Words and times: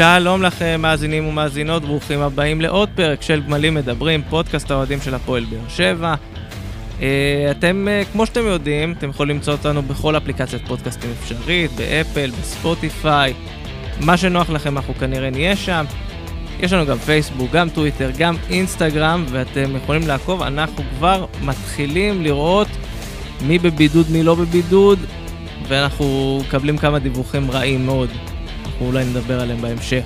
שלום 0.00 0.42
לכם, 0.42 0.80
מאזינים 0.82 1.26
ומאזינות, 1.26 1.82
ברוכים 1.82 2.20
הבאים 2.20 2.60
לעוד 2.60 2.88
פרק 2.94 3.22
של 3.22 3.42
גמלים 3.42 3.74
מדברים, 3.74 4.22
פודקאסט 4.30 4.70
האוהדים 4.70 5.00
של 5.00 5.14
הפועל 5.14 5.44
באר 5.44 5.68
שבע. 5.68 6.14
אה, 7.02 7.48
אתם, 7.50 7.88
אה, 7.90 8.02
כמו 8.12 8.26
שאתם 8.26 8.46
יודעים, 8.46 8.92
אתם 8.98 9.10
יכולים 9.10 9.36
למצוא 9.36 9.52
אותנו 9.52 9.82
בכל 9.82 10.16
אפליקציית 10.16 10.68
פודקאסטים 10.68 11.10
אפשרית, 11.20 11.70
באפל, 11.70 12.30
בספוטיפיי, 12.30 13.34
מה 14.00 14.16
שנוח 14.16 14.50
לכם 14.50 14.76
אנחנו 14.76 14.94
כנראה 14.94 15.30
נהיה 15.30 15.56
שם. 15.56 15.84
יש 16.60 16.72
לנו 16.72 16.86
גם 16.86 16.98
פייסבוק, 16.98 17.50
גם 17.52 17.68
טוויטר, 17.68 18.10
גם 18.18 18.36
אינסטגרם, 18.50 19.24
ואתם 19.30 19.76
יכולים 19.76 20.06
לעקוב, 20.06 20.42
אנחנו 20.42 20.82
כבר 20.98 21.26
מתחילים 21.42 22.22
לראות 22.22 22.68
מי 23.46 23.58
בבידוד, 23.58 24.10
מי 24.10 24.22
לא 24.22 24.34
בבידוד, 24.34 24.98
ואנחנו 25.68 26.40
מקבלים 26.46 26.78
כמה 26.78 26.98
דיווחים 26.98 27.50
רעים 27.50 27.86
מאוד. 27.86 28.10
אנחנו 28.80 28.92
אולי 28.92 29.10
נדבר 29.10 29.40
עליהם 29.40 29.62
בהמשך. 29.62 30.04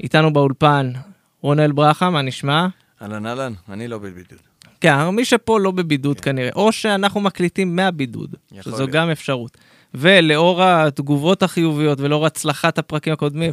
איתנו 0.00 0.32
באולפן, 0.32 0.92
רונל 1.40 1.72
ברכה, 1.72 2.10
מה 2.10 2.22
נשמע? 2.22 2.66
אהלן 3.02 3.26
אהלן, 3.26 3.52
אני 3.68 3.88
לא 3.88 3.98
בבידוד. 3.98 4.38
כן, 4.80 5.08
מי 5.08 5.24
שפה 5.24 5.60
לא 5.60 5.70
בבידוד 5.70 6.20
כנראה, 6.20 6.50
או 6.54 6.72
שאנחנו 6.72 7.20
מקליטים 7.20 7.76
מהבידוד, 7.76 8.34
שזו 8.60 8.76
להיות. 8.76 8.90
גם 8.90 9.10
אפשרות. 9.10 9.56
ולאור 9.94 10.62
התגובות 10.62 11.42
החיוביות 11.42 12.00
ולאור 12.00 12.26
הצלחת 12.26 12.78
הפרקים 12.78 13.12
הקודמים, 13.12 13.52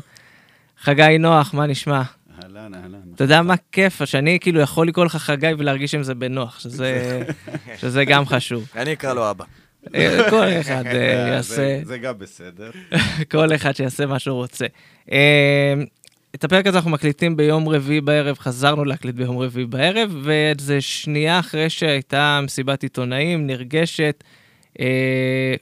חגי 0.79 1.17
נוח, 1.19 1.53
מה 1.53 1.67
נשמע? 1.67 2.01
אהלן, 2.43 2.73
אהלן. 2.75 2.99
אתה 3.15 3.23
יודע 3.23 3.41
מה 3.41 3.55
כיף, 3.71 4.05
שאני 4.05 4.37
כאילו 4.41 4.59
יכול 4.59 4.87
לקרוא 4.87 5.05
לך 5.05 5.15
חגי 5.15 5.51
ולהרגיש 5.57 5.95
עם 5.95 6.03
זה 6.03 6.15
בנוח, 6.15 6.59
שזה, 6.59 7.21
שזה 7.81 8.05
גם 8.05 8.25
חשוב. 8.25 8.67
אני 8.75 8.93
אקרא 8.93 9.13
לו 9.13 9.29
אבא. 9.29 9.45
אה, 9.95 10.29
כל 10.29 10.47
אחד 10.61 10.85
אה, 10.85 11.27
יעשה, 11.33 11.79
זה 11.83 11.97
גם 11.97 12.13
בסדר. 12.17 12.71
כל 13.31 13.55
אחד 13.55 13.75
שיעשה 13.75 14.05
מה 14.05 14.19
שהוא 14.19 14.35
רוצה. 14.37 14.65
אה, 15.11 15.73
את 16.35 16.43
הפרק 16.43 16.67
הזה 16.67 16.77
אנחנו 16.77 16.91
מקליטים 16.91 17.37
ביום 17.37 17.69
רביעי 17.69 18.01
בערב, 18.01 18.37
חזרנו 18.39 18.85
להקליט 18.85 19.15
ביום 19.15 19.37
רביעי 19.37 19.65
בערב, 19.65 20.15
וזה 20.23 20.81
שנייה 20.81 21.39
אחרי 21.39 21.69
שהייתה 21.69 22.39
מסיבת 22.43 22.83
עיתונאים 22.83 23.47
נרגשת. 23.47 24.23
אה, 24.79 25.55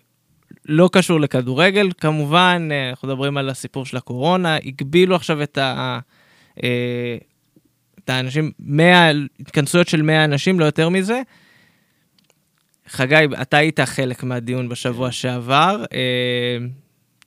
לא 0.65 0.89
קשור 0.91 1.19
לכדורגל, 1.19 1.89
כמובן, 1.97 2.69
אה, 2.71 2.89
אנחנו 2.89 3.07
מדברים 3.07 3.37
על 3.37 3.49
הסיפור 3.49 3.85
של 3.85 3.97
הקורונה, 3.97 4.57
הגבילו 4.65 5.15
עכשיו 5.15 5.43
את 5.43 5.57
ה... 5.57 5.99
אה, 6.63 7.17
את 8.05 8.09
האנשים, 8.09 8.51
100, 8.59 9.11
התכנסויות 9.39 9.87
של 9.87 10.01
100 10.01 10.23
אנשים, 10.23 10.59
לא 10.59 10.65
יותר 10.65 10.89
מזה. 10.89 11.21
חגי, 12.91 13.15
אתה 13.41 13.57
היית 13.57 13.79
חלק 13.79 14.23
מהדיון 14.23 14.69
בשבוע 14.69 15.11
שעבר. 15.11 15.85
אה, 15.93 16.57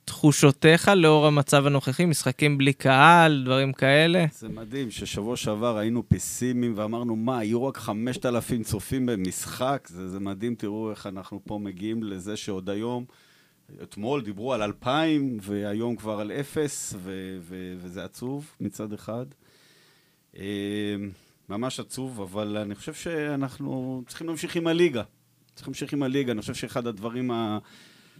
תחושותיך 0.05 0.91
לאור 0.95 1.27
המצב 1.27 1.65
הנוכחי, 1.65 2.05
משחקים 2.05 2.57
בלי 2.57 2.73
קהל, 2.73 3.43
דברים 3.45 3.73
כאלה? 3.73 4.25
זה 4.31 4.49
מדהים 4.49 4.91
ששבוע 4.91 5.35
שעבר 5.37 5.77
היינו 5.77 6.03
פסימיים 6.07 6.73
ואמרנו, 6.75 7.15
מה, 7.15 7.43
יהיו 7.43 7.65
רק 7.65 7.77
5,000 7.77 8.63
צופים 8.63 9.05
במשחק? 9.05 9.87
זה, 9.89 10.09
זה 10.09 10.19
מדהים, 10.19 10.55
תראו 10.55 10.91
איך 10.91 11.07
אנחנו 11.07 11.39
פה 11.45 11.59
מגיעים 11.61 12.03
לזה 12.03 12.37
שעוד 12.37 12.69
היום, 12.69 13.05
אתמול 13.83 14.21
דיברו 14.21 14.53
על 14.53 14.61
2,000 14.61 15.37
והיום 15.41 15.95
כבר 15.95 16.19
על 16.19 16.31
0, 16.31 16.93
ו- 16.97 17.37
ו- 17.41 17.75
וזה 17.77 18.03
עצוב 18.03 18.51
מצד 18.59 18.93
אחד. 18.93 19.25
אה, 20.37 20.95
ממש 21.49 21.79
עצוב, 21.79 22.21
אבל 22.21 22.57
אני 22.57 22.75
חושב 22.75 22.93
שאנחנו 22.93 24.03
צריכים 24.07 24.27
להמשיך 24.27 24.55
עם 24.55 24.67
הליגה. 24.67 25.03
צריכים 25.55 25.71
להמשיך 25.71 25.93
עם 25.93 26.03
הליגה. 26.03 26.31
אני 26.31 26.41
חושב 26.41 26.53
שאחד 26.53 26.87
הדברים 26.87 27.31
ה... 27.31 27.57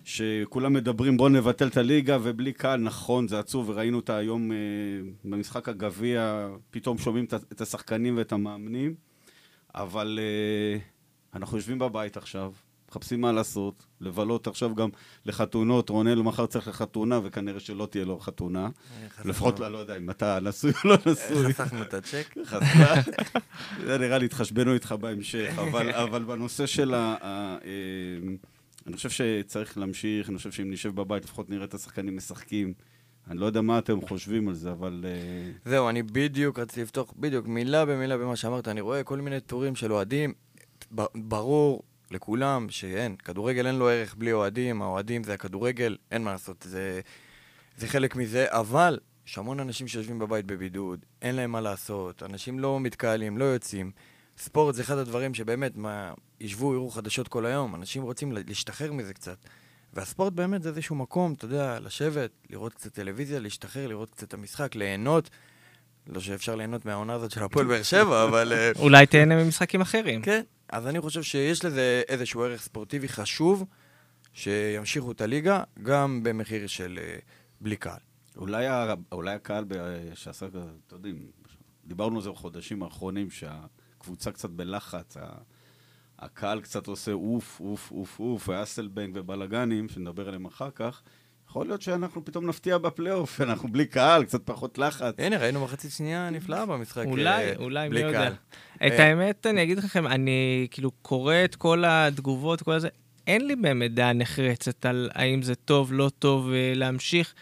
שכולם 0.05 0.73
מדברים, 0.73 1.17
בואו 1.17 1.29
נבטל 1.29 1.67
את 1.67 1.77
הליגה, 1.77 2.17
ובלי 2.23 2.53
קהל, 2.53 2.79
נכון, 2.79 3.27
זה 3.27 3.39
עצוב, 3.39 3.69
וראינו 3.69 3.97
אותה 3.97 4.17
היום 4.17 4.51
אה, 4.51 4.57
במשחק 5.23 5.69
הגביע, 5.69 6.47
פתאום 6.71 6.97
שומעים 6.97 7.25
את 7.51 7.61
השחקנים 7.61 8.17
ואת 8.17 8.31
המאמנים, 8.31 8.95
אבל 9.75 10.19
אה, 10.21 10.79
אנחנו 11.33 11.57
יושבים 11.57 11.79
בבית 11.79 12.17
עכשיו, 12.17 12.51
מחפשים 12.89 13.21
מה 13.21 13.31
לעשות, 13.31 13.85
לבלות 14.01 14.47
עכשיו 14.47 14.75
גם 14.75 14.89
לחתונות, 15.25 15.89
רונל 15.89 16.21
מחר 16.21 16.45
צריך 16.45 16.67
לחתונה, 16.67 17.19
וכנראה 17.23 17.59
שלא 17.59 17.85
תהיה 17.91 18.05
לו 18.05 18.19
חתונה. 18.19 18.69
לפחות, 19.25 19.59
לא, 19.59 19.71
לא 19.71 19.77
יודע 19.77 19.97
אם 19.97 20.09
אתה 20.09 20.39
נשוי 20.41 20.71
או 20.71 20.89
לא 20.89 20.97
נשוי. 21.05 21.53
חסכנו 21.53 21.81
את 21.81 21.93
הצ'ק. 21.93 22.37
חסרה. 22.49 22.95
זה 23.85 23.97
נראה 23.97 24.17
לי, 24.17 24.25
התחשבנו 24.25 24.73
איתך 24.73 24.91
בהמשך, 24.91 25.53
אבל, 25.57 26.23
בנושא 26.27 26.65
של 26.65 26.93
ה... 26.93 27.15
אה, 27.23 27.57
אני 28.87 28.95
חושב 28.95 29.09
שצריך 29.09 29.77
להמשיך, 29.77 30.29
אני 30.29 30.37
חושב 30.37 30.51
שאם 30.51 30.71
נשב 30.71 30.95
בבית, 30.95 31.23
לפחות 31.23 31.49
נראה 31.49 31.65
את 31.65 31.73
השחקנים 31.73 32.17
משחקים. 32.17 32.73
אני 33.27 33.39
לא 33.39 33.45
יודע 33.45 33.61
מה 33.61 33.77
אתם 33.77 34.01
חושבים 34.07 34.47
על 34.47 34.53
זה, 34.53 34.71
אבל... 34.71 35.05
אה, 35.07 35.51
זהו, 35.65 35.89
אני 35.89 36.03
בדיוק 36.03 36.59
רציתי 36.59 36.81
לפתוח, 36.81 37.13
בדיוק, 37.17 37.47
מילה 37.47 37.85
במילה 37.85 38.17
במה 38.17 38.35
שאמרת, 38.35 38.67
אני 38.67 38.81
רואה 38.81 39.03
כל 39.03 39.21
מיני 39.21 39.39
טורים 39.39 39.75
של 39.75 39.91
אוהדים. 39.91 40.33
ברור 41.15 41.83
לכולם 42.11 42.67
שאין, 42.69 43.15
כדורגל 43.15 43.67
אין 43.67 43.75
לו 43.75 43.89
ערך 43.89 44.15
בלי 44.15 44.31
אוהדים, 44.33 44.81
האוהדים 44.81 45.23
זה 45.23 45.33
הכדורגל, 45.33 45.97
אין 46.11 46.23
מה 46.23 46.31
לעשות, 46.31 46.65
זה, 46.69 46.99
זה 47.77 47.87
חלק 47.87 48.15
מזה, 48.15 48.45
אבל 48.49 48.99
יש 49.27 49.37
המון 49.37 49.59
אנשים 49.59 49.87
שיושבים 49.87 50.19
בבית 50.19 50.45
בבידוד, 50.45 50.99
אין 51.21 51.35
להם 51.35 51.51
מה 51.51 51.61
לעשות, 51.61 52.23
אנשים 52.23 52.59
לא 52.59 52.79
מתקהלים, 52.79 53.37
לא 53.37 53.45
יוצאים. 53.45 53.91
ספורט 54.37 54.75
זה 54.75 54.81
אחד 54.81 54.97
הדברים 54.97 55.33
שבאמת, 55.33 55.77
מה, 55.77 56.13
ישבו, 56.39 56.73
יראו 56.73 56.89
חדשות 56.89 57.27
כל 57.27 57.45
היום, 57.45 57.75
אנשים 57.75 58.03
רוצים 58.03 58.31
לה- 58.31 58.41
להשתחרר 58.47 58.93
מזה 58.93 59.13
קצת. 59.13 59.37
והספורט 59.93 60.33
באמת 60.33 60.63
זה 60.63 60.69
איזשהו 60.69 60.95
מקום, 60.95 61.33
אתה 61.33 61.45
יודע, 61.45 61.79
לשבת, 61.79 62.29
לראות 62.49 62.73
קצת 62.73 62.93
טלוויזיה, 62.93 63.39
להשתחרר, 63.39 63.87
לראות 63.87 64.09
קצת 64.09 64.33
המשחק, 64.33 64.75
ליהנות. 64.75 65.29
לא 66.07 66.19
שאפשר 66.19 66.55
ליהנות 66.55 66.85
מהעונה 66.85 67.13
הזאת 67.13 67.31
של 67.31 67.43
הפועל 67.43 67.65
באר 67.65 67.83
שבע, 67.83 68.23
אבל... 68.23 68.53
אה, 68.53 68.71
אולי 68.79 69.05
תהנה 69.05 69.43
ממשחקים 69.43 69.81
אחרים. 69.81 70.21
כן, 70.21 70.41
אז 70.69 70.87
אני 70.87 71.01
חושב 71.01 71.23
שיש 71.23 71.65
לזה 71.65 72.01
איזשהו 72.07 72.43
ערך 72.43 72.61
ספורטיבי 72.61 73.07
חשוב, 73.07 73.65
שימשיכו 74.33 75.11
את 75.11 75.21
הליגה, 75.21 75.63
גם 75.83 76.23
במחיר 76.23 76.67
של 76.67 76.99
אה, 77.01 77.17
בלי 77.61 77.75
קהל. 77.75 77.99
אולי, 78.37 78.65
אולי 79.11 79.35
הקהל 79.35 79.65
שעשה, 80.13 80.45
אתם 80.45 80.95
יודעים, 80.95 81.27
דיברנו 81.85 82.15
על 82.15 82.21
זה 82.21 82.29
בחודשים 82.29 82.83
האחרונים, 82.83 83.29
שהקבוצה 83.29 84.31
קצת 84.31 84.49
בלחץ, 84.49 85.17
הקהל 86.19 86.61
קצת 86.61 86.87
עושה 86.87 87.11
אוף, 87.11 87.59
אוף, 87.59 87.91
אוף, 87.91 88.19
אוף, 88.19 88.49
ואסלבנק 88.49 89.11
ובלאגנים, 89.15 89.89
שנדבר 89.89 90.27
עליהם 90.27 90.45
אחר 90.45 90.71
כך. 90.71 91.01
יכול 91.49 91.67
להיות 91.67 91.81
שאנחנו 91.81 92.25
פתאום 92.25 92.47
נפתיע 92.47 92.77
בפלייאוף, 92.77 93.41
אנחנו 93.41 93.69
בלי 93.69 93.85
קהל, 93.85 94.23
קצת 94.23 94.41
פחות 94.45 94.77
לחץ. 94.77 95.15
הנה, 95.17 95.37
ראינו 95.37 95.63
מחצית 95.63 95.91
שנייה 95.91 96.29
נפלאה 96.29 96.65
במשחק. 96.65 97.05
אולי, 97.05 97.45
אה, 97.45 97.53
אולי, 97.55 97.89
מי 97.89 97.89
בלי 97.89 97.99
יודע. 97.99 98.19
קהל. 98.19 98.33
את 98.75 98.91
אה, 98.91 99.07
האמת, 99.07 99.45
אני 99.45 99.63
אגיד 99.63 99.77
לכם, 99.77 100.07
אני 100.07 100.67
כאילו 100.71 100.91
קורא 100.91 101.35
את 101.45 101.55
כל 101.55 101.83
התגובות, 101.87 102.61
כל 102.61 102.79
זה, 102.79 102.87
אין 103.27 103.47
לי 103.47 103.55
באמת 103.55 103.93
דעה 103.93 104.13
נחרצת 104.13 104.85
על 104.85 105.09
האם 105.13 105.41
זה 105.41 105.55
טוב, 105.55 105.93
לא 105.93 106.09
טוב 106.19 106.51
אה, 106.51 106.73
להמשיך, 106.75 107.33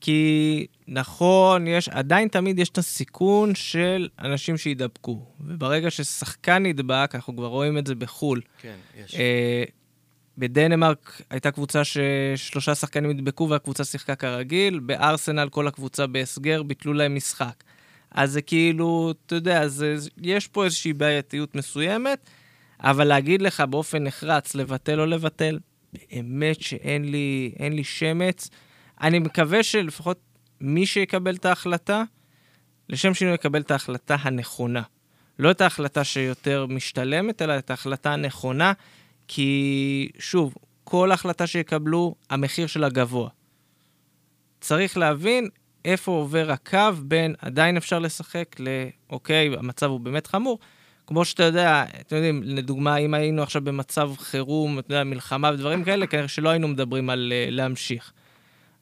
כי 0.00 0.66
נכון, 0.88 1.66
יש, 1.66 1.88
עדיין 1.88 2.28
תמיד 2.28 2.58
יש 2.58 2.68
את 2.68 2.78
הסיכון 2.78 3.54
של 3.54 4.08
אנשים 4.18 4.56
שידבקו, 4.56 5.26
וברגע 5.40 5.90
ששחקן 5.90 6.62
נדבק, 6.62 7.10
אנחנו 7.14 7.36
כבר 7.36 7.46
רואים 7.46 7.78
את 7.78 7.86
זה 7.86 7.94
בחו"ל. 7.94 8.40
כן, 8.62 8.76
יש. 8.96 9.14
בדנמרק 10.38 11.22
הייתה 11.30 11.50
קבוצה 11.50 11.82
ששלושה 11.84 12.74
שחקנים 12.74 13.10
נדבקו 13.10 13.48
והקבוצה 13.48 13.84
שיחקה 13.84 14.14
כרגיל, 14.14 14.78
בארסנל 14.78 15.48
כל 15.48 15.68
הקבוצה 15.68 16.06
בהסגר, 16.06 16.62
ביטלו 16.62 16.92
להם 16.92 17.14
משחק. 17.14 17.64
אז 18.10 18.32
זה 18.32 18.42
כאילו, 18.42 19.14
אתה 19.26 19.34
יודע, 19.34 19.68
זה, 19.68 19.96
יש 20.22 20.46
פה 20.46 20.64
איזושהי 20.64 20.92
בעייתיות 20.92 21.54
מסוימת, 21.54 22.30
אבל 22.80 23.04
להגיד 23.04 23.42
לך 23.42 23.60
באופן 23.60 24.02
נחרץ, 24.04 24.54
לבטל 24.54 25.00
או 25.00 25.06
לבטל, 25.06 25.58
באמת 25.92 26.62
שאין 26.62 27.10
לי, 27.10 27.52
אין 27.58 27.72
לי 27.72 27.84
שמץ. 27.84 28.50
אני 29.00 29.18
מקווה 29.18 29.62
שלפחות 29.62 30.20
מי 30.60 30.86
שיקבל 30.86 31.34
את 31.34 31.44
ההחלטה, 31.44 32.02
לשם 32.88 33.14
שינוי 33.14 33.34
יקבל 33.34 33.60
את 33.60 33.70
ההחלטה 33.70 34.16
הנכונה. 34.20 34.82
לא 35.38 35.50
את 35.50 35.60
ההחלטה 35.60 36.04
שיותר 36.04 36.66
משתלמת, 36.66 37.42
אלא 37.42 37.58
את 37.58 37.70
ההחלטה 37.70 38.12
הנכונה, 38.12 38.72
כי 39.32 40.08
שוב, 40.18 40.54
כל 40.84 41.12
החלטה 41.12 41.46
שיקבלו, 41.46 42.14
המחיר 42.30 42.66
שלה 42.66 42.88
גבוה. 42.88 43.28
צריך 44.60 44.96
להבין 44.96 45.48
איפה 45.84 46.12
עובר 46.12 46.50
הקו 46.50 46.92
בין 47.02 47.34
עדיין 47.38 47.76
אפשר 47.76 47.98
לשחק 47.98 48.56
לאוקיי, 48.58 49.50
המצב 49.58 49.86
הוא 49.86 50.00
באמת 50.00 50.26
חמור. 50.26 50.58
כמו 51.06 51.24
שאתה 51.24 51.42
יודע, 51.42 51.84
אתם 52.00 52.16
יודעים, 52.16 52.42
לדוגמה, 52.44 52.96
אם 52.96 53.14
היינו 53.14 53.42
עכשיו 53.42 53.62
במצב 53.64 54.10
חירום, 54.18 54.78
אתה 54.78 54.94
יודע, 54.94 55.04
מלחמה 55.04 55.50
ודברים 55.54 55.84
כאלה, 55.84 56.06
כנראה 56.06 56.28
שלא 56.28 56.48
היינו 56.48 56.68
מדברים 56.68 57.10
על 57.10 57.32
uh, 57.32 57.50
להמשיך. 57.50 58.12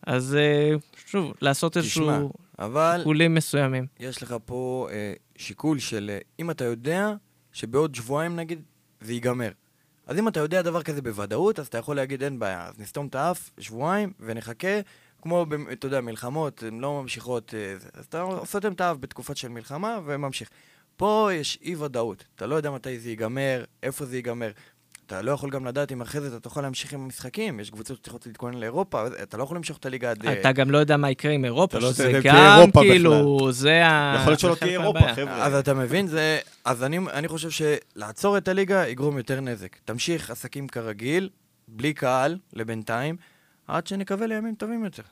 אז 0.06 0.36
uh, 0.76 0.98
שוב, 1.06 1.32
לעשות 1.42 1.76
איזשהו 1.76 2.32
אבל 2.58 2.96
שיקולים 2.98 3.34
מסוימים. 3.34 3.86
יש 4.00 4.22
לך 4.22 4.36
פה 4.44 4.88
אה, 4.90 5.12
שיקול 5.36 5.78
של 5.78 6.10
אה, 6.12 6.18
אם 6.40 6.50
אתה 6.50 6.64
יודע 6.64 7.12
שבעוד 7.52 7.94
שבועיים 7.94 8.36
נגיד 8.36 8.62
זה 9.00 9.12
ייגמר. 9.12 9.50
אז 10.08 10.19
אם 10.19 10.28
אתה 10.28 10.40
יודע 10.40 10.62
דבר 10.62 10.82
כזה 10.82 11.02
בוודאות, 11.02 11.58
אז 11.58 11.66
אתה 11.66 11.78
יכול 11.78 11.96
להגיד 11.96 12.22
אין 12.22 12.38
בעיה, 12.38 12.66
אז 12.66 12.78
נסתום 12.78 13.06
את 13.06 13.14
האף 13.14 13.50
שבועיים 13.58 14.12
ונחכה, 14.20 14.81
כמו, 15.22 15.46
אתה 15.72 15.87
יודע, 15.87 16.00
מלחמות, 16.00 16.62
הן 16.62 16.81
לא 16.81 17.02
ממשיכות, 17.02 17.55
אה. 17.55 17.76
אז 17.94 18.05
אתה 18.05 18.25
סותם 18.44 18.72
את 18.72 18.81
האף 18.81 18.96
בתקופת 19.00 19.37
של 19.37 19.49
מלחמה 19.49 19.99
וממשיך. 20.05 20.50
פה 20.96 21.31
יש 21.32 21.58
אי-ודאות, 21.62 22.25
אתה 22.34 22.46
לא 22.46 22.55
יודע 22.55 22.70
מתי 22.70 22.99
זה 22.99 23.08
ייגמר, 23.08 23.64
איפה 23.82 24.05
זה 24.05 24.16
ייגמר. 24.16 24.50
אתה 25.08 25.22
לא 25.22 25.31
יכול 25.31 25.50
גם 25.50 25.66
לדעת 25.66 25.93
אם 25.93 26.00
אחרי 26.00 26.20
זה 26.20 26.28
אתה 26.28 26.40
תוכל 26.40 26.60
להמשיך 26.60 26.93
עם 26.93 27.00
המשחקים, 27.00 27.60
יש 27.60 27.70
קבוצות 27.70 27.96
שצריכות 27.96 28.26
להתכונן 28.26 28.58
לאירופה, 28.58 29.06
אתה 29.22 29.37
לא 29.37 29.43
יכול 29.43 29.56
למשוך 29.56 29.78
את 29.78 29.87
הליגה 29.87 30.10
עד... 30.10 30.26
אה, 30.26 30.40
אתה 30.40 30.52
גם 30.52 30.70
לא 30.70 30.78
יודע 30.78 30.96
מה 30.96 31.10
יקרה 31.10 31.32
עם 31.32 31.44
אירופה, 31.44 31.78
אתה 31.78 31.87
לא 31.87 31.93
שזה 31.93 32.05
יודע 32.05 32.19
אם 32.19 32.22
תהיה 32.22 32.34
גם 32.34 32.60
אירופה 32.60 32.81
כאילו, 32.81 33.52
זה 33.52 33.87
ה... 33.87 34.16
יכול 34.16 34.31
להיות 34.31 34.40
שלא 34.40 34.55
תהיה 34.55 34.72
אירופה. 34.72 35.14
חבר'ה. 35.14 35.46
אז 35.46 35.55
אתה 35.55 35.75
מבין, 35.75 36.06
זה... 36.06 36.38
אז 36.64 36.84
אני, 36.84 36.99
אני 36.99 37.28
חושב 37.28 37.50
שלעצור 37.50 38.38
את 38.38 38.49
הליגה 38.49 38.88
יגרום 38.88 39.19
יותר 39.19 39.40
נזק. 39.40 39.76
תמשיך 39.84 40.31
עסקים 40.31 40.69
כרגיל, 40.69 41.28
בלי 41.69 41.93
קהל, 41.93 42.37
לבינתיים, 42.52 43.16
עד 43.69 43.87
שנקווה 43.87 44.26
לימים 44.26 44.54
טובים 44.54 44.84
יותר. 44.84 45.02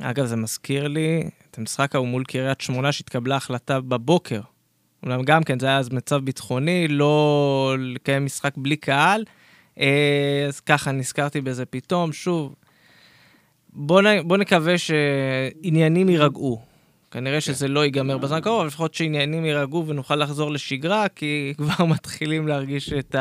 אגב, 0.00 0.26
זה 0.26 0.36
מזכיר 0.36 0.88
לי 0.88 1.30
את 1.50 1.58
המשחק 1.58 1.94
ההוא 1.94 2.06
מול 2.06 2.24
קריית 2.24 2.60
שמונה, 2.60 2.92
שהתקבלה 2.92 3.36
החלטה 3.36 3.80
בבוקר. 3.80 4.40
אולם 5.02 5.22
גם 5.22 5.42
כן, 5.42 5.58
זה 5.58 5.66
היה 5.66 5.78
אז 5.78 5.88
מצב 5.92 6.16
ביטחוני, 6.16 6.88
לא 6.88 7.76
לקיים 7.78 8.24
משחק 8.24 8.52
בלי 8.56 8.76
קהל. 8.76 9.24
אה, 9.80 10.44
אז 10.48 10.60
ככה, 10.60 10.92
נזכרתי 10.92 11.40
בזה 11.40 11.66
פתאום. 11.66 12.12
שוב, 12.12 12.54
בוא, 13.72 14.02
נ, 14.02 14.28
בוא 14.28 14.36
נקווה 14.36 14.74
שעניינים 14.78 16.08
יירגעו. 16.08 16.60
כנראה 17.10 17.40
שזה 17.40 17.68
לא 17.68 17.84
ייגמר 17.84 18.18
בזמן 18.18 18.36
הקרוב, 18.36 18.58
אבל 18.58 18.66
לפחות 18.66 18.94
שעניינים 18.94 19.44
יירגעו 19.44 19.86
ונוכל 19.86 20.16
לחזור 20.16 20.50
לשגרה, 20.50 21.08
כי 21.08 21.52
כבר 21.56 21.84
מתחילים 21.84 22.48
להרגיש 22.48 22.92
את 22.92 23.16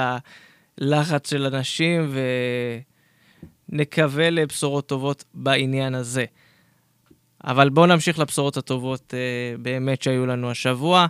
הלחץ 0.77 1.29
של 1.29 1.55
אנשים, 1.55 2.13
ונקווה 3.71 4.29
לבשורות 4.29 4.87
טובות 4.87 5.23
בעניין 5.33 5.95
הזה. 5.95 6.25
אבל 7.43 7.69
בואו 7.69 7.85
נמשיך 7.85 8.19
לבשורות 8.19 8.57
הטובות 8.57 9.13
אה, 9.13 9.57
באמת 9.57 10.01
שהיו 10.01 10.25
לנו 10.25 10.51
השבוע. 10.51 11.07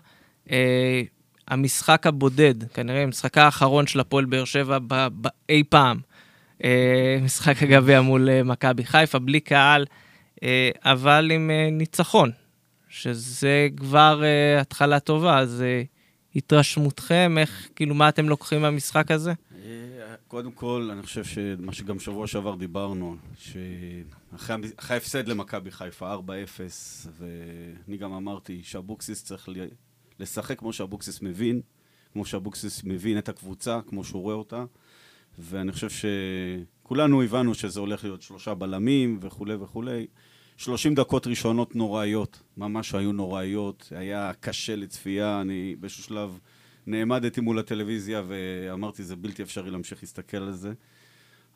אה, 0.52 1.02
המשחק 1.48 2.08
הבודד, 2.08 2.64
כנראה 2.74 3.04
המשחק 3.04 3.38
האחרון 3.38 3.88
של 3.88 4.00
הפועל 4.00 4.26
באר 4.26 4.46
שבע 4.46 4.78
ב- 4.88 5.08
ב- 5.22 5.28
אי 5.50 5.64
פעם. 5.70 6.00
אה, 6.64 7.18
משחק 7.22 7.64
הגביע 7.64 8.02
מול 8.02 8.30
אה, 8.30 8.44
מכבי 8.44 8.86
חיפה, 8.86 9.20
בלי 9.20 9.40
קהל, 9.40 9.86
אה, 10.44 10.70
אבל 10.84 11.32
עם 11.34 11.52
אה, 11.52 11.70
ניצחון, 11.72 12.32
שזה 12.90 13.68
כבר 13.78 14.22
אה, 14.24 14.62
התחלה 14.62 15.00
טובה, 15.00 15.40
אז 15.40 15.62
אה, 15.62 15.82
התרשמותכם, 16.36 17.36
איך, 17.38 17.70
כאילו, 17.76 17.96
מה 17.96 18.10
אתם 18.10 18.30
לוקחים 18.30 18.62
מהמשחק 18.62 19.12
הזה? 19.12 19.34
אה, 19.66 19.70
קודם 20.28 20.52
כל, 20.52 20.90
אני 20.92 21.02
חושב 21.02 21.24
שמה 21.24 21.74
שגם 21.74 22.00
שבוע 22.00 22.28
שעבר 22.28 22.56
דיברנו, 22.56 23.16
שאחרי 23.38 24.56
ההפסד 24.90 25.28
למכבי 25.28 25.72
חיפה, 25.72 26.16
4-0, 26.16 26.20
ואני 27.20 27.98
גם 27.98 28.14
אמרתי 28.14 28.62
שאבוקסיס 28.64 29.24
צריך 29.24 29.50
לשחק 30.20 30.60
כמו 30.60 30.74
שאבוקסיס 30.74 31.22
מבין, 31.22 31.62
כמו 32.14 32.26
שאבוקסיס 32.26 32.84
מבין 32.84 33.18
את 33.18 33.30
הקבוצה, 33.30 33.80
כמו 33.88 34.04
שהוא 34.04 34.22
רואה 34.22 34.36
אותה, 34.36 34.66
ואני 35.40 35.72
חושב 35.72 35.90
שכולנו 35.90 37.22
הבנו 37.22 37.54
שזה 37.54 37.80
הולך 37.80 38.04
להיות 38.04 38.22
שלושה 38.22 38.54
בלמים 38.54 39.20
וכולי 39.22 39.56
וכולי. 39.56 40.08
30 40.58 40.96
דקות 40.96 41.28
ראשונות 41.28 41.76
נוראיות, 41.76 42.42
ממש 42.58 42.96
היו 42.96 43.12
נוראיות, 43.12 43.92
היה 43.96 44.32
קשה 44.40 44.76
לצפייה, 44.76 45.42
אני 45.42 45.76
באיזשהו 45.80 46.04
שלב 46.04 46.40
נעמדתי 46.88 47.42
מול 47.42 47.60
הטלוויזיה 47.60 48.24
ואמרתי, 48.28 49.04
זה 49.04 49.16
בלתי 49.16 49.44
אפשרי 49.44 49.72
להמשיך 49.72 50.04
להסתכל 50.04 50.38
על 50.38 50.52
זה. 50.52 50.74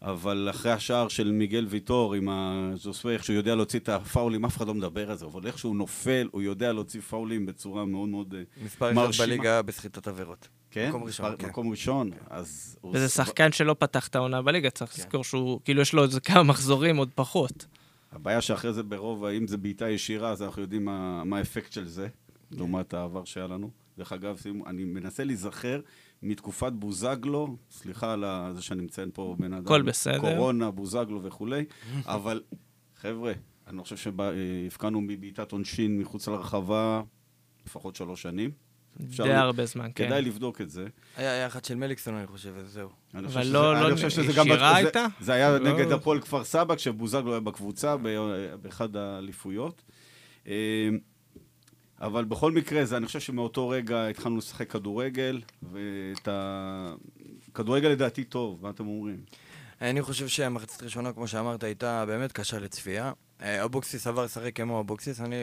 אבל 0.02 0.48
אחרי 0.50 0.72
השער 0.72 1.08
של 1.08 1.32
מיגל 1.32 1.66
ויטור 1.70 2.14
עם 2.14 2.30
הז'וסווה, 2.30 3.14
איך 3.14 3.24
שהוא 3.24 3.36
יודע 3.36 3.56
להוציא 3.56 3.80
את 3.80 3.90
הפאולים, 3.90 4.46
אף 4.46 4.58
אחד 4.58 4.68
לא 4.68 4.74
מדבר 4.74 5.12
על 5.12 5.18
זה, 5.18 5.26
אבל 5.26 5.48
איך 5.48 5.58
שהוא 5.58 5.76
נופל, 5.76 6.28
הוא 6.32 6.42
יודע 6.42 6.74
להוציא 6.74 7.02
פאולים 7.02 7.46
בצורה 7.46 7.86
מאוד 7.86 8.10
מאוד... 8.10 8.34
אה, 8.38 8.42
מספר 8.66 8.86
אחד 8.88 8.96
מרשימה. 8.96 9.28
בליגה 9.28 9.62
בסחיטת 9.62 10.08
עבירות. 10.08 10.48
כן? 10.72 10.90
מקום 10.90 11.04
ראשון, 11.04 11.26
מספר- 11.26 11.38
כן. 11.38 11.48
מקום 11.50 11.70
ראשון, 11.72 12.10
אז... 12.30 12.78
הוא- 12.82 12.92
וזה 12.96 13.10
שחקן 13.10 13.52
שלא 13.52 13.76
פתח 13.80 14.08
את 14.08 14.16
העונה 14.16 14.42
בליגה, 14.42 14.70
צריך 14.70 14.92
כן. 14.96 15.02
לזכור 15.02 15.24
שהוא, 15.24 15.60
כאילו, 15.66 15.82
יש 15.82 15.94
לו 15.94 16.04
איזה 16.04 16.20
כמה 16.20 16.44
מחזורים, 16.44 16.98
עוד 16.98 17.10
פחות. 17.16 17.66
הבעיה 18.12 18.42
שאחרי 18.42 18.74
זה 18.74 18.84
ברוב, 18.84 19.26
אם 19.26 19.48
זה 19.48 19.58
בעיטה 19.58 19.90
ישירה, 19.90 20.30
אז 20.30 20.42
אנחנו 20.42 20.62
יודעים 20.62 20.86
מה, 20.86 21.24
מה 21.24 21.38
האפקט 21.38 21.72
של 21.72 21.88
זה, 21.88 22.08
לעומת 22.52 22.94
העבר 22.94 23.24
שהיה 23.26 23.48
לנו. 23.48 23.70
דרך 23.98 24.12
אגב, 24.14 24.38
אני 24.68 24.84
מנסה 24.84 25.24
להיזכר 25.24 25.80
מתקופת 26.24 26.72
בוזגלו, 26.74 27.58
סליחה 27.72 28.14
על 28.14 28.24
זה 28.56 28.62
שאני 28.62 28.82
מציין 28.84 29.10
פה 29.14 29.36
בן 29.40 29.54
אדם. 29.54 29.66
הכל 29.66 29.82
בסדר. 29.82 30.20
קורונה, 30.20 30.72
בוזגלו 30.72 31.24
וכולי, 31.24 31.66
אבל 32.06 32.42
חבר'ה, 32.96 33.34
אני 33.68 33.82
חושב 33.84 33.98
שהפקענו 33.98 35.02
מבעיטת 35.02 35.52
עונשין 35.52 36.00
מחוץ 36.00 36.28
לרחבה 36.28 37.02
לפחות 37.66 37.96
שלוש 37.96 38.22
שנים. 38.22 38.52
די 39.00 39.24
ל- 39.28 39.32
הרבה 39.32 39.66
זמן, 39.66 39.90
כן. 39.96 40.06
כדאי 40.08 40.22
לבדוק 40.22 40.62
את 40.62 40.70
זה. 40.70 40.88
היה 41.18 41.32
היה 41.32 41.48
אחד 41.48 41.66
של 41.66 41.76
מליקסון, 41.76 42.14
אני 42.16 42.28
חושב, 42.28 42.54
וזהו. 42.56 42.90
אני 43.14 43.20
אבל 43.20 43.28
חושב 43.28 43.42
שזה- 43.42 43.54
לא- 43.54 43.78
אני 43.82 43.90
לא 43.90 43.96
חושב 43.96 44.10
שזה 44.10 44.34
גם 44.38 44.48
זה- 44.48 44.76
הייתה? 44.76 45.06
זה 45.22 45.34
היה 45.34 45.58
לא. 45.60 45.74
נגד 45.74 45.92
הפועל 45.92 46.22
כפר 46.22 46.44
סבא, 46.44 46.76
כשבוזגלו 46.76 47.32
היה 47.32 47.40
בקבוצה 47.40 47.96
ב- 47.98 48.10
באחד 48.62 48.96
האליפויות. 48.96 49.84
אבל 52.02 52.26
בכל 52.26 52.52
מקרה, 52.52 52.86
זה, 52.86 52.98
אני 52.98 53.06
חושב 53.06 53.20
שמאותו 53.20 53.70
רגע 53.70 54.08
התחלנו 54.08 54.38
לשחק 54.38 54.72
כדורגל, 54.72 55.42
ואת 55.72 56.28
ה... 56.28 56.94
כדורגל 57.54 57.88
לדעתי 57.88 58.24
טוב, 58.24 58.60
מה 58.62 58.70
אתם 58.70 58.88
אומרים? 58.88 59.18
אני 59.82 60.02
חושב 60.02 60.28
שהמחצית 60.28 60.82
הראשונה, 60.82 61.14
כמו 61.14 61.28
שאמרת, 61.28 61.64
הייתה 61.64 62.06
באמת 62.06 62.32
קשה 62.32 62.60
לצפייה. 62.60 63.12
אה, 63.42 63.64
אבוקסיס 63.64 64.08
עבר 64.08 64.24
לשחק 64.24 64.56
כמו 64.56 64.80
אבוקסיס, 64.80 65.22
אני 65.22 65.36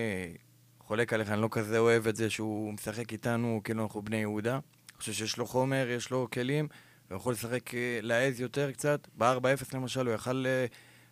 חולק 0.78 1.12
עליך, 1.12 1.30
אני 1.30 1.40
לא 1.40 1.48
כזה 1.50 1.78
אוהב 1.78 2.06
את 2.06 2.16
זה 2.16 2.30
שהוא 2.30 2.72
משחק 2.72 3.12
איתנו 3.12 3.60
כאילו 3.64 3.82
אנחנו 3.82 4.02
בני 4.02 4.16
יהודה. 4.16 4.54
אני 4.54 4.98
חושב 4.98 5.12
שיש 5.12 5.36
לו 5.36 5.46
חומר, 5.46 5.86
יש 5.96 6.10
לו 6.10 6.28
כלים, 6.32 6.68
הוא 7.08 7.16
יכול 7.16 7.32
לשחק, 7.32 7.74
אה, 7.74 7.98
להעז 8.02 8.40
יותר 8.40 8.72
קצת. 8.72 9.08
ב-4-0 9.18 9.74
למשל, 9.74 10.06
הוא 10.06 10.14
יכל 10.14 10.44
אה, 10.46 10.66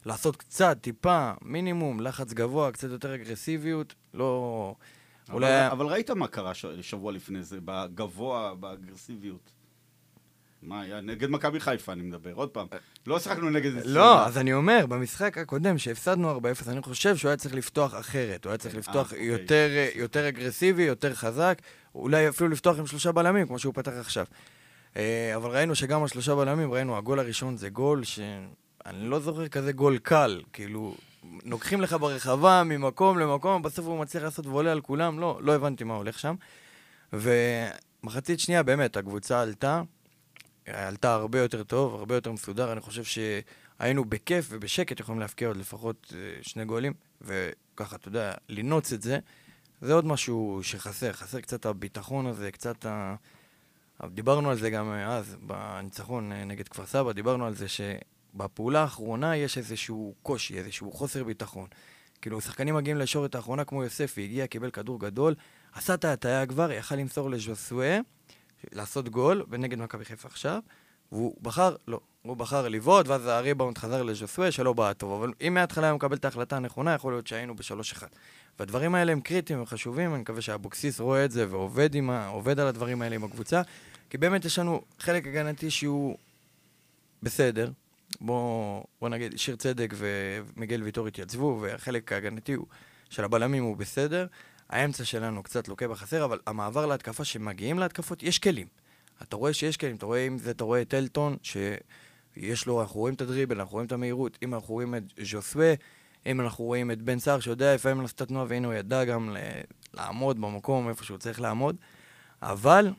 לעשות 0.07 0.37
קצת, 0.37 0.79
טיפה, 0.81 1.33
מינימום, 1.43 2.01
לחץ 2.01 2.33
גבוה, 2.33 2.73
קצת 2.73 2.91
יותר 2.91 3.15
אגרסיביות, 3.15 3.95
לא... 4.15 4.75
אבל, 5.31 5.37
אולי... 5.37 5.67
אבל 5.69 5.87
ראית 5.87 6.11
מה 6.11 6.29
קרה 6.29 6.55
ש... 6.55 6.67
שבוע 6.81 7.13
לפני 7.13 7.43
זה, 7.43 7.59
בגבוה, 7.65 8.55
באגרסיביות. 8.55 9.53
מה 10.63 10.81
היה? 10.81 11.01
נגד 11.01 11.31
מכבי 11.31 11.61
חיפה 11.61 11.93
אני 11.93 12.03
מדבר, 12.03 12.33
עוד 12.33 12.49
פעם. 12.49 12.67
לא 13.07 13.19
שיחקנו 13.19 13.51
נגד... 13.51 13.71
לא, 13.85 14.27
אז 14.27 14.39
אני 14.39 14.53
אומר, 14.53 14.87
במשחק 14.89 15.39
הקודם 15.39 15.79
שהפסדנו 15.79 16.39
4-0, 16.39 16.43
אני 16.69 16.83
חושב 16.83 17.17
שהוא 17.17 17.29
היה 17.29 17.37
צריך 17.37 17.55
לפתוח 17.55 17.95
אחרת. 17.95 18.45
הוא 18.45 18.51
היה 18.51 18.59
צריך 18.59 18.75
אה, 18.75 18.81
לפתוח 18.81 19.13
אוקיי. 19.13 19.27
יותר, 19.27 19.69
יותר 19.95 20.29
אגרסיבי, 20.29 20.83
יותר 20.83 21.15
חזק, 21.15 21.59
אולי 21.95 22.29
אפילו 22.29 22.51
לפתוח 22.51 22.79
עם 22.79 22.87
שלושה 22.87 23.13
בלמים, 23.13 23.47
כמו 23.47 23.59
שהוא 23.59 23.75
פתח 23.75 23.93
עכשיו. 23.93 24.27
אה, 24.97 25.33
אבל 25.37 25.51
ראינו 25.51 25.75
שגם 25.75 26.05
השלושה 26.05 26.35
בלמים, 26.35 26.73
ראינו, 26.73 26.97
הגול 26.97 27.19
הראשון 27.19 27.57
זה 27.57 27.69
גול 27.69 28.05
שאני 28.05 29.09
לא 29.09 29.21
זוכר 29.21 29.49
כזה 29.49 29.73
גול 29.73 29.99
קל. 29.99 30.43
כאילו, 30.53 30.95
נוקחים 31.45 31.81
לך 31.81 31.97
ברחבה 32.01 32.63
ממקום 32.65 33.19
למקום, 33.19 33.63
בסוף 33.63 33.87
הוא 33.87 33.99
מצליח 33.99 34.23
לעשות 34.23 34.47
וולה 34.47 34.73
על 34.73 34.81
כולם, 34.81 35.21
לא, 35.21 35.39
לא 35.43 35.55
הבנתי 35.55 35.85
מה 35.85 35.95
הולך 35.95 36.19
שם. 36.19 36.35
ומחצית 37.13 38.41
שנייה, 38.41 38.63
באמת, 38.63 38.97
הקבוצה 38.97 39.41
עלתה, 39.43 39.83
עלתה 40.67 41.15
הרבה 41.15 41.39
יותר 41.39 41.63
טוב, 41.63 41.95
הרבה 41.95 42.15
יותר 42.15 42.33
מסודר. 42.33 42.73
אני 42.73 42.81
חושב 42.81 43.03
שהיינו 43.05 44.05
בכיף 44.05 44.47
ובשקט 44.51 45.01
יכולים 45.01 45.21
להפקיע 45.21 45.49
עוד 45.49 45.57
לפחות 45.57 46.15
אה, 46.17 46.43
שני 46.43 46.65
גולים, 46.65 46.93
וככה, 47.21 47.97
אתה 47.97 48.09
יודע, 48.09 48.35
לנוץ 48.49 48.93
את 48.93 49.03
זה. 49.03 49.19
זה 49.81 49.95
עוד 49.95 50.07
משהו 50.07 50.61
שחסר, 50.63 51.13
חסר 51.13 51.41
קצת 51.41 51.67
הביטחון 51.67 52.27
הזה, 52.27 52.51
קצת 52.51 52.87
ה... 52.87 53.15
דיברנו 54.07 54.51
על 54.51 54.57
זה 54.57 54.71
גם 54.71 54.93
אה, 54.93 55.17
אז, 55.17 55.37
בניצחון 55.41 56.33
אה, 56.33 56.45
נגד 56.45 56.69
כפר 56.69 56.87
סבא, 56.87 57.13
דיברנו 57.13 57.47
על 57.47 57.55
זה 57.55 57.67
שבפעולה 58.39 58.81
האחרונה 58.81 59.37
יש 59.37 59.59
איזשהו 59.59 60.15
קושי, 60.23 60.59
איזשהו 60.59 60.93
חוסר 60.93 61.25
ביטחון. 61.25 61.67
כאילו, 62.23 62.41
שחקנים 62.41 62.75
מגיעים 62.75 62.99
לישורת 62.99 63.35
האחרונה, 63.35 63.65
כמו 63.65 63.85
יוספי, 63.85 64.25
הגיע, 64.25 64.47
קיבל 64.47 64.71
כדור 64.71 65.01
גדול, 65.01 65.35
עשה 65.73 65.95
את 65.95 66.05
ההטעיה 66.05 66.47
כבר, 66.47 66.73
יכל 66.73 66.95
למסור 66.95 67.31
לז'וסואה, 67.31 67.99
לעשות 68.73 69.09
גול, 69.09 69.45
ונגד 69.49 69.79
מכבי 69.79 70.05
חיפה 70.05 70.29
עכשיו, 70.29 70.61
והוא 71.13 71.37
בחר, 71.43 71.77
לא, 71.89 72.01
הוא 72.23 72.37
בחר 72.37 72.69
לבעוט, 72.69 73.09
ואז 73.09 73.27
הריבאונד 73.27 73.79
חזר 73.79 74.03
לז'וסואה, 74.03 74.53
שלא 74.53 74.73
בעט 74.73 74.99
טוב. 74.99 75.23
אבל 75.23 75.33
אם 75.47 75.55
מההתחלה 75.55 75.91
הוא 75.91 75.97
מקבל 75.97 76.17
את 76.17 76.25
ההחלטה 76.25 76.57
הנכונה, 76.57 76.95
יכול 76.95 77.13
להיות 77.13 77.27
שהיינו 77.27 77.57
בשלוש 77.57 77.93
אחד. 77.93 78.07
והדברים 78.59 78.95
האלה 78.95 79.13
הם 79.13 79.21
קריטיים, 79.21 79.59
הם 79.59 79.67
חשובים, 79.67 80.15
אני 80.15 80.21
מקווה 80.21 80.41
שאבוקסיס 80.41 81.01
רואה 81.01 81.25
את 81.25 81.31
זה 81.31 81.47
ועובד 81.51 81.95
עם 81.95 82.11
ה... 82.11 82.29
עובד 82.29 82.61
על 82.61 82.67
הדברים 82.67 83.03
האלה 83.03 83.15
עם 83.15 83.25
הקבוצה, 83.25 83.63
כי 84.11 84.19
באמת 84.19 84.45
יש 84.45 84.59
לנו 84.59 84.83
חלק 84.99 85.27
הגנתי 85.27 85.71
שהוא 85.71 86.17
בסדר. 87.23 87.71
בוא, 88.21 88.83
בוא 89.01 89.09
נגיד, 89.09 89.39
שיר 89.39 89.57
צדק 89.57 89.95
ומיגל 89.97 90.83
ויטור 90.83 91.07
התייצבו, 91.07 91.59
והחלק 91.63 92.13
ההגנתי 92.13 92.53
הוא, 92.53 92.67
של 93.11 93.25
הבלמים 93.25 93.65
הוא 93.65 93.77
בסדר. 93.77 94.27
האמצע 94.69 95.05
שלנו 95.05 95.43
קצת 95.43 95.69
לוקה 95.69 95.89
בחסר, 95.89 96.25
אבל 96.25 96.39
המעבר 96.47 96.87
להתקפה, 96.87 97.25
שמגיעים 97.25 97.79
להתקפות, 97.79 98.23
יש 98.23 98.39
כלים. 98.39 98.67
אתה 99.23 99.37
רואה 99.37 99.53
שיש 99.53 99.77
כלים, 99.77 99.97
אתה 99.97 100.07
רואה 100.07 100.27
אם 100.27 100.39
זה, 100.39 100.51
אתה 100.51 100.65
רואה 100.65 100.83
את 100.83 100.95
אלטון, 100.95 101.37
שיש 101.43 102.67
לו, 102.67 102.83
אנחנו 102.83 103.01
רואים 103.01 103.15
את 103.15 103.21
הדריבל, 103.21 103.61
אנחנו 103.61 103.73
רואים 103.73 103.87
את 103.87 103.93
המהירות, 103.93 104.39
אם 104.43 104.55
אנחנו 104.55 104.75
רואים 104.75 104.95
את 104.95 105.03
ז'וסווה, 105.25 105.75
אם 106.27 106.41
אנחנו 106.41 106.65
רואים 106.65 106.91
את 106.91 107.03
בן 107.03 107.19
סער 107.19 107.41
שיודע 107.41 107.75
לפעמים 107.75 108.01
לעשות 108.01 108.17
את 108.17 108.21
התנועה, 108.21 108.47
והנה 108.49 108.67
הוא 108.67 108.75
ידע 108.75 109.05
גם 109.05 109.37
לעמוד 109.95 110.41
במקום 110.41 110.89
איפה 110.89 111.05
שהוא 111.05 111.19
צריך 111.19 111.41
לעמוד, 111.41 111.77
אבל 112.43 112.93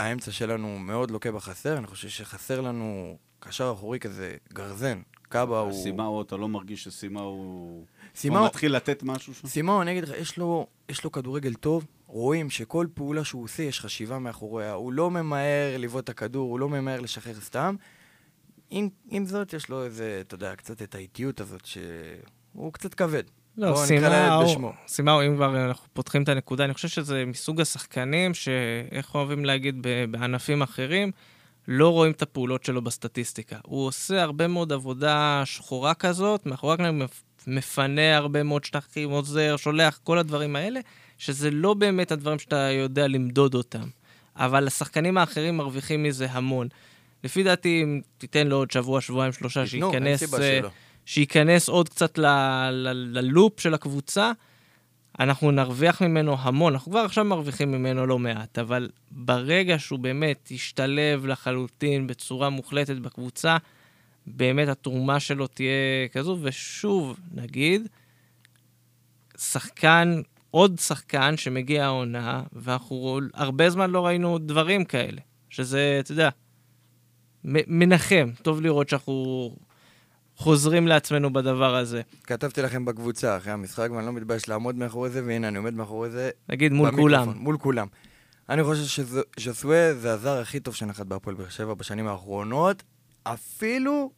האמצע 0.00 0.32
שלנו 0.32 0.78
מאוד 0.78 1.10
לוקה 1.10 1.32
בחסר, 1.32 1.78
אני 1.78 1.86
חושב 1.86 2.08
שחסר 2.08 2.60
לנו 2.60 3.18
קשר 3.40 3.72
אחורי 3.76 3.98
כזה 3.98 4.34
גרזן. 4.52 5.00
קאבה 5.28 5.60
הוא... 5.60 5.72
סימאו, 5.72 6.22
אתה 6.22 6.36
לא 6.36 6.48
מרגיש 6.48 6.84
שסימאו... 6.84 7.22
הוא 7.22 7.84
סימאו, 8.14 8.44
מתחיל 8.44 8.76
לתת 8.76 9.02
משהו 9.02 9.34
שם? 9.34 9.48
סימאו, 9.48 9.82
אני 9.82 9.92
אגיד 9.92 10.04
לך, 10.04 10.10
יש 10.18 10.38
לו, 10.38 10.66
יש 10.88 11.04
לו 11.04 11.12
כדורגל 11.12 11.54
טוב, 11.54 11.86
רואים 12.06 12.50
שכל 12.50 12.86
פעולה 12.94 13.24
שהוא 13.24 13.44
עושה, 13.44 13.62
יש 13.62 13.80
חשיבה 13.80 14.18
מאחוריה. 14.18 14.72
הוא 14.72 14.92
לא 14.92 15.10
ממהר 15.10 15.76
לבעוט 15.78 16.04
את 16.04 16.08
הכדור, 16.08 16.50
הוא 16.50 16.60
לא 16.60 16.68
ממהר 16.68 17.00
לשחרר 17.00 17.40
סתם. 17.40 17.76
עם, 18.70 18.88
עם 19.10 19.26
זאת, 19.26 19.52
יש 19.52 19.68
לו 19.68 19.84
איזה, 19.84 20.18
אתה 20.26 20.34
יודע, 20.34 20.56
קצת 20.56 20.82
את 20.82 20.94
האיטיות 20.94 21.40
הזאת, 21.40 21.66
שהוא 21.66 22.72
קצת 22.72 22.94
כבד. 22.94 23.22
לא, 23.56 23.82
סימאו. 24.46 24.72
סימאו, 24.88 25.26
אם 25.26 25.36
כבר 25.36 25.66
אנחנו 25.66 25.88
פותחים 25.92 26.22
את 26.22 26.28
הנקודה, 26.28 26.64
אני 26.64 26.74
חושב 26.74 26.88
שזה 26.88 27.24
מסוג 27.26 27.60
השחקנים 27.60 28.34
שאיך 28.34 29.14
אוהבים 29.14 29.44
להגיד 29.44 29.86
בענפים 30.10 30.62
אחרים, 30.62 31.10
לא 31.68 31.88
רואים 31.88 32.12
את 32.12 32.22
הפעולות 32.22 32.64
שלו 32.64 32.82
בסטטיסטיקה. 32.82 33.56
הוא 33.66 33.86
עושה 33.86 34.22
הרבה 34.22 34.46
מאוד 34.46 34.72
עבודה 34.72 35.42
שחורה 35.44 35.94
כזאת, 35.94 36.46
מאחורי 36.46 36.74
הקלעים 36.74 36.98
מפ- 36.98 37.22
מפנה 37.46 38.16
הרבה 38.16 38.42
מאוד 38.42 38.64
שטחים, 38.64 39.10
עוזר, 39.10 39.56
שולח, 39.56 40.00
כל 40.04 40.18
הדברים 40.18 40.56
האלה, 40.56 40.80
שזה 41.18 41.50
לא 41.50 41.74
באמת 41.74 42.12
הדברים 42.12 42.38
שאתה 42.38 42.56
יודע 42.56 43.06
למדוד 43.08 43.54
אותם. 43.54 43.88
אבל 44.36 44.66
השחקנים 44.66 45.18
האחרים 45.18 45.56
מרוויחים 45.56 46.02
מזה 46.02 46.26
המון. 46.30 46.68
לפי 47.24 47.42
דעתי, 47.42 47.82
אם 47.82 48.00
תיתן 48.18 48.46
לו 48.46 48.56
עוד 48.56 48.70
שבוע, 48.70 49.00
שבועיים, 49.00 49.32
שלושה, 49.32 49.66
שייכנס... 49.66 50.20
שייכנס 51.06 51.68
עוד 51.68 51.88
קצת 51.88 52.18
ללופ 52.92 53.60
של 53.60 53.74
הקבוצה, 53.74 54.32
אנחנו 55.20 55.50
נרוויח 55.50 56.02
ממנו 56.02 56.36
המון. 56.38 56.72
אנחנו 56.72 56.90
כבר 56.92 57.00
עכשיו 57.00 57.24
מרוויחים 57.24 57.72
ממנו 57.72 58.06
לא 58.06 58.18
מעט, 58.18 58.58
אבל 58.58 58.88
ברגע 59.10 59.78
שהוא 59.78 59.98
באמת 59.98 60.50
ישתלב 60.50 61.26
לחלוטין 61.26 62.06
בצורה 62.06 62.50
מוחלטת 62.50 62.96
בקבוצה, 62.96 63.56
באמת 64.26 64.68
התרומה 64.68 65.20
שלו 65.20 65.46
תהיה 65.46 66.08
כזו, 66.12 66.38
ושוב, 66.42 67.20
נגיד, 67.34 67.88
שחקן, 69.38 70.20
עוד 70.50 70.78
שחקן 70.78 71.36
שמגיע 71.36 71.84
העונה, 71.84 72.42
ואנחנו 72.52 73.20
הרבה 73.34 73.70
זמן 73.70 73.90
לא 73.90 74.06
ראינו 74.06 74.38
דברים 74.38 74.84
כאלה, 74.84 75.20
שזה, 75.50 75.96
אתה 76.00 76.12
יודע, 76.12 76.28
מנחם. 77.44 78.30
טוב 78.42 78.60
לראות 78.60 78.88
שאנחנו 78.88 79.56
חוזרים 80.36 80.88
לעצמנו 80.88 81.32
בדבר 81.32 81.76
הזה. 81.76 82.00
כתבתי 82.26 82.62
לכם 82.62 82.84
בקבוצה 82.84 83.36
אחרי 83.36 83.52
המשחק, 83.52 83.88
ואני 83.90 84.06
לא 84.06 84.12
מתבייש 84.12 84.48
לעמוד 84.48 84.74
מאחורי 84.76 85.10
זה, 85.10 85.22
והנה, 85.26 85.48
אני 85.48 85.58
עומד 85.58 85.74
מאחורי 85.74 86.10
זה. 86.10 86.30
נגיד 86.48 86.72
מול 86.72 86.90
במיקרופון, 86.90 87.10
כולם. 87.24 87.38
מול 87.38 87.58
כולם. 87.58 87.86
אני 88.48 88.64
חושב 88.64 89.04
שז'סווה 89.38 89.94
זה 89.94 90.12
הזר 90.12 90.38
הכי 90.40 90.60
טוב 90.60 90.74
שנחת 90.74 91.06
בהפועל 91.06 91.36
באר 91.36 91.48
שבע 91.48 91.74
בשנים 91.74 92.08
האחרונות, 92.08 92.82
אפילו... 93.22 94.10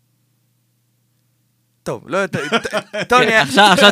טוב, 1.83 2.05
לא 2.07 2.17
יותר... 2.19 2.41
טוני... 3.09 3.37
עכשיו 3.37 3.89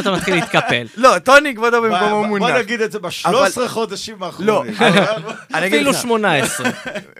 אתה 0.00 0.12
מתחיל 0.16 0.34
להתקפל. 0.34 0.86
לא, 0.96 1.18
טוני 1.18 1.54
כבודו 1.54 1.82
במקומו 1.82 2.08
בוא 2.10 2.26
מונח. 2.26 2.54
נגיד 2.56 2.80
את 2.80 2.92
זה 2.92 2.98
ב-13 2.98 3.28
אבל- 3.28 3.68
חודשים 3.68 4.16
לא, 4.20 4.26
האחרונים. 4.26 4.74
אגיד 5.52 5.74
אפילו 5.74 5.90
לך, 5.90 5.96
18. 6.02 6.70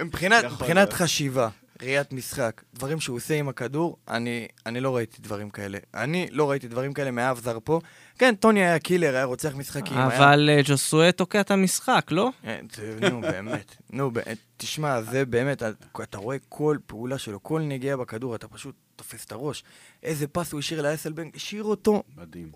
מבחינת, 0.02 0.44
מבחינת 0.44 0.76
להיות. 0.76 0.92
חשיבה, 0.92 1.48
ראיית 1.82 2.12
משחק, 2.12 2.62
דברים 2.74 3.00
שהוא 3.00 3.16
עושה 3.16 3.34
עם 3.34 3.48
הכדור, 3.48 3.96
אני, 4.08 4.48
אני 4.66 4.80
לא 4.80 4.96
ראיתי 4.96 5.22
דברים 5.22 5.50
כאלה. 5.50 5.78
אני 5.94 6.28
לא 6.30 6.50
ראיתי 6.50 6.68
דברים 6.68 6.92
כאלה 6.92 7.10
מאף 7.10 7.40
זר 7.40 7.58
פה. 7.64 7.80
כן, 8.18 8.34
טוני 8.34 8.60
היה 8.60 8.78
קילר, 8.78 9.14
היה 9.14 9.24
רוצח 9.24 9.54
משחקים. 9.54 9.96
היה... 9.98 10.06
אבל 10.06 10.50
אה, 10.52 10.60
ג'וסואה 10.64 11.12
תוקע 11.12 11.40
את 11.40 11.50
המשחק, 11.50 12.06
לא? 12.10 12.30
אה, 12.44 12.58
זה- 12.76 13.10
נו, 13.10 13.20
באמת. 13.20 13.76
נו, 13.90 14.10
באמת. 14.10 14.38
תשמע, 14.56 15.02
זה 15.02 15.24
באמת, 15.26 15.62
אתה 16.02 16.18
רואה 16.18 16.36
כל 16.48 16.76
פעולה 16.86 17.18
שלו, 17.18 17.42
כל 17.42 17.60
נגיעה 17.62 17.96
בכדור, 17.96 18.34
אתה 18.34 18.48
פשוט 18.48 18.74
תופס 18.96 19.24
את 19.24 19.32
הראש. 19.32 19.64
איזה 20.02 20.26
פס 20.26 20.52
הוא 20.52 20.58
השאיר 20.58 20.82
לאסלבנק, 20.82 21.36
השאיר 21.36 21.64
אותו. 21.64 22.02
מדהים. 22.16 22.52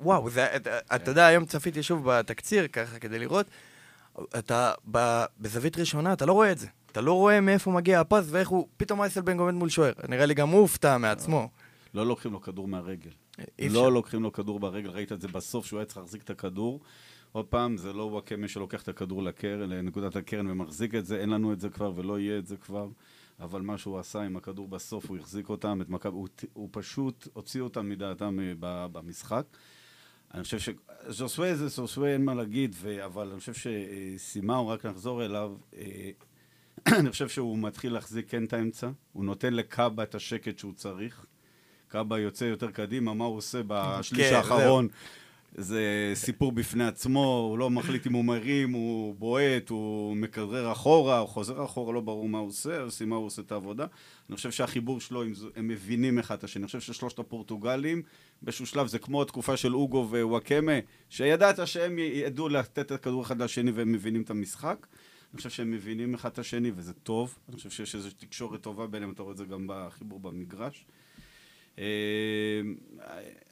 וואו, 0.00 0.30
זה, 0.30 0.56
אתה, 0.56 0.78
אתה 0.94 1.10
יודע, 1.10 1.26
היום 1.26 1.44
צפיתי 1.44 1.82
שוב 1.82 2.10
בתקציר, 2.10 2.66
ככה 2.68 2.98
כדי 2.98 3.18
לראות, 3.18 3.46
אתה 4.38 4.72
ב, 4.90 5.24
בזווית 5.40 5.78
ראשונה, 5.78 6.12
אתה 6.12 6.26
לא 6.26 6.32
רואה 6.32 6.52
את 6.52 6.58
זה. 6.58 6.66
אתה 6.98 7.06
לא 7.06 7.12
רואה 7.12 7.40
מאיפה 7.40 7.70
מגיע 7.70 8.00
הפס 8.00 8.26
ואיך 8.30 8.48
הוא, 8.48 8.68
פתאום 8.76 9.02
אייסלבנק 9.02 9.40
עומד 9.40 9.54
מול 9.54 9.68
שוער. 9.68 9.92
נראה 10.08 10.26
לי 10.26 10.34
גם 10.34 10.48
הוא 10.48 10.60
הופתע 10.60 10.98
מעצמו. 10.98 11.48
לא 11.94 12.06
לוקחים 12.06 12.32
לו 12.32 12.40
כדור 12.40 12.68
מהרגל. 12.68 13.10
אפשר. 13.40 13.72
לא 13.72 13.92
לוקחים 13.92 14.22
לו 14.22 14.32
כדור 14.32 14.60
ברגל, 14.60 14.90
ראית 14.90 15.12
את 15.12 15.20
זה 15.20 15.28
בסוף, 15.28 15.66
שהוא 15.66 15.78
היה 15.78 15.86
צריך 15.86 15.98
להחזיק 15.98 16.22
את 16.22 16.30
הכדור. 16.30 16.80
עוד 17.32 17.46
פעם, 17.46 17.76
זה 17.76 17.92
לא 17.92 18.02
וואקמה 18.02 18.48
שלוקח 18.48 18.82
את 18.82 18.88
הכדור 18.88 19.22
לקרן, 19.22 19.70
לנקודת 19.70 20.16
הקרן 20.16 20.50
ומחזיק 20.50 20.94
את 20.94 21.06
זה, 21.06 21.20
אין 21.20 21.30
לנו 21.30 21.52
את 21.52 21.60
זה 21.60 21.68
כבר 21.68 21.92
ולא 21.96 22.20
יהיה 22.20 22.38
את 22.38 22.46
זה 22.46 22.56
כבר. 22.56 22.88
אבל 23.40 23.60
מה 23.60 23.78
שהוא 23.78 23.98
עשה 23.98 24.20
עם 24.20 24.36
הכדור 24.36 24.68
בסוף, 24.68 25.08
הוא 25.08 25.16
החזיק 25.16 25.48
אותם, 25.48 25.82
את 25.82 25.88
מכבי, 25.88 26.14
הוא, 26.14 26.28
הוא 26.52 26.68
פשוט 26.72 27.28
הוציא 27.32 27.60
אותם 27.60 27.88
מדעתם 27.88 28.38
אה, 28.40 28.52
במשחק. 28.92 29.44
אני 30.34 30.42
חושב 30.42 30.58
שז'וסווה 30.58 31.54
זה 31.54 31.68
ז'וסווה, 31.68 32.12
אין 32.12 32.24
מה 32.24 32.34
להגיד, 32.34 32.74
ו... 32.78 33.04
אבל 33.04 33.30
אני 33.30 33.40
חושב 33.40 33.52
שסימאו, 33.54 34.68
רק 34.68 34.86
נחזור 34.86 35.24
אליו, 35.24 35.54
אה, 35.76 36.10
אני 37.00 37.10
חושב 37.10 37.28
שהוא 37.28 37.58
מתחיל 37.58 37.92
להחזיק 37.92 38.30
כן 38.30 38.44
את 38.44 38.52
האמצע, 38.52 38.90
הוא 39.12 39.24
נותן 39.24 39.54
לקאבה 39.54 40.02
את 40.02 40.14
השקט 40.14 40.58
שהוא 40.58 40.72
צריך. 40.72 41.26
קאבה 41.88 42.18
יוצא 42.18 42.44
יותר 42.44 42.70
קדימה, 42.70 43.14
מה 43.14 43.24
הוא 43.24 43.36
עושה 43.36 43.60
בשליש 43.66 44.28
כן, 44.28 44.34
האחרון? 44.34 44.88
זה 45.54 46.12
סיפור 46.14 46.52
בפני 46.52 46.84
עצמו, 46.84 47.46
הוא 47.50 47.58
לא 47.58 47.70
מחליט 47.70 48.06
אם 48.06 48.12
הוא 48.12 48.24
מרים, 48.24 48.72
הוא 48.72 49.14
בועט, 49.14 49.68
הוא 49.68 50.16
מכדרר 50.16 50.72
אחורה, 50.72 51.18
הוא 51.18 51.28
חוזר 51.28 51.64
אחורה, 51.64 51.92
לא 51.92 52.00
ברור 52.00 52.28
מה 52.28 52.38
הוא 52.38 52.48
עושה, 52.48 52.80
אז 52.80 53.02
מה 53.02 53.16
הוא 53.16 53.26
עושה 53.26 53.42
את 53.42 53.52
העבודה. 53.52 53.86
אני 54.28 54.36
חושב 54.36 54.50
שהחיבור 54.50 55.00
שלו, 55.00 55.22
הם, 55.22 55.32
הם 55.56 55.68
מבינים 55.68 56.18
אחד 56.18 56.34
את 56.34 56.44
השני. 56.44 56.60
אני 56.60 56.66
חושב 56.66 56.80
ששלושת 56.80 57.18
הפורטוגלים, 57.18 58.02
באיזשהו 58.42 58.66
שלב, 58.66 58.86
זה 58.86 58.98
כמו 58.98 59.22
התקופה 59.22 59.56
של 59.56 59.74
אוגו 59.74 60.08
ווואקמה, 60.10 60.78
שידעת 61.08 61.66
שהם 61.66 61.98
ידעו 61.98 62.48
לתת 62.48 62.78
את 62.78 62.92
הכדור 62.92 63.22
אחד 63.22 63.42
לשני 63.42 63.70
והם 63.70 63.92
מבינים 63.92 64.22
את 64.22 64.30
המשחק. 64.30 64.86
אני 65.32 65.36
חושב 65.36 65.50
שהם 65.50 65.70
מבינים 65.70 66.14
אחד 66.14 66.28
את 66.30 66.38
השני 66.38 66.72
וזה 66.76 66.92
טוב. 66.92 67.38
אני 67.48 67.56
חושב 67.56 67.70
שיש 67.70 67.94
איזו 67.94 68.08
תקשורת 68.18 68.60
טובה 68.60 68.86
ביניהם, 68.86 69.10
אתה 69.12 69.22
רואה 69.22 69.32
את 69.32 69.36
זה 69.36 69.44
גם 69.44 69.66
בחיבור 69.68 70.20
במגרש. 70.20 70.84
אה, 71.78 71.84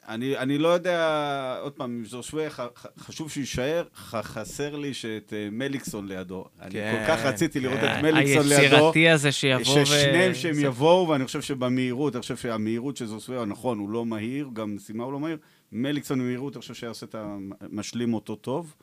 אני, 0.07 0.37
אני 0.37 0.57
לא 0.57 0.67
יודע, 0.67 1.57
עוד 1.61 1.73
פעם, 1.73 2.03
ז'ושווה, 2.05 2.49
ח- 2.49 2.59
ח- 2.75 2.85
חשוב 2.99 3.31
שיישאר, 3.31 3.83
חסר 3.95 4.75
לי 4.75 4.93
שאת 4.93 5.33
אה, 5.33 5.49
מליקסון 5.51 6.07
לידו. 6.07 6.45
אני 6.61 6.71
כן, 6.71 7.03
כל 7.07 7.13
כך 7.13 7.25
רציתי 7.25 7.59
לראות 7.59 7.79
כן. 7.79 7.97
את 7.99 8.03
מליקסון 8.03 8.47
לידו. 8.47 8.61
היצירתי 8.61 9.09
הזה 9.09 9.31
שיבוא 9.31 9.61
ו... 9.81 9.85
ששניהם 9.85 10.33
שהם 10.33 10.53
זה- 10.53 10.61
יבואו, 10.61 11.07
ואני 11.07 11.25
חושב 11.25 11.41
שבמהירות, 11.41 12.15
אני 12.15 12.21
חושב 12.21 12.37
שהמהירות 12.37 12.97
של 12.97 13.05
זוסווה, 13.05 13.45
נכון, 13.45 13.79
הוא 13.79 13.89
לא 13.89 14.05
מהיר, 14.05 14.49
גם 14.53 14.75
סימה 14.79 15.03
הוא 15.03 15.13
לא 15.13 15.19
מהיר. 15.19 15.37
מליקסון 15.71 16.19
במהירות, 16.19 16.55
אני 16.55 16.61
חושב 16.61 16.73
שיעשה 16.73 17.05
את 17.05 17.15
ה... 17.15 17.37
משלים 17.71 18.13
אותו 18.13 18.35
טוב. 18.35 18.75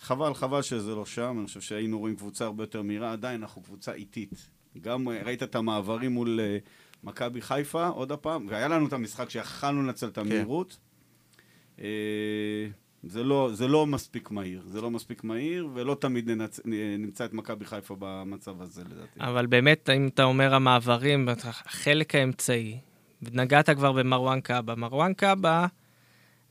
חבל, 0.00 0.34
חבל 0.34 0.62
שזה 0.62 0.94
לא 0.94 1.06
שם, 1.06 1.36
אני 1.38 1.46
חושב 1.46 1.60
שהיינו 1.60 1.98
רואים 1.98 2.16
קבוצה 2.16 2.44
הרבה 2.44 2.62
יותר 2.62 2.82
מהירה, 2.82 3.12
עדיין 3.12 3.42
אנחנו 3.42 3.62
קבוצה 3.62 3.92
איטית. 3.92 4.48
גם 4.80 5.08
אה, 5.08 5.22
ראית 5.22 5.42
את 5.42 5.54
המעברים 5.54 6.12
מול 6.12 6.40
אה, 6.40 6.58
מכבי 7.04 7.40
חיפה, 7.40 7.86
עוד 7.86 8.12
הפעם, 8.12 8.46
והיה 8.50 8.68
לנו 8.68 8.86
את 8.86 8.92
המשחק 8.92 9.30
שיכלנו 9.30 9.82
לנצל 9.82 10.06
את 10.06 10.18
המהירות. 10.18 10.78
אה, 11.80 11.86
זה 13.02 13.24
לא, 13.24 13.50
זה 13.52 13.68
לא 13.68 13.86
מספיק 13.86 14.30
מהיר, 14.30 14.62
זה 14.66 14.80
לא 14.80 14.90
מספיק 14.90 15.24
מהיר, 15.24 15.68
ולא 15.74 15.96
תמיד 16.00 16.30
ננצ... 16.30 16.60
נמצא 16.98 17.24
את 17.24 17.32
מכבי 17.32 17.64
חיפה 17.64 17.96
במצב 17.98 18.62
הזה 18.62 18.82
לדעתי. 18.84 19.20
אבל 19.20 19.46
באמת, 19.46 19.90
אם 19.90 20.08
אתה 20.08 20.24
אומר 20.24 20.54
המעברים, 20.54 21.28
החלק 21.44 22.14
האמצעי, 22.14 22.78
נגעת 23.22 23.70
כבר 23.70 23.92
במרואן 23.92 24.40
קאבה. 24.40 24.74
מרואן 24.74 25.14
קאבה, 25.14 25.66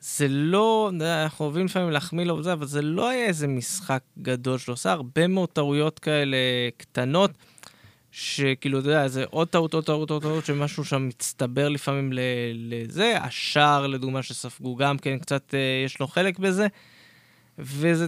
זה 0.03 0.27
לא, 0.29 0.91
אנחנו 1.01 1.45
אוהבים 1.45 1.65
לפעמים 1.65 1.89
להחמיא 1.89 2.25
לו 2.25 2.37
וזה, 2.37 2.53
אבל 2.53 2.65
זה 2.65 2.81
לא 2.81 3.09
היה 3.09 3.25
איזה 3.25 3.47
משחק 3.47 4.01
גדול 4.19 4.57
שלו. 4.57 4.73
עושה 4.73 4.91
הרבה 4.91 5.27
מאוד 5.27 5.49
טעויות 5.49 5.99
כאלה 5.99 6.37
קטנות, 6.77 7.31
שכאילו, 8.11 8.79
אתה 8.79 8.87
יודע, 8.87 9.07
זה 9.07 9.23
עוד 9.29 9.47
טעות, 9.47 9.73
עוד 9.73 9.85
טעות, 9.85 10.11
עוד 10.11 10.21
טעות, 10.21 10.45
שמשהו 10.45 10.85
שם 10.85 11.07
מצטבר 11.07 11.69
לפעמים 11.69 12.09
לזה. 12.53 13.17
השער, 13.21 13.87
לדוגמה, 13.87 14.23
שספגו 14.23 14.75
גם 14.75 14.97
כן, 14.97 15.17
קצת 15.17 15.53
אה, 15.53 15.83
יש 15.85 15.99
לו 15.99 16.07
חלק 16.07 16.39
בזה, 16.39 16.67
וזה 17.59 18.07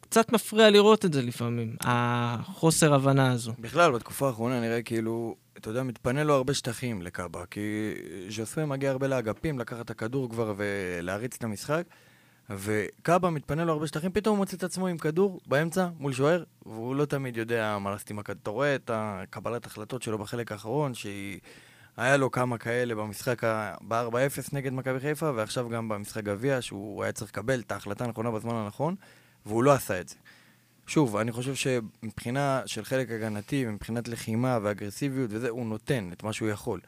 קצת 0.00 0.32
מפריע 0.32 0.70
לראות 0.70 1.04
את 1.04 1.12
זה 1.12 1.22
לפעמים, 1.22 1.76
החוסר 1.80 2.94
הבנה 2.94 3.32
הזו. 3.32 3.52
בכלל, 3.58 3.92
בתקופה 3.92 4.26
האחרונה 4.26 4.60
נראה 4.60 4.82
כאילו, 4.82 5.36
אתה 5.60 5.70
יודע, 5.70 5.82
מתפנה 5.82 6.24
לו 6.24 6.34
הרבה 6.34 6.54
שטחים 6.54 7.02
לקאבה, 7.02 7.46
כי 7.50 7.94
ז'וסווה 8.28 8.66
מגיע 8.66 8.90
הרבה 8.90 9.08
לאגפים, 9.08 9.58
לקחת 9.58 9.80
את 9.84 9.90
הכדור 9.90 10.30
כבר 10.30 10.54
ולהריץ 10.56 11.36
את 11.36 11.44
המשחק, 11.44 11.82
וקאבה 12.50 13.30
מתפנה 13.30 13.64
לו 13.64 13.72
הרבה 13.72 13.86
שטחים, 13.86 14.12
פתאום 14.12 14.36
הוא 14.36 14.42
מוצא 14.42 14.56
את 14.56 14.62
עצמו 14.62 14.86
עם 14.86 14.98
כדור 14.98 15.40
באמצע, 15.46 15.88
מול 15.98 16.12
שוער, 16.12 16.44
והוא 16.66 16.96
לא 16.96 17.04
תמיד 17.04 17.36
יודע 17.36 17.78
מה 17.80 17.90
לעשות 17.90 18.10
עם 18.10 18.18
הכדור. 18.18 18.42
אתה 18.42 18.50
רואה 18.50 18.74
את 18.74 18.90
הקבלת 18.94 19.66
החלטות 19.66 20.02
שלו 20.02 20.18
בחלק 20.18 20.52
האחרון, 20.52 20.94
שהיא 20.94 21.40
היה 21.96 22.16
לו 22.16 22.30
כמה 22.30 22.58
כאלה 22.58 22.94
במשחק 22.94 23.44
ה- 23.44 23.74
ב-4-0 23.88 24.48
נגד 24.52 24.72
מכבי 24.72 25.00
חיפה, 25.00 25.30
ועכשיו 25.34 25.68
גם 25.68 25.88
במשחק 25.88 26.24
גביע, 26.24 26.62
שהוא 26.62 27.02
היה 27.02 27.12
צריך 27.12 27.30
לקבל 27.30 27.60
את 27.60 27.72
ההחלטה 27.72 28.04
הנכונה 28.04 28.30
בזמן 28.30 28.54
הנכון, 28.54 28.94
והוא 29.46 29.64
לא 29.64 29.72
עשה 29.72 30.00
את 30.00 30.08
זה. 30.08 30.16
שוב, 30.88 31.16
אני 31.16 31.32
חושב 31.32 31.54
שמבחינה 31.54 32.62
של 32.66 32.84
חלק 32.84 33.10
הגנתי, 33.10 33.66
מבחינת 33.66 34.08
לחימה 34.08 34.58
ואגרסיביות 34.62 35.30
וזה, 35.32 35.48
הוא 35.48 35.66
נותן 35.66 36.10
את 36.12 36.22
מה 36.22 36.32
שהוא 36.32 36.48
יכול. 36.48 36.80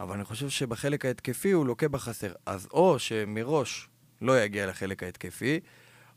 אבל 0.00 0.14
אני 0.14 0.24
חושב 0.24 0.48
שבחלק 0.48 1.04
ההתקפי 1.04 1.50
הוא 1.50 1.66
לוקה 1.66 1.88
בחסר. 1.88 2.32
אז 2.46 2.68
או 2.72 2.98
שמראש 2.98 3.88
לא 4.22 4.40
יגיע 4.40 4.66
לחלק 4.66 5.02
ההתקפי, 5.02 5.60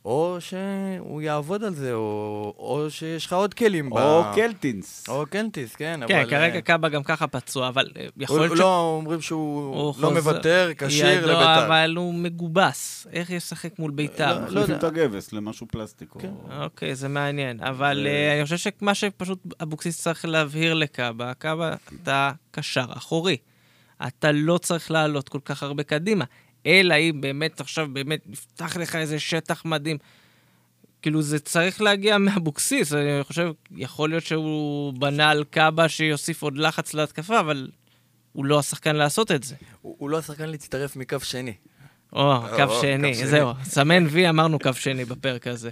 או 0.05 0.37
שהוא 0.39 1.21
יעבוד 1.21 1.63
על 1.63 1.75
זה, 1.75 1.93
או, 1.93 2.53
או 2.57 2.85
שיש 2.89 3.25
לך 3.25 3.33
עוד 3.33 3.53
כלים 3.53 3.89
ב... 3.89 3.93
או 3.93 4.23
קלטינס. 4.35 5.09
או 5.09 5.25
קלטיס, 5.29 5.75
כן, 5.75 5.99
כן, 6.07 6.19
אבל... 6.19 6.29
כרגע 6.29 6.55
אה, 6.55 6.61
קאבה 6.61 6.89
גם 6.89 7.03
ככה 7.03 7.27
פצוע, 7.27 7.67
אבל 7.67 7.89
אה, 7.97 8.07
יכול 8.17 8.39
להיות 8.39 8.57
לא, 8.57 8.79
אומרים 8.97 9.21
שהוא 9.21 9.75
הוא 9.75 9.95
לא 9.99 10.11
מוותר, 10.11 10.69
כשיר 10.77 11.25
לביתר. 11.25 11.65
אבל 11.65 11.93
הוא 11.97 12.13
מגובס. 12.13 13.07
איך 13.13 13.29
ישחק 13.29 13.79
מול 13.79 13.91
ביתר? 13.91 14.33
לא 14.35 14.41
מחליפים 14.41 14.61
יודע. 14.61 14.75
את 14.77 14.83
הגבס 14.83 15.33
למשהו 15.33 15.67
פלסטיק. 15.71 16.15
או- 16.15 16.19
כן. 16.19 16.31
אוקיי, 16.61 16.95
זה 16.95 17.07
מעניין. 17.07 17.59
אבל 17.63 18.07
אה, 18.07 18.33
אני 18.35 18.43
חושב 18.43 18.57
שמה 18.57 18.95
שפשוט 18.95 19.39
אבוקסיס 19.63 20.01
צריך 20.01 20.25
להבהיר 20.25 20.73
לקאבה, 20.73 21.33
קאבה, 21.33 21.73
אתה 22.03 22.31
קשר 22.51 22.85
אחורי. 22.89 23.37
אתה 24.07 24.31
לא 24.31 24.57
צריך 24.57 24.91
לעלות 24.91 25.29
כל 25.29 25.39
כך 25.45 25.63
הרבה 25.63 25.83
קדימה. 25.83 26.25
אלא 26.65 26.95
אם 26.95 27.21
באמת 27.21 27.59
עכשיו 27.59 27.87
באמת 27.93 28.19
נפתח 28.25 28.77
לך 28.77 28.95
איזה 28.95 29.19
שטח 29.19 29.65
מדהים. 29.65 29.97
כאילו, 31.01 31.21
זה 31.21 31.39
צריך 31.39 31.81
להגיע 31.81 32.17
מאבוקסיס. 32.17 32.93
אני 32.93 33.23
חושב, 33.23 33.51
יכול 33.75 34.09
להיות 34.09 34.23
שהוא 34.23 34.93
בנה 34.93 35.29
על 35.29 35.43
קאבה 35.43 35.89
שיוסיף 35.89 36.41
עוד 36.41 36.57
לחץ 36.57 36.93
להתקפה, 36.93 37.39
אבל 37.39 37.69
הוא 38.33 38.45
לא 38.45 38.59
השחקן 38.59 38.95
לעשות 38.95 39.31
את 39.31 39.43
זה. 39.43 39.55
הוא, 39.81 39.95
הוא 39.99 40.09
לא 40.09 40.17
השחקן 40.17 40.49
להצטרף 40.49 40.95
מקו 40.95 41.19
שני. 41.19 41.53
או, 42.13 42.41
קו 42.41 42.81
שני, 42.81 43.11
קו 43.11 43.17
שני. 43.17 43.27
זהו, 43.27 43.51
סמן 43.63 44.05
וי, 44.09 44.29
אמרנו 44.29 44.59
קו 44.59 44.73
שני 44.73 45.05
בפרק 45.05 45.47
הזה. 45.47 45.69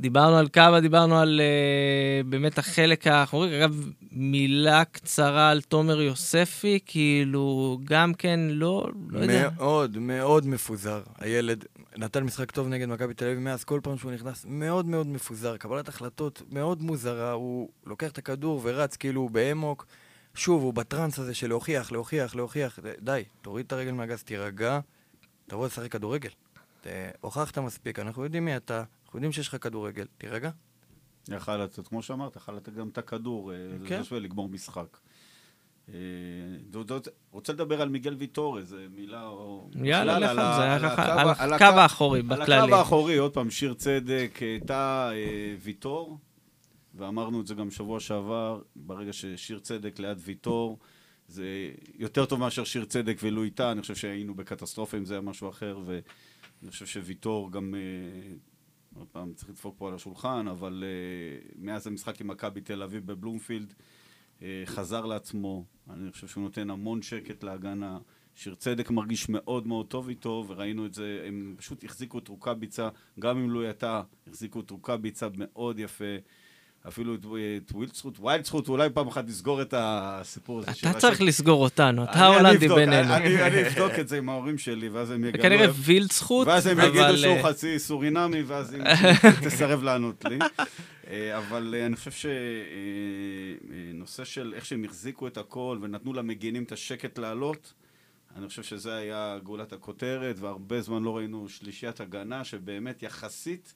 דיברנו 0.00 0.36
על 0.36 0.48
קאבה, 0.48 0.80
דיברנו 0.80 1.18
על 1.18 1.40
אה, 1.40 2.22
באמת 2.24 2.58
החלק 2.58 3.06
האחורי. 3.06 3.58
אגב, 3.58 3.90
מילה 4.12 4.84
קצרה 4.84 5.50
על 5.50 5.60
תומר 5.60 6.00
יוספי, 6.00 6.78
כאילו, 6.86 7.78
גם 7.84 8.14
כן 8.14 8.40
לא, 8.40 8.88
לא 9.08 9.18
יודע. 9.18 9.50
מאוד, 9.56 9.98
מאוד 9.98 10.46
מפוזר. 10.46 11.02
הילד 11.18 11.64
נתן 11.96 12.22
משחק 12.24 12.50
טוב 12.50 12.68
נגד 12.68 12.88
מכבי 12.88 13.14
תל 13.14 13.24
אביב 13.24 13.38
מאז 13.38 13.64
כל 13.64 13.80
פעם 13.82 13.98
שהוא 13.98 14.12
נכנס, 14.12 14.44
מאוד 14.48 14.86
מאוד 14.86 15.06
מפוזר. 15.06 15.56
קבלת 15.56 15.88
החלטות 15.88 16.42
מאוד 16.50 16.82
מוזרה, 16.82 17.32
הוא 17.32 17.68
לוקח 17.86 18.10
את 18.10 18.18
הכדור 18.18 18.60
ורץ 18.64 18.96
כאילו 18.96 19.28
באמוק. 19.28 19.86
שוב, 20.34 20.62
הוא 20.62 20.74
בטראנס 20.74 21.18
הזה 21.18 21.34
של 21.34 21.48
להוכיח, 21.48 21.92
להוכיח, 21.92 22.34
להוכיח. 22.34 22.78
די, 23.00 23.24
תוריד 23.42 23.66
את 23.66 23.72
הרגל 23.72 23.92
מהגז, 23.92 24.22
תירגע, 24.22 24.80
תבוא 25.46 25.66
לשחק 25.66 25.92
כדורגל. 25.92 26.30
הוכחת 27.20 27.58
מספיק, 27.58 27.98
אנחנו 27.98 28.24
יודעים 28.24 28.44
מי 28.44 28.56
אתה, 28.56 28.82
אנחנו 29.08 29.16
יודעים 29.16 29.32
שיש 29.32 29.48
לך 29.48 29.62
כדורגל, 29.62 30.06
תירגע. 30.18 30.50
יכל 31.28 31.56
לתת, 31.56 31.88
כמו 31.88 32.02
שאמרת, 32.02 32.36
יכל 32.36 32.52
לתת 32.52 32.74
גם 32.74 32.88
את 32.88 32.98
הכדור, 32.98 33.52
אה, 33.52 33.56
כן. 33.86 34.02
זה 34.02 34.16
ולגמור 34.16 34.48
משחק. 34.48 34.98
אה, 35.88 35.94
רוצה 37.30 37.52
לדבר 37.52 37.82
על 37.82 37.88
מיגל 37.88 38.14
ויטור, 38.14 38.58
איזה 38.58 38.86
מילה 38.90 39.26
או... 39.26 39.70
יאללה, 39.84 40.18
לך 40.18 40.30
על 40.30 40.38
על 40.38 40.56
זה, 40.56 40.72
על 40.72 40.96
ככה, 40.96 41.22
על 41.22 41.28
על 41.38 41.52
הקו 41.52 41.64
האחורי, 41.64 42.20
על 42.20 42.26
בכללי. 42.26 42.54
הקו 42.54 42.74
האחורי, 42.74 43.16
עוד 43.16 43.34
פעם, 43.34 43.50
שיר 43.50 43.74
צדק, 43.74 44.38
טאה, 44.66 45.10
ויטור, 45.62 46.18
ואמרנו 46.94 47.40
את 47.40 47.46
זה 47.46 47.54
גם 47.54 47.70
שבוע 47.70 48.00
שעבר, 48.00 48.62
ברגע 48.76 49.12
ששיר 49.12 49.58
צדק 49.58 49.98
ליד 49.98 50.18
ויטור, 50.20 50.78
זה 51.28 51.70
יותר 51.94 52.26
טוב 52.26 52.40
מאשר 52.40 52.64
שיר 52.64 52.84
צדק 52.84 53.16
ולו 53.22 53.42
איתה, 53.42 53.72
אני 53.72 53.80
חושב 53.80 53.94
שהיינו 53.94 54.34
בקטסטרופה 54.34 54.96
אם 54.96 55.04
זה 55.04 55.14
היה 55.14 55.20
משהו 55.20 55.48
אחר, 55.48 55.78
ואני 55.86 56.70
חושב 56.70 56.86
שוויטור 56.86 57.52
גם, 57.52 57.74
אה, 57.74 57.80
עוד 58.98 59.08
פעם, 59.12 59.32
צריך 59.34 59.50
לדפוק 59.50 59.74
פה 59.78 59.88
על 59.88 59.94
השולחן, 59.94 60.48
אבל 60.48 60.84
אה, 60.86 61.50
מאז 61.56 61.86
המשחק 61.86 62.20
עם 62.20 62.28
מכבי 62.28 62.60
תל 62.60 62.82
אביב 62.82 63.06
בבלומפילד, 63.06 63.74
אה, 64.42 64.62
חזר 64.66 65.06
לעצמו, 65.06 65.64
אני 65.90 66.12
חושב 66.12 66.26
שהוא 66.26 66.42
נותן 66.42 66.70
המון 66.70 67.02
שקט 67.02 67.42
להגנה. 67.42 67.98
שיר 68.34 68.54
צדק 68.54 68.90
מרגיש 68.90 69.28
מאוד 69.28 69.66
מאוד 69.66 69.86
טוב 69.86 70.08
איתו, 70.08 70.44
וראינו 70.48 70.86
את 70.86 70.94
זה, 70.94 71.24
הם 71.26 71.54
פשוט 71.58 71.84
החזיקו 71.84 72.18
את 72.18 72.28
רוקאביצה, 72.28 72.88
גם 73.18 73.38
אם 73.38 73.50
לא 73.50 73.60
הייתה, 73.60 74.02
החזיקו 74.26 74.60
את 74.60 74.70
רוקאביצה 74.70 75.28
מאוד 75.38 75.78
יפה. 75.78 76.04
אפילו 76.88 77.14
את, 77.14 77.72
ווילדסחוט, 77.72 78.18
ווילדסחוט, 78.18 78.68
אולי 78.68 78.90
פעם 78.90 79.08
אחת 79.08 79.24
נסגור 79.26 79.62
את 79.62 79.74
הסיפור 79.76 80.58
הזה. 80.58 80.70
אתה 80.70 80.92
צריך 80.98 81.22
לסגור 81.22 81.62
אותנו, 81.62 82.04
אתה 82.04 82.50
אבדוק, 82.50 82.78
בינינו. 82.78 83.14
אני 83.14 83.66
אבדוק 83.68 83.92
את 84.00 84.08
זה 84.08 84.18
עם 84.18 84.28
ההורים 84.28 84.58
שלי, 84.58 84.88
ואז 84.88 85.10
הם 85.10 85.24
יגלו... 85.24 85.42
כנראה 85.42 85.66
וילד 85.74 86.12
זכות, 86.12 86.46
ואז 86.46 86.66
הם 86.66 86.80
אבל, 86.80 86.88
יגידו 86.88 87.16
שהוא 87.18 87.36
אה, 87.36 87.42
חצי 87.42 87.78
סורינמי, 87.78 88.42
ואז 88.42 88.72
היא 88.72 88.82
תסרב 89.44 89.82
לענות 89.82 90.24
לי. 90.24 90.38
אה, 91.10 91.38
אבל 91.38 91.74
אה, 91.78 91.86
אני 91.86 91.96
חושב 91.96 92.30
שנושא 93.94 94.24
של 94.24 94.52
איך 94.56 94.64
שהם 94.64 94.84
החזיקו 94.84 95.26
את 95.26 95.38
הכל 95.38 95.78
ונתנו 95.82 96.12
למגינים 96.12 96.62
את 96.62 96.72
השקט 96.72 97.18
לעלות, 97.18 97.72
אני 98.36 98.48
חושב 98.48 98.62
שזה 98.62 98.96
היה 98.96 99.38
גולת 99.44 99.72
הכותרת, 99.72 100.36
והרבה 100.38 100.80
זמן 100.80 101.02
לא 101.02 101.16
ראינו 101.16 101.48
שלישיית 101.48 102.00
הגנה 102.00 102.44
שבאמת 102.44 103.02
יחסית 103.02 103.74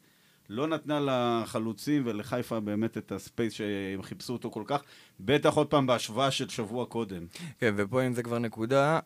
לא 0.48 0.66
נתנה 0.66 1.00
לחלוצים 1.00 2.02
של 2.06 2.29
חיפה 2.29 2.60
באמת 2.60 2.98
את 2.98 3.12
ה 3.12 3.19
space 3.19 3.52
שהם 3.52 4.02
חיפשו 4.02 4.32
אותו 4.32 4.50
כל 4.50 4.62
כך, 4.66 4.82
בטח 5.20 5.54
עוד 5.54 5.66
פעם 5.66 5.86
בהשוואה 5.86 6.30
של 6.30 6.48
שבוע 6.48 6.86
קודם. 6.86 7.26
כן, 7.58 7.74
ופה 7.76 8.06
אם 8.06 8.14
זה 8.14 8.22
כבר 8.22 8.38
נקודה, 8.38 9.00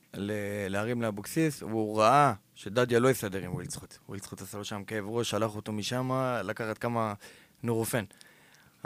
להרים 0.68 1.03
לאבוקסיס, 1.03 1.62
והוא 1.62 2.01
ראה 2.01 2.33
שדדיה 2.55 2.99
לא 2.99 3.09
יסתדר 3.09 3.44
עם 3.44 3.55
ווילדסחוט. 3.55 3.96
ווילדסחוט 4.09 4.42
עשה 4.42 4.59
לו 4.59 4.64
שם 4.64 4.85
כאב 4.85 5.05
ראש, 5.09 5.31
שלח 5.31 5.57
אותו 5.57 5.72
משם, 5.72 6.11
לקחת 6.44 6.79
כמה 6.79 7.14
נורופן. 7.62 8.05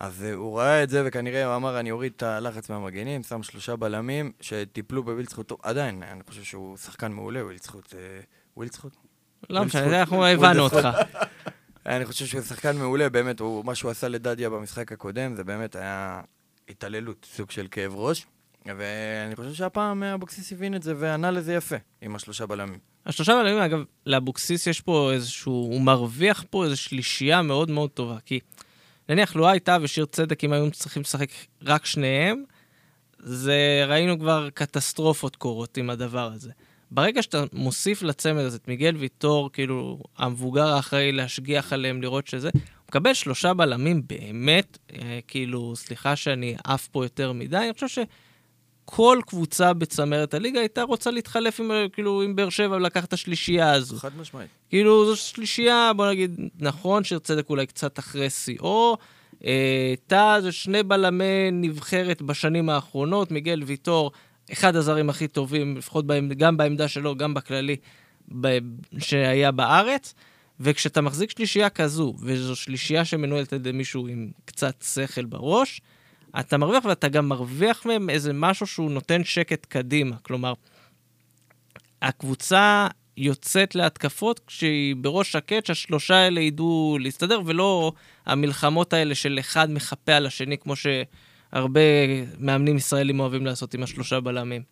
אז 0.00 0.24
אה, 0.24 0.34
הוא 0.34 0.58
ראה 0.58 0.82
את 0.82 0.90
זה, 0.90 1.02
וכנראה 1.06 1.46
הוא 1.46 1.56
אמר, 1.56 1.80
אני 1.80 1.90
אוריד 1.90 2.12
את 2.16 2.22
הלחץ 2.22 2.70
מהמגנים, 2.70 3.22
שם 3.22 3.42
שלושה 3.42 3.76
בלמים 3.76 4.32
שטיפלו 4.40 5.02
בווילדסחוט. 5.02 5.48
טוב, 5.48 5.58
עדיין, 5.62 6.02
אני 6.02 6.20
חושב 6.28 6.42
שהוא 6.42 6.76
שחקן 6.76 7.12
מעולה, 7.12 7.44
ווילדסחוט. 7.44 7.94
אה, 7.94 8.20
ווילדסחוט? 8.56 8.96
לא 9.50 9.64
משנה. 9.64 10.00
אנחנו 10.00 10.26
הבנו 10.26 10.62
אותך. 10.62 10.88
אני 11.96 12.04
חושב 12.04 12.26
שהוא 12.26 12.42
שחקן 12.42 12.76
מעולה, 12.76 13.08
באמת, 13.08 13.40
הוא, 13.40 13.64
מה 13.64 13.74
שהוא 13.74 13.90
עשה 13.90 14.08
לדדיה 14.08 14.50
במשחק 14.50 14.92
הקודם, 14.92 15.36
זה 15.36 15.44
באמת 15.44 15.76
היה 15.76 16.20
התעללות, 16.68 17.26
סוג 17.34 17.50
של 17.50 17.66
כאב 17.70 17.94
ראש. 17.94 18.26
ואני 18.66 19.36
חושב 19.36 19.54
שהפעם 19.54 20.02
אה, 20.02 20.14
אבוקסיס 20.14 20.52
הבין 20.52 20.74
את 20.74 20.82
זה 20.82 20.94
וענה 20.98 21.30
לזה 21.30 21.54
יפה, 21.54 21.76
עם 22.02 22.14
השלושה 22.14 22.46
בלמים. 22.46 22.78
השלושה 23.06 23.32
בלמים, 23.34 23.58
אגב, 23.58 23.84
לאבוקסיס 24.06 24.66
יש 24.66 24.80
פה 24.80 25.10
איזשהו, 25.12 25.52
הוא 25.52 25.80
מרוויח 25.80 26.44
פה 26.50 26.64
איזו 26.64 26.76
שלישייה 26.76 27.42
מאוד 27.42 27.70
מאוד 27.70 27.90
טובה, 27.90 28.16
כי 28.24 28.40
נניח 29.08 29.36
לו 29.36 29.50
הייתה 29.50 29.76
ושיר 29.82 30.04
צדק, 30.04 30.44
אם 30.44 30.52
היו 30.52 30.70
צריכים 30.70 31.02
לשחק 31.02 31.30
רק 31.62 31.86
שניהם, 31.86 32.44
זה 33.18 33.84
ראינו 33.88 34.18
כבר 34.18 34.48
קטסטרופות 34.54 35.36
קורות 35.36 35.76
עם 35.76 35.90
הדבר 35.90 36.32
הזה. 36.32 36.50
ברגע 36.90 37.22
שאתה 37.22 37.44
מוסיף 37.52 38.02
לצמד 38.02 38.42
הזה 38.42 38.56
את 38.56 38.68
מיגל 38.68 38.96
ויטור, 38.96 39.50
כאילו, 39.52 39.98
המבוגר 40.18 40.66
האחראי 40.66 41.12
להשגיח 41.12 41.72
עליהם, 41.72 42.02
לראות 42.02 42.26
שזה, 42.26 42.50
הוא 42.54 42.60
מקבל 42.88 43.14
שלושה 43.14 43.54
בלמים 43.54 44.02
באמת, 44.06 44.78
אה, 44.92 45.18
כאילו, 45.28 45.76
סליחה 45.76 46.16
שאני 46.16 46.56
עף 46.64 46.88
פה 46.88 47.04
יותר 47.04 47.32
מדי, 47.32 47.56
אני 47.56 47.72
חושב 47.74 48.02
שכל 48.84 49.20
קבוצה 49.26 49.72
בצמרת 49.72 50.34
הליגה 50.34 50.60
הייתה 50.60 50.82
רוצה 50.82 51.10
להתחלף 51.10 51.60
עם, 51.60 51.70
אה, 51.70 51.86
כאילו, 51.92 52.22
עם 52.22 52.36
באר 52.36 52.48
שבע 52.48 52.76
ולקחת 52.76 53.08
את 53.08 53.12
השלישייה 53.12 53.72
הזו. 53.72 53.96
חד 53.96 54.16
משמעית. 54.16 54.50
כאילו, 54.68 55.06
זו 55.06 55.16
שלישייה, 55.16 55.92
בוא 55.96 56.10
נגיד, 56.10 56.40
נכון, 56.60 57.04
שיר 57.04 57.18
צדק 57.18 57.50
אולי 57.50 57.66
קצת 57.66 57.98
אחרי 57.98 58.30
שיאו. 58.30 58.96
אה, 59.44 59.94
טאה 60.06 60.40
זה 60.40 60.52
שני 60.52 60.82
בלמי 60.82 61.50
נבחרת 61.52 62.22
בשנים 62.22 62.70
האחרונות, 62.70 63.30
מיגל 63.30 63.62
ויטור, 63.66 64.10
אחד 64.52 64.76
הזרים 64.76 65.10
הכי 65.10 65.28
טובים, 65.28 65.76
לפחות 65.76 66.06
בעמד, 66.06 66.38
גם 66.38 66.56
בעמדה 66.56 66.88
שלו, 66.88 67.16
גם 67.16 67.34
בכללי, 67.34 67.76
ב, 68.40 68.58
שהיה 68.98 69.50
בארץ. 69.50 70.14
וכשאתה 70.60 71.00
מחזיק 71.00 71.30
שלישייה 71.30 71.70
כזו, 71.70 72.14
וזו 72.20 72.56
שלישייה 72.56 73.04
שמנוהלת 73.04 73.52
על 73.52 73.58
ידי 73.58 73.72
מישהו 73.72 74.06
עם 74.06 74.30
קצת 74.44 74.84
שכל 74.94 75.24
בראש, 75.24 75.80
אתה 76.40 76.58
מרוויח 76.58 76.84
ואתה 76.84 77.08
גם 77.08 77.28
מרוויח 77.28 77.86
מהם 77.86 78.10
איזה 78.10 78.32
משהו 78.32 78.66
שהוא 78.66 78.90
נותן 78.90 79.24
שקט 79.24 79.66
קדימה. 79.66 80.16
כלומר, 80.22 80.52
הקבוצה 82.02 82.86
יוצאת 83.16 83.74
להתקפות 83.74 84.40
כשהיא 84.46 84.96
בראש 84.96 85.32
שקט, 85.32 85.66
שהשלושה 85.66 86.14
האלה 86.14 86.40
ידעו 86.40 86.98
להסתדר, 87.00 87.40
ולא 87.46 87.92
המלחמות 88.26 88.92
האלה 88.92 89.14
של 89.14 89.36
אחד 89.40 89.70
מחפה 89.70 90.12
על 90.12 90.26
השני, 90.26 90.58
כמו 90.58 90.74
שהרבה 91.54 91.80
מאמנים 92.38 92.76
ישראלים 92.76 93.20
אוהבים 93.20 93.46
לעשות 93.46 93.74
עם 93.74 93.82
השלושה 93.82 94.20
בלמים. 94.20 94.62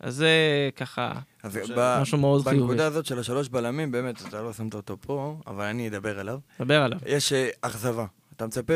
אז 0.00 0.14
זה 0.14 0.30
ככה 0.76 1.12
אז 1.42 1.56
ב- 1.76 1.98
משהו 2.00 2.18
מאוד 2.18 2.42
חיובי. 2.42 2.60
בנקודה 2.60 2.86
הזאת 2.86 3.06
של 3.06 3.18
השלוש 3.18 3.48
בלמים, 3.48 3.90
באמת, 3.90 4.22
אתה 4.28 4.42
לא 4.42 4.52
שמת 4.52 4.74
אותו 4.74 4.96
פה, 5.00 5.36
אבל 5.46 5.64
אני 5.64 5.88
אדבר 5.88 6.18
עליו. 6.18 6.38
דבר 6.60 6.82
עליו. 6.82 6.98
יש 7.06 7.32
אה, 7.32 7.48
אכזבה. 7.60 8.06
אתה 8.42 8.60
מצפה 8.60 8.72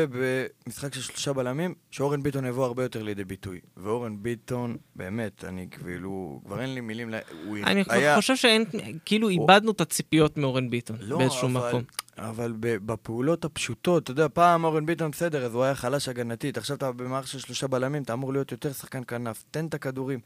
במשחק 0.65 0.93
של 0.93 1.01
שלושה 1.01 1.33
בלמים, 1.33 1.75
שאורן 1.91 2.23
ביטון 2.23 2.45
יבוא 2.45 2.65
הרבה 2.65 2.83
יותר 2.83 3.03
לידי 3.03 3.23
ביטוי. 3.23 3.59
ואורן 3.77 4.23
ביטון, 4.23 4.77
באמת, 4.95 5.43
אני 5.45 5.67
כאילו, 5.69 6.41
כבר 6.45 6.61
אין 6.61 6.73
לי 6.73 6.81
מילים, 6.81 7.09
ל- 7.09 7.15
אני 7.63 7.83
היה... 7.89 8.15
חושב 8.15 8.35
שאין, 8.35 8.65
כאילו 9.05 9.29
איבדנו 9.29 9.71
את 9.71 9.81
הציפיות 9.81 10.37
מאורן 10.37 10.69
ביטון 10.69 10.97
לא, 11.01 11.17
באיזשהו 11.17 11.47
אבל- 11.49 11.67
מקום. 11.69 11.83
אבל 12.17 12.53
ב- 12.59 12.77
בפעולות 12.91 13.45
הפשוטות, 13.45 14.03
אתה 14.03 14.11
יודע, 14.11 14.27
פעם 14.33 14.63
אורן 14.63 14.85
ביטון 14.85 15.11
בסדר, 15.11 15.45
אז 15.45 15.53
הוא 15.53 15.63
היה 15.63 15.75
חלש 15.75 16.09
הגנתית, 16.09 16.57
עכשיו 16.57 16.77
אתה 16.77 16.91
במערכת 16.91 17.27
של 17.27 17.39
שלושה 17.39 17.67
בלמים, 17.67 18.03
אתה 18.03 18.13
אמור 18.13 18.33
להיות 18.33 18.51
יותר 18.51 18.73
שחקן 18.73 19.01
כנף, 19.07 19.43
תן 19.51 19.65
את 19.65 19.73
הכדורים. 19.73 20.19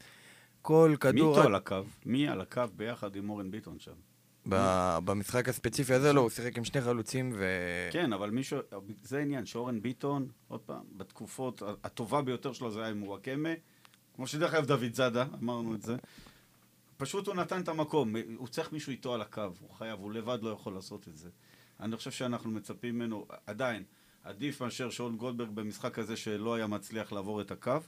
כל 0.62 0.88
מי 0.90 0.96
כדור... 0.96 1.30
איתו 1.30 1.40
רק- 1.40 1.46
על 1.46 1.54
הקו? 1.54 1.76
מי 2.06 2.28
על 2.28 2.40
הקו 2.40 2.62
ביחד 2.76 3.16
עם 3.16 3.30
אורן 3.30 3.50
ביטון 3.50 3.76
שם? 3.78 3.92
במשחק 4.46 5.48
הספציפי 5.48 5.94
הזה 5.94 6.12
לא, 6.12 6.20
הוא 6.20 6.30
שיחק 6.30 6.58
עם 6.58 6.64
שני 6.64 6.80
חלוצים 6.80 7.32
ו... 7.34 7.44
כן, 7.92 8.12
אבל 8.12 8.30
מישהו, 8.30 8.58
זה 9.02 9.18
העניין, 9.18 9.46
שאורן 9.46 9.82
ביטון, 9.82 10.28
עוד 10.48 10.60
פעם, 10.60 10.82
בתקופות, 10.96 11.62
הטובה 11.84 12.22
ביותר 12.22 12.52
שלו 12.52 12.70
זה 12.70 12.80
היה 12.80 12.88
עם 12.88 13.02
וואקמה, 13.02 13.48
כמו 14.16 14.26
שדרך 14.26 14.54
אגב 14.54 14.66
דוד 14.66 14.94
זאדה, 14.94 15.24
אמרנו 15.42 15.74
את 15.74 15.82
זה. 15.82 15.96
פשוט 16.96 17.26
הוא 17.26 17.34
נתן 17.34 17.60
את 17.60 17.68
המקום, 17.68 18.14
הוא 18.36 18.48
צריך 18.48 18.72
מישהו 18.72 18.90
איתו 18.90 19.14
על 19.14 19.22
הקו, 19.22 19.42
הוא 19.60 19.70
חייב, 19.70 20.00
הוא 20.00 20.12
לבד 20.12 20.38
לא 20.42 20.50
יכול 20.50 20.74
לעשות 20.74 21.08
את 21.08 21.16
זה. 21.16 21.28
אני 21.80 21.96
חושב 21.96 22.10
שאנחנו 22.10 22.50
מצפים 22.50 22.94
ממנו, 22.94 23.26
עדיין, 23.46 23.84
עדיף 24.24 24.62
מאשר 24.62 24.90
שאול 24.90 25.12
גולדברג 25.12 25.50
במשחק 25.50 25.98
הזה 25.98 26.16
שלא 26.16 26.54
היה 26.54 26.66
מצליח 26.66 27.12
לעבור 27.12 27.40
את 27.40 27.50
הקו, 27.50 27.78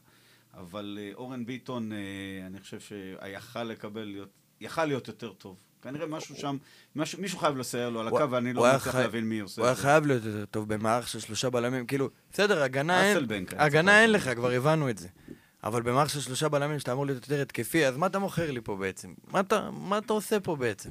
אבל 0.55 0.99
אה, 1.01 1.11
אורן 1.15 1.47
ביטון, 1.47 1.93
אה, 1.93 1.99
אני 2.47 2.61
חושב 2.61 2.81
שיכל 2.81 3.63
לקבל, 3.63 4.27
יכל 4.61 4.85
להיות 4.85 5.09
יותר 5.09 5.33
טוב. 5.33 5.57
כנראה 5.85 6.07
משהו 6.07 6.37
שם, 6.37 6.57
משהו, 6.97 7.21
מישהו 7.21 7.39
חייב 7.39 7.57
לסייע 7.57 7.91
לו 7.91 8.01
על 8.01 8.07
הקו, 8.09 8.31
ואני 8.31 8.53
לא 8.53 8.63
מצליח 8.63 8.89
חי- 8.89 8.99
להבין 8.99 9.25
מי 9.25 9.41
עושה 9.41 9.63
הוא 9.63 9.67
היה. 9.67 9.75
חייב 9.77 10.07
להיות 10.07 10.25
יותר 10.25 10.45
טוב 10.45 10.75
במערך 10.75 11.09
של 11.09 11.21
שלושה 11.21 11.51
בלמים, 11.51 11.87
כאילו, 11.87 12.11
בסדר, 12.33 12.63
הגנה 12.63 13.05
אין, 13.05 13.19
הגנה 13.57 14.03
אין. 14.03 14.13
לך, 14.13 14.31
כבר 14.35 14.51
הבנו 14.51 14.91
את 14.91 14.99
זה. 14.99 15.09
אבל 15.65 15.83
במערך 15.83 16.11
של 16.11 16.21
שלושה 16.21 16.49
בלמים 16.49 16.79
שאתה 16.79 16.93
אמור 16.93 17.07
להיות 17.07 17.23
יותר 17.23 17.43
התקפי, 17.43 17.87
אז 17.87 17.97
מה 17.97 18.07
אתה 18.07 18.19
מוכר 18.19 18.51
לי 18.51 18.61
פה 18.61 18.77
בעצם? 18.77 19.15
מה 19.33 19.41
אתה, 19.41 19.71
מה 19.73 19.99
אתה 19.99 20.13
עושה 20.13 20.41
פה 20.41 20.57
בעצם? 20.57 20.91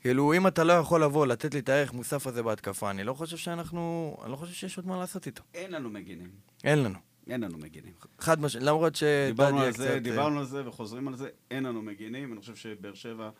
כאילו, 0.00 0.32
אם 0.34 0.46
אתה 0.46 0.64
לא 0.64 0.72
יכול 0.72 1.02
לבוא, 1.02 1.26
לתת 1.26 1.54
לי 1.54 1.60
את 1.60 1.68
הערך 1.68 1.92
מוסף 1.92 2.26
הזה 2.26 2.42
בהתקפה, 2.42 2.90
אני 2.90 3.04
לא 3.04 3.14
חושב 3.14 3.36
שאנחנו... 3.36 4.16
אני 4.22 4.32
לא 4.32 4.36
חושב 4.36 4.52
שיש 4.52 4.76
עוד 4.76 4.86
מה 4.86 4.96
לעשות 4.98 5.26
איתו. 5.26 5.42
אין 5.54 5.72
לנו 5.72 5.90
מגינים. 5.90 6.30
אין 6.64 6.82
לנו. 6.82 6.98
אין 7.30 7.40
לנו 7.40 7.58
מגינים. 7.58 7.92
חד 8.18 8.40
משמעית, 8.40 8.66
למרות 8.66 8.98
דיברנו 9.26 9.56
שדדיה 9.56 9.66
על 9.66 9.72
זה, 9.72 9.84
קצת... 9.84 9.94
אה, 9.94 9.98
דיברנו 9.98 10.38
על 10.38 10.44
זה 10.44 10.68
וחוזרים 10.68 11.08
על 11.08 11.16
זה, 11.16 11.28
אין 11.50 11.64
לנו 11.64 11.82
מגינים. 11.82 12.32
אני 12.32 12.40
חושב 12.40 12.56
שבאר 12.56 12.94
שבע 12.94 13.30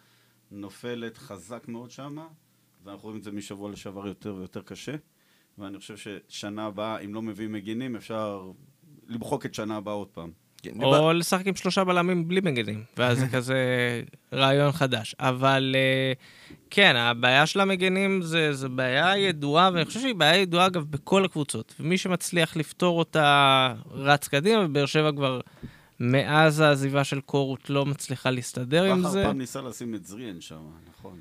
נופלת 0.51 1.19
חזק 1.19 1.69
מאוד 1.69 1.91
שמה, 1.91 2.27
ואנחנו 2.85 3.03
רואים 3.03 3.19
את 3.19 3.25
זה 3.25 3.33
משבוע 3.33 3.71
לשבוע 3.71 4.09
יותר 4.09 4.35
ויותר 4.35 4.63
קשה. 4.63 4.95
ואני 5.59 5.79
חושב 5.79 5.97
ששנה 5.97 6.67
הבאה, 6.67 6.99
אם 6.99 7.15
לא 7.15 7.23
מביאים 7.23 7.53
מגינים, 7.53 7.97
אפשר 7.97 8.51
למחוק 9.09 9.47
את 9.47 9.55
שנה 9.55 9.77
הבאה 9.77 9.95
עוד 9.95 10.09
פעם. 10.09 10.31
כן, 10.63 10.83
או 10.83 11.13
לשחק 11.13 11.47
עם 11.47 11.55
שלושה 11.55 11.85
בלמים 11.85 12.29
בלי 12.29 12.41
מגנים, 12.41 12.85
ואז 12.97 13.19
זה 13.19 13.29
כזה 13.37 13.57
רעיון 14.33 14.73
חדש. 14.73 15.15
אבל 15.21 15.75
אה, 15.79 16.13
כן, 16.71 16.97
הבעיה 16.97 17.47
של 17.47 17.61
המגנים 17.61 18.23
זה, 18.23 18.53
זה 18.53 18.69
בעיה 18.69 19.17
ידועה, 19.19 19.71
ואני 19.73 19.85
חושב 19.85 20.01
שהיא 20.01 20.15
בעיה 20.15 20.37
ידועה, 20.37 20.67
אגב, 20.67 20.85
בכל 20.91 21.25
הקבוצות. 21.25 21.75
ומי 21.81 21.99
שמצליח 21.99 22.57
לפתור 22.57 22.99
אותה 22.99 23.75
רץ 23.91 24.29
קדימה, 24.29 24.65
ובאר 24.65 24.87
שבע 24.87 25.13
כבר 25.13 25.41
מאז 26.01 26.61
העזיבה 26.61 27.05
של 27.05 27.21
קורות 27.21 27.71
לא 27.71 27.87
מצליחה 27.87 28.31
להסתדר 28.31 28.85
עם 28.85 29.01
בכר 29.01 29.09
זה. 29.11 29.23
פעם 29.25 29.39
ניסה 29.39 29.63
לשים 29.63 29.95
את 29.95 30.07
זריאן 30.07 30.41
שם, 30.41 30.61
נכון. 30.91 31.19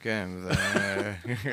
כן, 0.00 0.28
זה... 0.42 0.50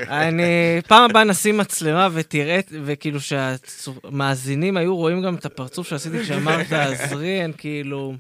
אני, 0.10 0.82
פעם 0.88 1.10
הבאה 1.10 1.24
נשים 1.24 1.58
מצלמה 1.58 2.08
ותראה, 2.14 2.60
וכאילו 2.72 3.20
שהמאזינים 3.22 4.78
היו 4.78 4.96
רואים 4.96 5.22
גם 5.22 5.36
את 5.36 5.46
הפרצוף 5.46 5.88
שעשיתי 5.88 6.20
כשאמרת 6.20 6.68
זריאן, 7.10 7.52
כאילו, 7.58 8.14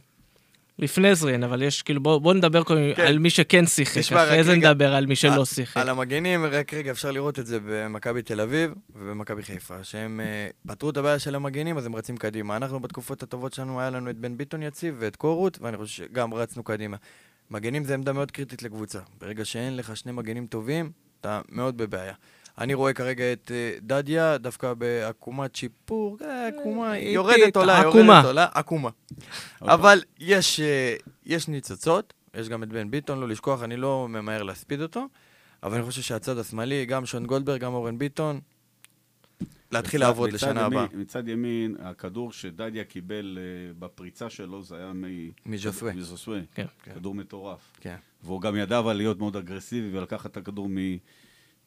לפני 0.81 1.15
זריאן, 1.15 1.43
אבל 1.43 1.61
יש, 1.61 1.81
כאילו, 1.81 2.03
בוא, 2.03 2.17
בוא 2.17 2.33
נדבר 2.33 2.63
קודם 2.63 2.93
כן. 2.95 3.05
על 3.05 3.19
מי 3.19 3.29
שכן 3.29 3.65
שיחק, 3.65 4.13
אחרי 4.13 4.43
זה 4.43 4.51
רגע. 4.51 4.69
נדבר 4.69 4.95
על 4.95 5.05
מי 5.05 5.15
שלא 5.15 5.45
שיחק. 5.45 5.77
על 5.77 5.89
המגנים, 5.89 6.45
רק 6.45 6.73
רגע, 6.73 6.91
אפשר 6.91 7.11
לראות 7.11 7.39
את 7.39 7.45
זה 7.47 7.59
במכבי 7.65 8.21
תל 8.21 8.41
אביב 8.41 8.73
ובמכבי 8.95 9.43
חיפה, 9.43 9.83
שהם 9.83 10.19
אה, 10.19 10.47
פתרו 10.67 10.89
את 10.89 10.97
הבעיה 10.97 11.19
של 11.19 11.35
המגנים, 11.35 11.77
אז 11.77 11.85
הם 11.85 11.95
רצים 11.95 12.17
קדימה. 12.17 12.55
אנחנו 12.57 12.79
בתקופות 12.79 13.23
הטובות 13.23 13.53
שלנו, 13.53 13.79
היה 13.79 13.89
לנו 13.89 14.09
את 14.09 14.17
בן 14.17 14.37
ביטון 14.37 14.63
יציב 14.63 14.95
ואת 14.99 15.15
קורות, 15.15 15.57
ואני 15.61 15.77
חושב 15.77 16.03
שגם 16.03 16.33
רצנו 16.33 16.63
קדימה. 16.63 16.97
מגנים 17.51 17.83
זה 17.83 17.93
עמדה 17.93 18.13
מאוד 18.13 18.31
קריטית 18.31 18.63
לקבוצה. 18.63 18.99
ברגע 19.21 19.45
שאין 19.45 19.75
לך 19.75 19.97
שני 19.97 20.11
מגנים 20.11 20.47
טובים, 20.47 20.91
אתה 21.21 21.41
מאוד 21.49 21.77
בבעיה. 21.77 22.13
אני 22.61 22.73
רואה 22.73 22.93
כרגע 22.93 23.33
את 23.33 23.51
אה, 23.53 23.77
דדיה, 23.81 24.37
דווקא 24.37 24.73
בעקומת 24.73 25.55
שיפור, 25.55 26.17
אה, 26.21 26.47
עקומה, 26.47 26.91
היא 26.91 27.01
איטית, 27.01 27.13
יורדת 27.15 27.55
עולה, 27.55 27.79
עקומה. 27.79 27.99
יורדת 28.13 28.25
עולה, 28.25 28.47
עקומה. 28.53 28.89
אבל 29.61 30.01
יש, 30.19 30.59
אה, 30.59 30.95
יש 31.25 31.47
ניצוצות, 31.47 32.13
יש 32.33 32.49
גם 32.49 32.63
את 32.63 32.69
בן 32.69 32.91
ביטון, 32.91 33.19
לא 33.19 33.27
לשכוח, 33.27 33.63
אני 33.63 33.77
לא 33.77 34.07
ממהר 34.09 34.43
להספיד 34.43 34.81
אותו, 34.81 35.05
אבל 35.63 35.75
אני 35.77 35.83
חושב 35.85 36.01
שהצד 36.01 36.37
השמאלי, 36.37 36.85
גם 36.85 37.05
שון 37.05 37.25
גולדברג, 37.25 37.59
גם 37.61 37.73
אורן 37.73 37.97
ביטון, 37.97 38.39
להתחיל 39.71 39.99
מצד- 39.99 40.07
לעבוד 40.07 40.29
מצד 40.29 40.35
לשנה 40.35 40.61
ימין- 40.65 40.79
הבאה. 40.79 40.87
מצד 40.93 41.27
ימין, 41.27 41.75
הכדור 41.79 42.31
שדדיה 42.31 42.83
קיבל 42.83 43.37
אה, 43.41 43.73
בפריצה 43.79 44.29
שלו, 44.29 44.63
זה 44.63 44.75
היה 44.75 44.93
מ- 44.93 45.29
מז'וסווה. 45.45 45.93
מז'וסווה. 45.93 46.39
כן. 46.55 46.65
כן. 46.83 46.91
כדור 46.95 47.15
מטורף. 47.15 47.59
כן. 47.79 47.95
והוא 48.23 48.41
גם 48.41 48.55
ידע 48.55 48.79
אבל 48.79 48.93
להיות 48.93 49.19
מאוד 49.19 49.35
אגרסיבי 49.35 49.97
ולקחת 49.97 50.31
את 50.31 50.37
הכדור 50.37 50.67
מ- 50.69 50.97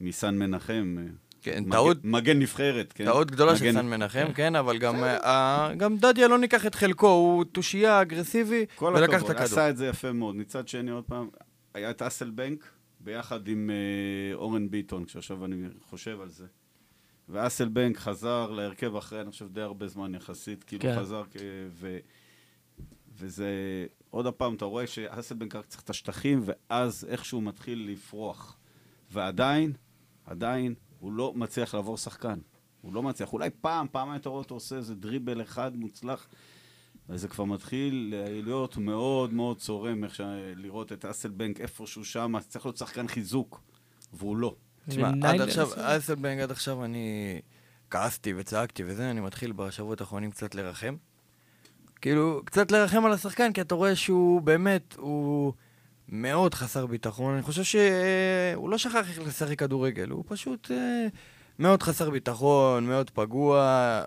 מסן 0.01 0.39
מנחם. 0.39 0.97
אה, 0.99 1.05
כן, 1.43 1.65
טעות, 1.71 2.05
מגן 2.05 2.39
נבחרת, 2.39 2.93
כן. 2.93 3.05
טעות 3.05 3.31
גדולה 3.31 3.57
של 3.57 3.73
סן 3.73 3.87
מנחם, 3.87 4.33
כן, 4.35 4.57
אבל 4.57 4.79
גם, 4.79 5.05
אה, 5.05 5.71
גם 5.77 5.97
דדיה 5.97 6.29
לא 6.29 6.39
ניקח 6.39 6.67
את 6.67 6.75
חלקו, 6.75 7.09
הוא 7.09 7.45
תושייה 7.45 8.03
אגרסיבי, 8.03 8.67
ולקח 8.83 9.23
את 9.23 9.31
הכדור. 9.31 9.45
עשה 9.45 9.71
את 9.71 9.77
זה 9.77 9.87
יפה 9.87 10.13
מאוד. 10.13 10.37
מצד 10.37 10.69
שני, 10.69 10.91
עוד 10.91 11.05
פעם, 11.05 11.29
היה 11.75 11.91
את 11.91 12.03
אסלבנק 12.03 12.65
ביחד 13.01 13.49
עם 13.49 13.71
אה, 13.71 14.35
אורן 14.35 14.71
ביטון, 14.71 15.05
כשעכשיו 15.05 15.45
אני 15.45 15.57
חושב 15.91 16.21
על 16.21 16.29
זה. 16.29 16.47
ואסלבנק 17.29 17.97
חזר 17.97 18.51
להרכב 18.51 18.97
אחרי, 18.97 19.21
אני 19.21 19.31
חושב, 19.31 19.49
די 19.53 19.61
הרבה 19.61 19.89
זמן 19.89 20.15
יחסית, 20.15 20.65
כאילו 20.65 20.83
כן. 20.83 20.97
חזר, 21.01 21.23
ו... 21.69 21.99
וזה, 23.19 23.51
עוד 24.11 24.35
פעם, 24.35 24.55
אתה 24.55 24.65
רואה 24.65 24.87
שאסלבנק 24.87 25.57
רק 25.57 25.67
צריך 25.67 25.83
את 25.83 25.91
השטחים, 25.91 26.43
ואז 26.45 27.07
איכשהו 27.11 27.41
מתחיל 27.41 27.89
לפרוח. 27.93 28.57
ועדיין, 29.11 29.73
עדיין, 30.25 30.75
הוא 30.99 31.13
לא 31.13 31.33
מצליח 31.37 31.75
לעבור 31.75 31.97
שחקן. 31.97 32.39
הוא 32.81 32.93
לא 32.93 33.03
מצליח. 33.03 33.33
אולי 33.33 33.51
פעם, 33.61 33.87
פעמיים 33.93 34.21
אתה 34.21 34.29
רואה 34.29 34.43
אותו 34.43 34.55
עושה 34.55 34.77
איזה 34.77 34.95
דריבל 34.95 35.43
אחד 35.43 35.77
מוצלח, 35.77 36.29
וזה 37.09 37.29
כבר 37.29 37.45
מתחיל 37.45 38.15
להיות 38.29 38.77
מאוד 38.77 39.33
מאוד 39.33 39.59
צורם, 39.59 40.05
איך 40.05 40.15
ש... 40.15 40.21
לראות 40.57 40.93
את 40.93 41.05
אסלבנק 41.05 41.61
איפשהו 41.61 42.05
שם, 42.05 42.33
צריך 42.49 42.67
להיות 42.67 42.77
שחקן 42.77 43.09
חיזוק, 43.09 43.61
והוא 44.13 44.37
לא. 44.37 44.57
תשמע, 44.89 45.11
עד 45.23 45.41
עכשיו, 45.41 45.69
אסלבנג, 45.77 46.41
עד 46.41 46.51
עכשיו 46.51 46.85
אני 46.85 47.41
כעסתי 47.91 48.35
וצעקתי 48.37 48.83
וזה, 48.87 49.11
אני 49.11 49.21
מתחיל 49.21 49.53
בשבועות 49.53 50.01
האחרונים 50.01 50.31
קצת 50.31 50.55
לרחם. 50.55 50.97
כאילו, 52.01 52.43
קצת 52.45 52.73
לרחם 52.73 53.05
על 53.05 53.13
השחקן, 53.13 53.53
כי 53.53 53.61
אתה 53.61 53.75
רואה 53.75 53.97
שהוא 53.97 54.43
באמת, 54.43 54.95
הוא 54.99 55.53
מאוד 56.09 56.55
חסר 56.55 56.87
ביטחון. 56.87 57.35
אני 57.35 57.43
חושב 57.43 57.63
שהוא 57.65 58.71
לא 58.71 58.79
שכח 58.79 59.09
איך 59.11 59.21
לשחק 59.27 59.59
כדורגל, 59.59 60.11
הוא 60.11 60.25
פשוט 60.29 60.71
אה, 60.71 61.07
מאוד 61.59 61.83
חסר 61.83 62.11
ביטחון, 62.11 62.87
מאוד 62.87 63.11
פגוע, 63.11 64.03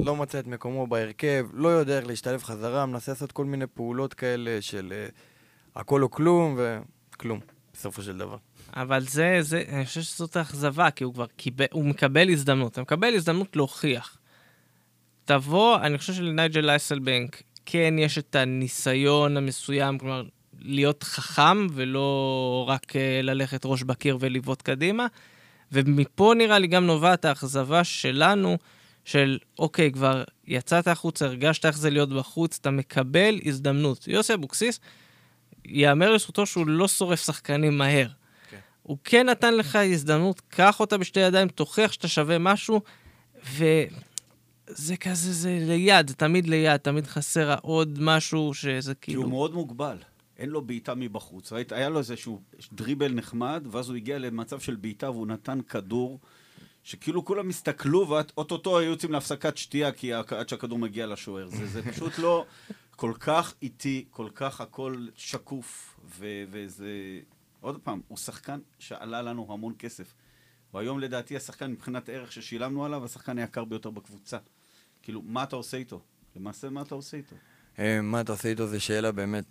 לא 0.00 0.16
מצא 0.16 0.38
את 0.38 0.46
מקומו 0.46 0.86
בהרכב, 0.86 1.46
לא 1.52 1.68
יודע 1.68 1.98
איך 1.98 2.06
להשתלב 2.06 2.42
חזרה, 2.42 2.86
מנסה 2.86 3.12
לעשות 3.12 3.32
כל 3.32 3.44
מיני 3.44 3.66
פעולות 3.66 4.14
כאלה 4.14 4.62
של 4.62 4.92
אה, 4.96 5.06
הכל 5.76 6.02
או 6.02 6.10
כלום, 6.10 6.58
וכלום, 6.58 7.40
בסופו 7.72 8.02
של 8.02 8.18
דבר. 8.18 8.36
אבל 8.76 9.00
זה, 9.00 9.38
זה, 9.40 9.62
אני 9.68 9.86
חושב 9.86 10.00
שזאת 10.00 10.36
האכזבה, 10.36 10.90
כי 10.90 11.04
הוא 11.04 11.14
כבר 11.14 11.26
קיבל, 11.26 11.66
הוא 11.72 11.84
מקבל 11.84 12.30
הזדמנות. 12.30 12.72
אתה 12.72 12.82
מקבל 12.82 13.14
הזדמנות 13.14 13.56
להוכיח. 13.56 14.18
תבוא, 15.24 15.76
אני 15.76 15.98
חושב 15.98 16.12
שלנייג'ל 16.12 16.70
אייסלבנק 16.70 17.42
כן 17.66 17.94
יש 17.98 18.18
את 18.18 18.34
הניסיון 18.34 19.36
המסוים, 19.36 19.98
כלומר, 19.98 20.22
להיות 20.62 21.02
חכם 21.02 21.66
ולא 21.72 22.64
רק 22.68 22.96
אה, 22.96 23.20
ללכת 23.22 23.60
ראש 23.64 23.82
בקיר 23.82 24.16
ולבעוט 24.20 24.62
קדימה. 24.62 25.06
ומפה 25.72 26.32
נראה 26.36 26.58
לי 26.58 26.66
גם 26.66 26.86
נובעת 26.86 27.24
האכזבה 27.24 27.84
שלנו, 27.84 28.58
של 29.04 29.38
אוקיי, 29.58 29.92
כבר 29.92 30.24
יצאת 30.46 30.88
החוצה, 30.88 31.24
הרגשת 31.24 31.66
איך 31.66 31.78
זה 31.78 31.90
להיות 31.90 32.08
בחוץ, 32.08 32.58
אתה 32.60 32.70
מקבל 32.70 33.40
הזדמנות. 33.44 34.08
יוסי 34.08 34.34
אבוקסיס, 34.34 34.80
ייאמר 35.64 36.12
לזכותו 36.12 36.46
שהוא 36.46 36.66
לא 36.66 36.88
שורף 36.88 37.24
שחקנים 37.24 37.78
מהר. 37.78 38.08
כן. 38.50 38.58
הוא 38.82 38.98
כן 39.04 39.28
נתן 39.28 39.54
לך 39.54 39.76
הזדמנות, 39.76 40.40
קח 40.48 40.80
אותה 40.80 40.98
בשתי 40.98 41.20
ידיים, 41.20 41.48
תוכיח 41.48 41.92
שאתה 41.92 42.08
שווה 42.08 42.38
משהו, 42.38 42.80
וזה 43.44 44.96
כזה, 44.96 45.32
זה 45.32 45.58
ליד, 45.60 46.08
זה 46.08 46.14
תמיד 46.14 46.46
ליד, 46.46 46.76
תמיד 46.76 47.06
חסר 47.06 47.54
עוד 47.62 47.98
משהו 48.00 48.54
שזה 48.54 48.94
כי 48.94 49.00
כאילו... 49.00 49.22
הוא 49.22 49.30
מאוד 49.30 49.54
מוגבל. 49.54 49.96
אין 50.38 50.50
לו 50.50 50.62
בעיטה 50.62 50.94
מבחוץ. 50.94 51.52
ראית, 51.52 51.72
היה 51.72 51.88
לו 51.88 51.98
איזשהו 51.98 52.42
דריבל 52.72 53.12
נחמד, 53.12 53.66
ואז 53.70 53.88
הוא 53.88 53.96
הגיע 53.96 54.18
למצב 54.18 54.60
של 54.60 54.76
בעיטה 54.76 55.10
והוא 55.10 55.26
נתן 55.26 55.60
כדור 55.62 56.20
שכאילו 56.82 57.24
כולם 57.24 57.48
הסתכלו, 57.48 58.08
ואו-טו-טו 58.08 58.78
היו 58.78 58.90
יוצאים 58.90 59.12
להפסקת 59.12 59.56
שתייה, 59.56 59.92
כי 59.92 60.12
עד 60.12 60.48
שהכדור 60.48 60.78
מגיע 60.78 61.06
לשוער. 61.06 61.46
זה, 61.46 61.66
זה 61.66 61.82
פשוט 61.82 62.18
לא 62.18 62.46
כל 62.96 63.12
כך 63.20 63.54
איטי, 63.62 64.04
כל 64.10 64.28
כך 64.34 64.60
הכל 64.60 65.06
שקוף, 65.16 66.00
ו- 66.18 66.44
וזה... 66.50 67.20
עוד 67.60 67.80
פעם, 67.82 68.00
הוא 68.08 68.18
שחקן 68.18 68.60
שעלה 68.78 69.22
לנו 69.22 69.52
המון 69.52 69.74
כסף. 69.78 70.14
הוא 70.70 70.80
היום 70.80 70.98
לדעתי 70.98 71.36
השחקן 71.36 71.70
מבחינת 71.70 72.08
ערך 72.08 72.32
ששילמנו 72.32 72.84
עליו, 72.84 73.04
השחקן 73.04 73.38
היקר 73.38 73.64
ביותר 73.64 73.90
בקבוצה. 73.90 74.38
כאילו, 75.02 75.22
מה 75.22 75.42
אתה 75.42 75.56
עושה 75.56 75.76
איתו? 75.76 76.00
למעשה, 76.36 76.70
מה 76.70 76.82
אתה 76.82 76.94
עושה 76.94 77.16
איתו? 77.16 77.36
אה, 77.78 78.00
מה 78.00 78.20
אתה 78.20 78.32
עושה 78.32 78.48
איתו 78.48 78.66
זו 78.66 78.80
שאלה 78.80 79.12
באמת, 79.12 79.44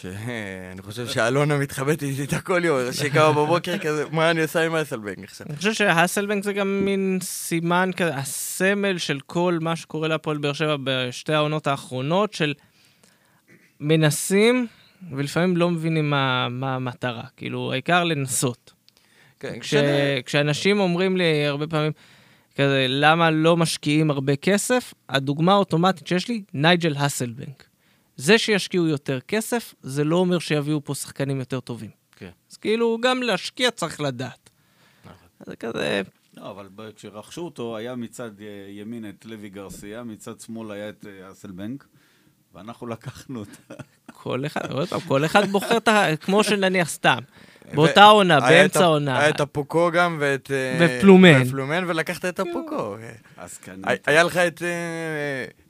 שאני 0.00 0.82
חושב 0.82 1.06
שאלונה 1.06 1.58
מתחבטת 1.58 2.02
איתה 2.02 2.40
כל 2.40 2.64
יום, 2.64 2.92
שהיא 2.92 3.12
קמה 3.12 3.32
בבוקר 3.32 3.78
כזה, 3.78 4.04
מה 4.10 4.30
אני 4.30 4.42
עושה 4.42 4.66
עם 4.66 4.74
אסלבנק 4.74 5.24
עכשיו? 5.24 5.46
אני 5.50 5.56
חושב 5.56 5.72
שהאסלבנק 5.72 6.44
זה 6.44 6.52
גם 6.52 6.84
מין 6.84 7.18
סימן 7.22 7.90
כזה, 7.96 8.16
הסמל 8.16 8.98
של 8.98 9.20
כל 9.26 9.58
מה 9.60 9.76
שקורה 9.76 10.08
להפועל 10.08 10.38
באר 10.38 10.52
שבע 10.52 10.76
בשתי 10.84 11.32
העונות 11.32 11.66
האחרונות, 11.66 12.34
של 12.34 12.54
מנסים, 13.80 14.66
ולפעמים 15.16 15.56
לא 15.56 15.70
מבינים 15.70 16.10
מה, 16.10 16.48
מה 16.48 16.74
המטרה. 16.74 17.24
כאילו, 17.36 17.72
העיקר 17.72 18.04
לנסות. 18.04 18.72
כן, 19.40 19.60
כש, 19.60 19.74
כשאנשים 20.26 20.80
אומרים 20.80 21.16
לי 21.16 21.46
הרבה 21.46 21.66
פעמים, 21.66 21.92
כזה, 22.54 22.86
למה 22.88 23.30
לא 23.30 23.56
משקיעים 23.56 24.10
הרבה 24.10 24.36
כסף? 24.36 24.94
הדוגמה 25.08 25.52
האוטומטית 25.52 26.06
שיש 26.06 26.28
לי, 26.28 26.42
נייג'ל 26.54 26.94
האסלבנק. 26.96 27.71
זה 28.16 28.38
שישקיעו 28.38 28.86
יותר 28.86 29.20
כסף, 29.20 29.74
זה 29.82 30.04
לא 30.04 30.16
אומר 30.16 30.38
שיביאו 30.38 30.84
פה 30.84 30.94
שחקנים 30.94 31.38
יותר 31.38 31.60
טובים. 31.60 31.90
כן. 32.16 32.30
אז 32.50 32.56
כאילו, 32.56 32.98
גם 33.02 33.22
להשקיע 33.22 33.70
צריך 33.70 34.00
לדעת. 34.00 34.50
נכון. 35.04 35.28
אז 35.40 35.46
זה 35.46 35.56
כזה, 35.56 36.02
לא, 36.36 36.50
אבל 36.50 36.68
כשרכשו 36.96 37.40
אותו, 37.40 37.76
היה 37.76 37.94
מצד 37.94 38.30
אה, 38.40 38.66
ימין 38.68 39.08
את 39.08 39.24
לוי 39.24 39.48
גרסיה, 39.48 40.02
מצד 40.02 40.40
שמאל 40.40 40.70
היה 40.70 40.88
את 40.88 41.06
אה, 41.06 41.32
אסלבנק, 41.32 41.86
ואנחנו 42.54 42.86
לקחנו 42.86 43.40
אותה. 43.40 43.74
כל 44.12 44.46
אחד, 44.46 44.70
עוד 44.70 44.88
פעם, 44.88 45.00
כל 45.00 45.24
אחד 45.24 45.44
בוחר 45.44 45.76
את 45.76 45.88
ה... 45.88 46.16
כמו 46.20 46.44
שנניח 46.44 46.88
סתם. 46.88 47.18
באותה 47.74 48.04
עונה, 48.04 48.38
את 48.38 48.42
באמצע 48.42 48.80
העונה. 48.80 49.18
היה 49.18 49.28
את 49.28 49.40
הפוקו 49.40 49.90
גם 49.90 50.16
ואת... 50.20 50.50
אה, 50.50 50.78
ופלומן. 50.80 51.42
ופלומן, 51.42 51.84
ולקחת 51.86 52.24
את 52.24 52.40
הפוקו. 52.40 52.96
אה. 52.96 53.12
אז 53.36 53.58
כאן... 53.58 53.80
היה 54.06 54.22
לך 54.22 54.36
את 54.36 54.62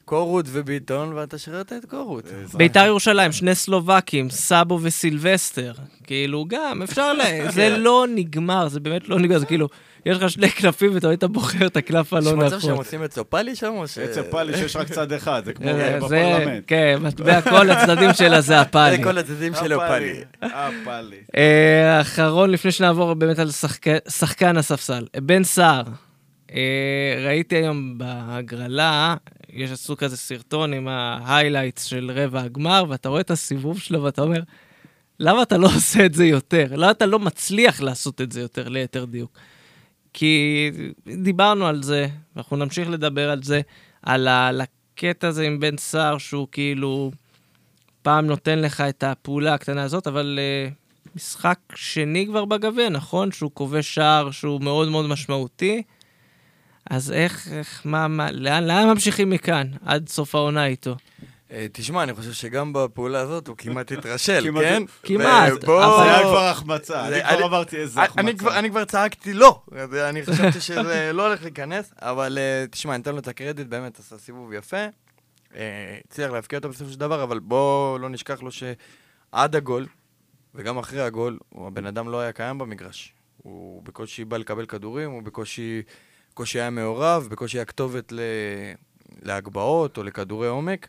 קורות 0.04 0.46
וביטון, 0.48 1.12
ואתה 1.12 1.38
שחררת 1.38 1.72
את 1.72 1.84
קורות. 1.84 2.24
ביתר 2.54 2.84
ירושלים, 2.86 3.32
שני 3.32 3.54
סלובקים, 3.54 4.30
סאבו 4.30 4.78
וסילבסטר. 4.82 5.72
כאילו, 6.04 6.44
גם, 6.48 6.82
אפשר 6.82 7.12
ל... 7.12 7.22
כן. 7.24 7.50
זה 7.50 7.76
לא 7.78 8.06
נגמר, 8.14 8.68
זה 8.68 8.80
באמת 8.80 9.08
לא 9.08 9.18
נגמר, 9.18 9.38
זה 9.38 9.46
כאילו, 9.46 9.68
יש 10.06 10.16
לך 10.18 10.30
שני 10.30 10.50
קלפים 10.50 10.94
ואתה 10.94 11.08
היית 11.08 11.24
בוחר 11.24 11.66
את 11.66 11.76
הקלף 11.76 12.12
הלא 12.12 12.20
יש 12.20 12.32
נכון. 12.32 12.46
מצב 12.46 12.58
שהם 12.60 12.76
עושים 12.76 13.04
את 13.04 13.12
סופלי 13.12 13.56
שם, 13.56 13.72
או 13.76 13.88
ש... 13.88 13.98
עצם 13.98 14.22
פאלי 14.30 14.56
שיש 14.56 14.76
רק 14.76 14.88
צד 14.88 15.12
אחד, 15.12 15.42
זה 15.44 15.52
כמו 15.52 15.66
זה- 15.72 15.98
בפרלמנט. 16.02 16.64
כן, 16.66 16.98
מטבע 17.02 17.40
כל 17.40 17.70
הצדדים 17.70 18.10
שלה 18.14 18.40
זה 18.40 18.60
הפאלי. 18.60 18.96
זה 18.96 19.02
כל 19.02 19.18
הצדדים 19.18 19.52
שלו 19.54 19.78
פאלי. 19.78 20.20
הפאלי. 20.42 21.16
אה, 21.36 21.98
האחרון, 21.98 22.50
לפני 22.50 22.72
שנעבור 22.72 23.14
באמת 23.14 23.38
על 23.38 23.50
שחק- 23.50 24.08
שחקן 24.08 24.56
הספסל, 24.56 25.06
בן 25.22 25.44
סער. 25.44 25.82
אה, 26.54 26.58
ראיתי 27.26 27.56
היום 27.56 27.98
בהגרלה, 27.98 29.14
יש 29.52 29.70
עשו 29.70 29.96
כזה 29.96 30.16
סרטון 30.16 30.72
עם 30.72 30.88
ההיילייטס 30.88 31.84
של 31.84 32.10
רבע 32.14 32.42
הגמר, 32.42 32.84
ואתה 32.88 33.08
רואה 33.08 33.20
את 33.20 33.30
הסיבוב 33.30 33.78
שלו 33.78 34.02
ואתה 34.02 34.22
אומר, 34.22 34.40
למה 35.20 35.42
אתה 35.42 35.56
לא 35.56 35.66
עושה 35.76 36.06
את 36.06 36.14
זה 36.14 36.24
יותר? 36.24 36.66
למה 36.70 36.90
אתה 36.90 37.06
לא 37.06 37.18
מצליח 37.18 37.80
לעשות 37.80 38.20
את 38.20 38.32
זה 38.32 38.40
יותר, 38.40 38.68
ליתר 38.68 39.04
דיוק? 39.04 39.38
כי 40.12 40.70
דיברנו 41.22 41.66
על 41.66 41.82
זה, 41.82 42.06
ואנחנו 42.36 42.56
נמשיך 42.56 42.90
לדבר 42.90 43.30
על 43.30 43.42
זה, 43.42 43.60
על 44.02 44.28
ה- 44.28 44.48
על 44.48 44.60
הקטע 44.60 45.28
הזה 45.28 45.42
עם 45.46 45.60
בן 45.60 45.76
סער, 45.76 46.18
שהוא 46.18 46.48
כאילו 46.52 47.10
פעם 48.02 48.26
נותן 48.26 48.58
לך 48.58 48.80
את 48.80 49.02
הפעולה 49.02 49.54
הקטנה 49.54 49.82
הזאת, 49.82 50.06
אבל 50.06 50.38
uh, 50.38 51.16
משחק 51.16 51.58
שני 51.74 52.26
כבר 52.26 52.44
בגביע, 52.44 52.88
נכון? 52.88 53.32
שהוא 53.32 53.50
כובש 53.54 53.94
שער 53.94 54.30
שהוא 54.30 54.60
מאוד 54.60 54.88
מאוד 54.88 55.06
משמעותי. 55.06 55.82
אז 56.90 57.12
איך, 57.12 57.48
איך, 57.52 57.82
מה, 57.84 58.08
מה, 58.08 58.30
לאן, 58.32 58.64
לאן 58.64 58.88
ממשיכים 58.88 59.30
מכאן, 59.30 59.66
עד 59.84 60.08
סוף 60.08 60.34
העונה 60.34 60.66
איתו? 60.66 60.96
אה, 61.50 61.66
תשמע, 61.72 62.02
אני 62.02 62.14
חושב 62.14 62.32
שגם 62.32 62.72
בפעולה 62.72 63.20
הזאת 63.20 63.48
הוא 63.48 63.56
כמעט 63.56 63.92
התרשל, 63.98 64.50
כן? 64.60 64.82
כמעט, 65.02 65.52
אבל- 65.64 65.96
זה 65.96 66.02
היה 66.02 66.22
כבר 66.22 66.44
החמצה, 66.44 67.06
אני 67.08 67.38
כבר 67.38 67.46
אמרתי 67.46 67.76
איזה 67.76 68.02
החמצה. 68.02 68.58
אני 68.58 68.70
כבר 68.70 68.84
צעקתי 68.84 69.32
לא, 69.32 69.62
אני 70.10 70.26
חשבתי 70.26 70.60
שזה 70.60 71.10
לא 71.14 71.26
הולך 71.26 71.42
להיכנס, 71.42 71.92
אבל 71.98 72.38
אה, 72.38 72.64
תשמע, 72.70 72.94
אני 72.94 73.02
אתן 73.02 73.12
לו 73.12 73.18
את 73.18 73.28
הקרדיט, 73.28 73.66
באמת 73.66 73.98
עשה 73.98 74.18
סיבוב 74.18 74.52
יפה. 74.52 74.86
אה, 75.56 75.98
הצליח 76.08 76.30
להפקיע 76.30 76.58
אותו 76.58 76.68
בסופו 76.68 76.90
של 76.90 76.98
דבר, 76.98 77.22
אבל 77.22 77.38
בואו 77.38 77.98
לא 77.98 78.08
נשכח 78.08 78.42
לו 78.42 78.50
שעד 78.52 79.56
הגול, 79.56 79.86
וגם 80.54 80.78
אחרי 80.78 81.00
הגול, 81.02 81.38
הבן 81.54 81.86
אדם 81.86 82.08
לא 82.08 82.20
היה 82.20 82.32
קיים 82.32 82.58
במגרש. 82.58 83.12
הוא 83.36 83.82
בקושי 83.82 84.24
בא 84.24 84.36
לקבל 84.36 84.66
כדורים, 84.66 85.10
הוא 85.10 85.22
בקושי, 85.22 85.82
בקושי 86.32 86.60
היה 86.60 86.70
מעורב, 86.70 87.28
בקושי 87.30 87.58
היה 87.58 87.64
כתובת 87.64 88.12
ל... 88.12 88.20
להגבהות 89.22 89.98
או 89.98 90.02
לכדורי 90.02 90.48
עומק. 90.48 90.88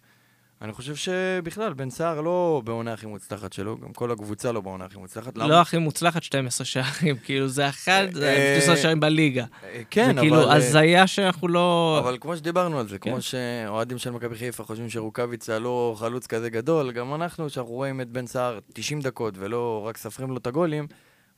אני 0.62 0.74
חושב 0.74 0.96
שבכלל, 0.96 1.74
בן 1.74 1.90
סער 1.90 2.22
לא 2.22 2.62
בעונה 2.66 2.94
הכי 2.94 3.06
מוצלחת 3.06 3.54
שלו, 3.54 3.78
גם 3.78 3.94
כל 3.94 4.12
הקבוצה 4.12 4.52
לא 4.52 4.62
בעונה 4.62 4.86
הכי 4.86 4.98
מוצלחת. 4.98 5.38
לא 5.38 5.62
הכי 5.62 5.78
מוצלחת, 5.78 6.24
12 6.24 6.66
שערים, 6.66 7.16
כאילו 7.26 7.48
זה 7.48 7.70
אחד, 7.70 8.08
זה 8.12 8.30
אה, 8.30 8.60
12 8.62 8.78
שערים 8.78 9.00
בליגה. 9.00 9.46
אה, 9.64 9.82
כן, 9.90 10.06
זה 10.06 10.12
אבל... 10.12 10.20
כאילו 10.20 10.50
אה, 10.50 10.56
הזיה 10.56 11.08
שאנחנו 11.08 11.48
לא... 11.48 11.98
אבל 12.04 12.18
כמו 12.22 12.38
שדיברנו 12.38 12.80
על 12.80 12.88
זה, 12.88 13.00
כן. 13.00 13.12
כמו 13.12 13.22
שאוהדים 13.22 13.98
של 13.98 14.12
מכבי 14.12 14.36
חיפה 14.36 14.64
חושבים 14.64 14.90
שרוקאביצה 14.90 15.60
לא 15.60 15.96
חלוץ 16.00 16.28
כזה 16.28 16.50
גדול, 16.50 16.92
גם 16.92 17.14
אנחנו, 17.14 17.50
שאנחנו 17.50 17.74
רואים 17.74 18.02
את 18.02 18.10
בן 18.10 18.28
סער 18.28 18.60
90 18.74 19.02
דקות 19.02 19.34
ולא 19.38 19.86
רק 19.88 19.98
סופרים 19.98 20.30
לו 20.30 20.38
את 20.38 20.48
הגולים, 20.48 20.88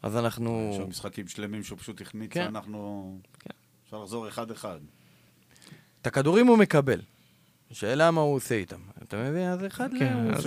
אז 0.03 0.17
אנחנו... 0.17 0.69
יש 0.71 0.77
שם 0.77 0.89
משחקים 0.89 1.27
שלמים 1.27 1.63
שהוא 1.63 1.77
פשוט 1.77 2.01
החמיץ, 2.01 2.31
כן. 2.31 2.53
אפשר 3.85 4.03
לחזור 4.03 4.27
אחד-אחד. 4.27 4.79
את 6.01 6.07
הכדורים 6.07 6.47
הוא 6.47 6.57
מקבל. 6.57 7.01
שאלה 7.71 8.11
מה 8.11 8.21
הוא 8.21 8.35
עושה 8.35 8.55
איתם. 8.55 8.79
אתה 9.03 9.17
מבין? 9.17 9.49
אז 9.49 9.65
אחד 9.65 9.93
ל... 9.93 9.99
כן, 9.99 10.13
אני 10.17 10.33
אז 10.33 10.45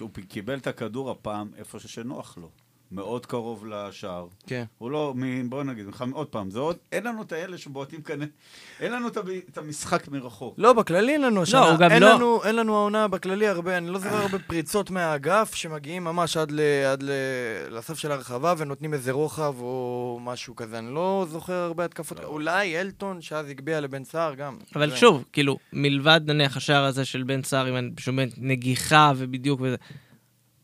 הוא 0.00 0.10
קיבל 0.28 0.58
את 0.58 0.66
הכדור 0.66 1.10
הפעם 1.10 1.50
איפה 1.56 1.78
שנוח 1.78 2.38
לו. 2.38 2.50
מאוד 2.92 3.26
קרוב 3.26 3.66
לשער. 3.66 4.26
כן. 4.46 4.64
הוא 4.78 4.90
לא, 4.90 5.12
מ- 5.16 5.50
בוא 5.50 5.62
נגיד, 5.64 5.86
מח- 5.86 6.02
עוד 6.12 6.26
פעם, 6.26 6.50
זה 6.50 6.58
עוד, 6.58 6.76
אין 6.92 7.04
לנו 7.04 7.22
את 7.22 7.32
האלה 7.32 7.58
שבועטים 7.58 8.02
כאן, 8.02 8.18
אין 8.80 8.92
לנו 8.92 9.08
את 9.08 9.16
ה- 9.16 9.20
את 9.52 9.58
המשחק 9.58 10.08
מרחוק. 10.08 10.54
לא, 10.58 10.72
בכללי 10.72 11.12
אין 11.12 11.20
לנו 11.22 11.42
השנה. 11.42 11.60
הוא 11.70 11.78
גם 11.78 11.90
אין 11.90 12.02
לא- 12.02 12.14
לנו, 12.14 12.44
אין 12.44 12.56
לנו 12.56 12.76
העונה 12.76 13.08
בכללי 13.08 13.46
הרבה, 13.48 13.76
אני 13.78 13.90
לא 13.90 13.98
זוכר 13.98 14.16
הרבה 14.16 14.38
פריצות 14.38 14.90
מהאגף 14.90 15.54
שמגיעים 15.54 16.04
ממש 16.04 16.36
עד, 16.36 16.50
ל, 16.50 16.60
עד 16.92 17.02
ל, 17.02 17.10
לסוף 17.70 17.98
של 17.98 18.12
הרחבה 18.12 18.54
ונותנים 18.58 18.94
איזה 18.94 19.12
רוחב 19.12 19.54
או 19.60 20.18
משהו 20.22 20.56
כזה. 20.56 20.78
אני 20.78 20.94
לא 20.94 21.26
זוכר 21.30 21.52
הרבה 21.54 21.84
התקפות. 21.84 22.20
אולי 22.24 22.80
אלטון, 22.80 23.20
שאז 23.22 23.50
הגביה 23.50 23.80
לבן 23.80 24.04
סער 24.04 24.34
גם. 24.34 24.56
אבל 24.74 24.90
זה- 24.90 24.96
שוב, 24.96 25.24
כאילו, 25.32 25.58
מלבד 25.72 26.20
נניח 26.26 26.56
השער 26.56 26.84
הזה 26.84 27.04
של 27.04 27.22
בן 27.22 27.42
סער 27.42 27.66
עם 27.66 27.90
באמת 28.06 28.28
נגיחה 28.36 29.12
ובדיוק 29.16 29.60
וזה, 29.62 29.76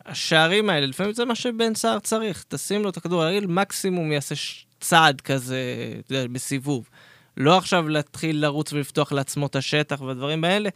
השערים 0.06 0.70
האלה, 0.70 0.86
לפעמים 0.86 1.12
זה 1.12 1.24
מה 1.24 1.34
שבן 1.34 1.74
סער 1.74 1.98
צריך. 1.98 2.44
תשים 2.48 2.82
לו 2.82 2.90
את 2.90 2.96
הכדור 2.96 3.22
על 3.22 3.28
הרגל, 3.28 3.46
מקסימום 3.46 4.12
יעשה 4.12 4.34
צעד 4.80 5.20
כזה, 5.20 5.60
אתה 6.00 6.14
יודע, 6.14 6.28
בסיבוב. 6.28 6.88
לא 7.36 7.58
עכשיו 7.58 7.88
להתחיל 7.88 8.42
לרוץ 8.42 8.72
ולפתוח 8.72 9.12
לעצמו 9.12 9.46
את 9.46 9.56
השטח 9.56 10.00
והדברים 10.00 10.44
האלה. 10.44 10.68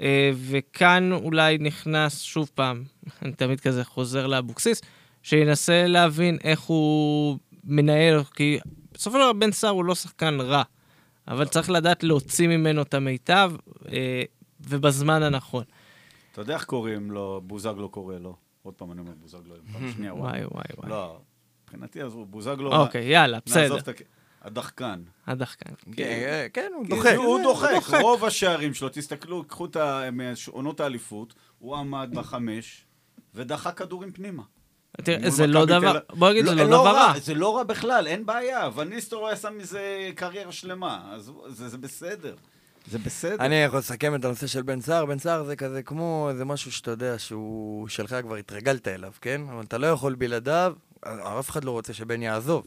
אה, 0.00 0.30
וכאן 0.34 1.12
אולי 1.12 1.58
נכנס, 1.58 2.20
שוב 2.20 2.50
פעם, 2.54 2.84
אני 3.22 3.32
תמיד 3.32 3.60
כזה 3.60 3.84
חוזר 3.84 4.26
לאבוקסיס, 4.26 4.82
שינסה 5.22 5.86
להבין 5.86 6.38
איך 6.44 6.60
הוא 6.60 7.38
מנהל, 7.64 8.24
כי 8.24 8.58
בסופו 8.92 9.16
של 9.16 9.22
דבר 9.22 9.32
בן 9.32 9.52
סער 9.52 9.70
הוא 9.70 9.84
לא 9.84 9.94
שחקן 9.94 10.40
רע, 10.40 10.62
אבל 11.28 11.44
צריך 11.44 11.70
לדעת 11.70 12.02
להוציא 12.02 12.48
ממנו 12.48 12.82
את 12.82 12.94
המיטב, 12.94 13.52
אה, 13.92 14.22
ובזמן 14.60 15.22
הנכון. 15.22 15.64
אתה 16.32 16.40
יודע 16.40 16.54
איך 16.54 16.64
קוראים 16.64 17.10
לו, 17.10 17.40
בוזגלו 17.44 17.88
קורא 17.88 18.14
לו. 18.14 18.45
עוד 18.66 18.74
פעם 18.74 18.92
אני 18.92 19.00
אומר 19.00 19.12
בוזגלו, 19.20 19.54
פעם 19.72 19.90
שנייה, 19.96 20.14
וואי, 20.14 20.40
וואי, 20.44 20.64
וואי. 20.76 20.90
לא, 20.90 21.20
מבחינתי 21.64 22.02
עזבו, 22.02 22.26
בוזגלו, 22.26 22.76
אוקיי, 22.76 23.04
יאללה, 23.04 23.38
בסדר. 23.46 23.76
הדחקן. 24.42 25.02
הדחקן. 25.26 25.70
כן, 25.96 26.46
כן, 26.52 26.70
הוא 26.76 26.84
כי 26.84 26.90
דוחק. 26.90 27.14
הוא 27.16 27.42
דוחק. 27.42 27.70
רוב 28.00 28.24
השערים 28.24 28.74
שלו, 28.74 28.88
תסתכלו, 28.88 29.44
קחו 29.44 29.66
את 29.66 29.76
ה- 29.76 30.02
מעונות 30.12 30.80
האליפות, 30.80 31.34
הוא 31.58 31.76
עמד 31.76 32.10
בחמש 32.14 32.84
ודחק 33.34 33.78
כדורים 33.78 34.12
פנימה. 34.12 34.42
תראה, 34.96 35.30
זה 35.30 35.46
לא 35.46 35.64
דבר, 35.64 35.98
בוא 36.12 36.30
נגיד, 36.30 36.44
זה 36.44 36.54
לא 36.54 36.62
לא 36.64 36.68
דבר 36.68 36.94
רע. 36.94 37.18
זה 37.18 37.34
לא 37.34 37.56
רע 37.56 37.62
בכלל, 37.62 38.06
אין 38.06 38.26
בעיה. 38.26 38.68
וניסטור 38.76 39.26
היה 39.26 39.36
שם 39.36 39.58
מזה 39.58 40.10
קריירה 40.14 40.52
שלמה, 40.52 41.10
אז 41.12 41.32
זה 41.48 41.78
בסדר. 41.78 42.36
זה 42.90 42.98
בסדר. 42.98 43.36
אני 43.44 43.54
יכול 43.54 43.78
לסכם 43.78 44.14
את 44.14 44.24
הנושא 44.24 44.46
של 44.46 44.62
בן 44.62 44.80
סער. 44.80 45.06
בן 45.06 45.18
סער 45.18 45.44
זה 45.44 45.56
כזה 45.56 45.82
כמו 45.82 46.26
איזה 46.30 46.44
משהו 46.44 46.72
שאתה 46.72 46.90
יודע 46.90 47.18
שהוא 47.18 47.88
שלך 47.88 48.16
כבר 48.22 48.36
התרגלת 48.36 48.88
אליו, 48.88 49.12
כן? 49.20 49.40
אבל 49.52 49.64
אתה 49.64 49.78
לא 49.78 49.86
יכול 49.86 50.14
בלעדיו, 50.14 50.74
אף 51.04 51.50
אחד 51.50 51.64
לא 51.64 51.70
רוצה 51.70 51.92
שבן 51.92 52.22
יעזוב. 52.22 52.66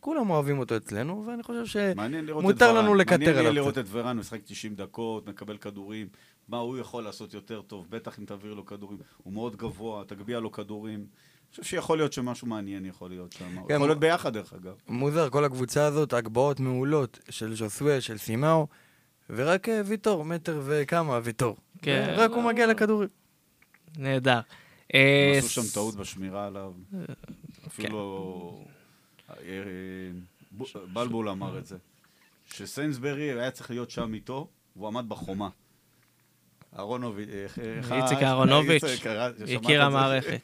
כולם 0.00 0.30
אוהבים 0.30 0.58
אותו 0.58 0.76
אצלנו, 0.76 1.24
ואני 1.26 1.42
חושב 1.42 1.92
מעניין 1.96 2.24
לראות 2.26 2.42
שמותר. 2.42 2.72
לנו 2.72 2.94
לקטר 2.94 3.16
מעניין 3.16 3.36
עליו 3.38 3.52
לראות 3.52 3.72
קצת. 3.74 3.84
את 3.84 3.86
ורן 3.90 4.16
משחק 4.16 4.40
90 4.44 4.74
דקות, 4.74 5.28
מקבל 5.28 5.56
כדורים, 5.56 6.08
מה 6.48 6.56
הוא 6.56 6.78
יכול 6.78 7.04
לעשות 7.04 7.34
יותר 7.34 7.62
טוב, 7.62 7.86
בטח 7.90 8.18
אם 8.18 8.24
תעביר 8.24 8.54
לו 8.54 8.66
כדורים. 8.66 8.98
הוא 9.22 9.32
מאוד 9.32 9.56
גבוה, 9.56 10.04
תגביה 10.04 10.40
לו 10.40 10.52
כדורים. 10.52 10.98
אני 10.98 11.50
חושב 11.50 11.62
שיכול 11.62 11.98
להיות 11.98 12.12
שמשהו 12.12 12.46
מעניין 12.46 12.84
יכול 12.86 13.10
להיות 13.10 13.32
שם. 13.32 13.66
כן, 13.68 13.74
יכול 13.74 13.88
להיות 13.88 14.00
ביחד, 14.00 14.32
דרך 14.32 14.52
אגב. 14.52 14.74
מוזר, 14.88 15.30
כל 15.30 15.44
הקבוצה 15.44 15.86
הזאת, 15.86 16.12
הגבהות 16.12 16.60
מעולות 16.60 17.18
של 17.30 17.54
ז'וסווה, 17.54 18.00
של 18.00 18.18
סימאו, 18.18 18.66
ורק 19.30 19.68
אה, 19.68 19.82
ויטור, 19.86 20.24
מטר 20.24 20.60
וכמה 20.64 21.20
ויטור. 21.24 21.56
כן. 21.82 22.14
רק 22.16 22.30
הוא 22.30 22.42
מגיע 22.42 22.66
לכדורים. 22.66 23.08
נהדר. 23.98 24.40
אה, 24.94 25.34
עשו 25.38 25.48
שם 25.48 25.74
טעות 25.74 25.94
בשמירה 25.94 26.46
עליו. 26.46 26.72
כן. 26.90 27.12
אפילו 27.66 28.64
אה, 29.30 29.36
ב- 30.58 30.92
בלבול 30.92 31.28
אמר 31.28 31.58
את 31.58 31.66
זה. 31.66 31.76
שסיינסברי 32.54 33.32
היה 33.40 33.50
צריך 33.50 33.70
להיות 33.70 33.90
שם 33.90 34.14
איתו, 34.14 34.48
והוא 34.76 34.88
עמד 34.88 35.08
בחומה. 35.08 35.48
אהרונוביץ', 36.78 37.28
איציק 37.92 38.18
אהרונוביץ', 38.22 38.82
הכיר? 39.56 39.82
המערכת. 39.82 40.40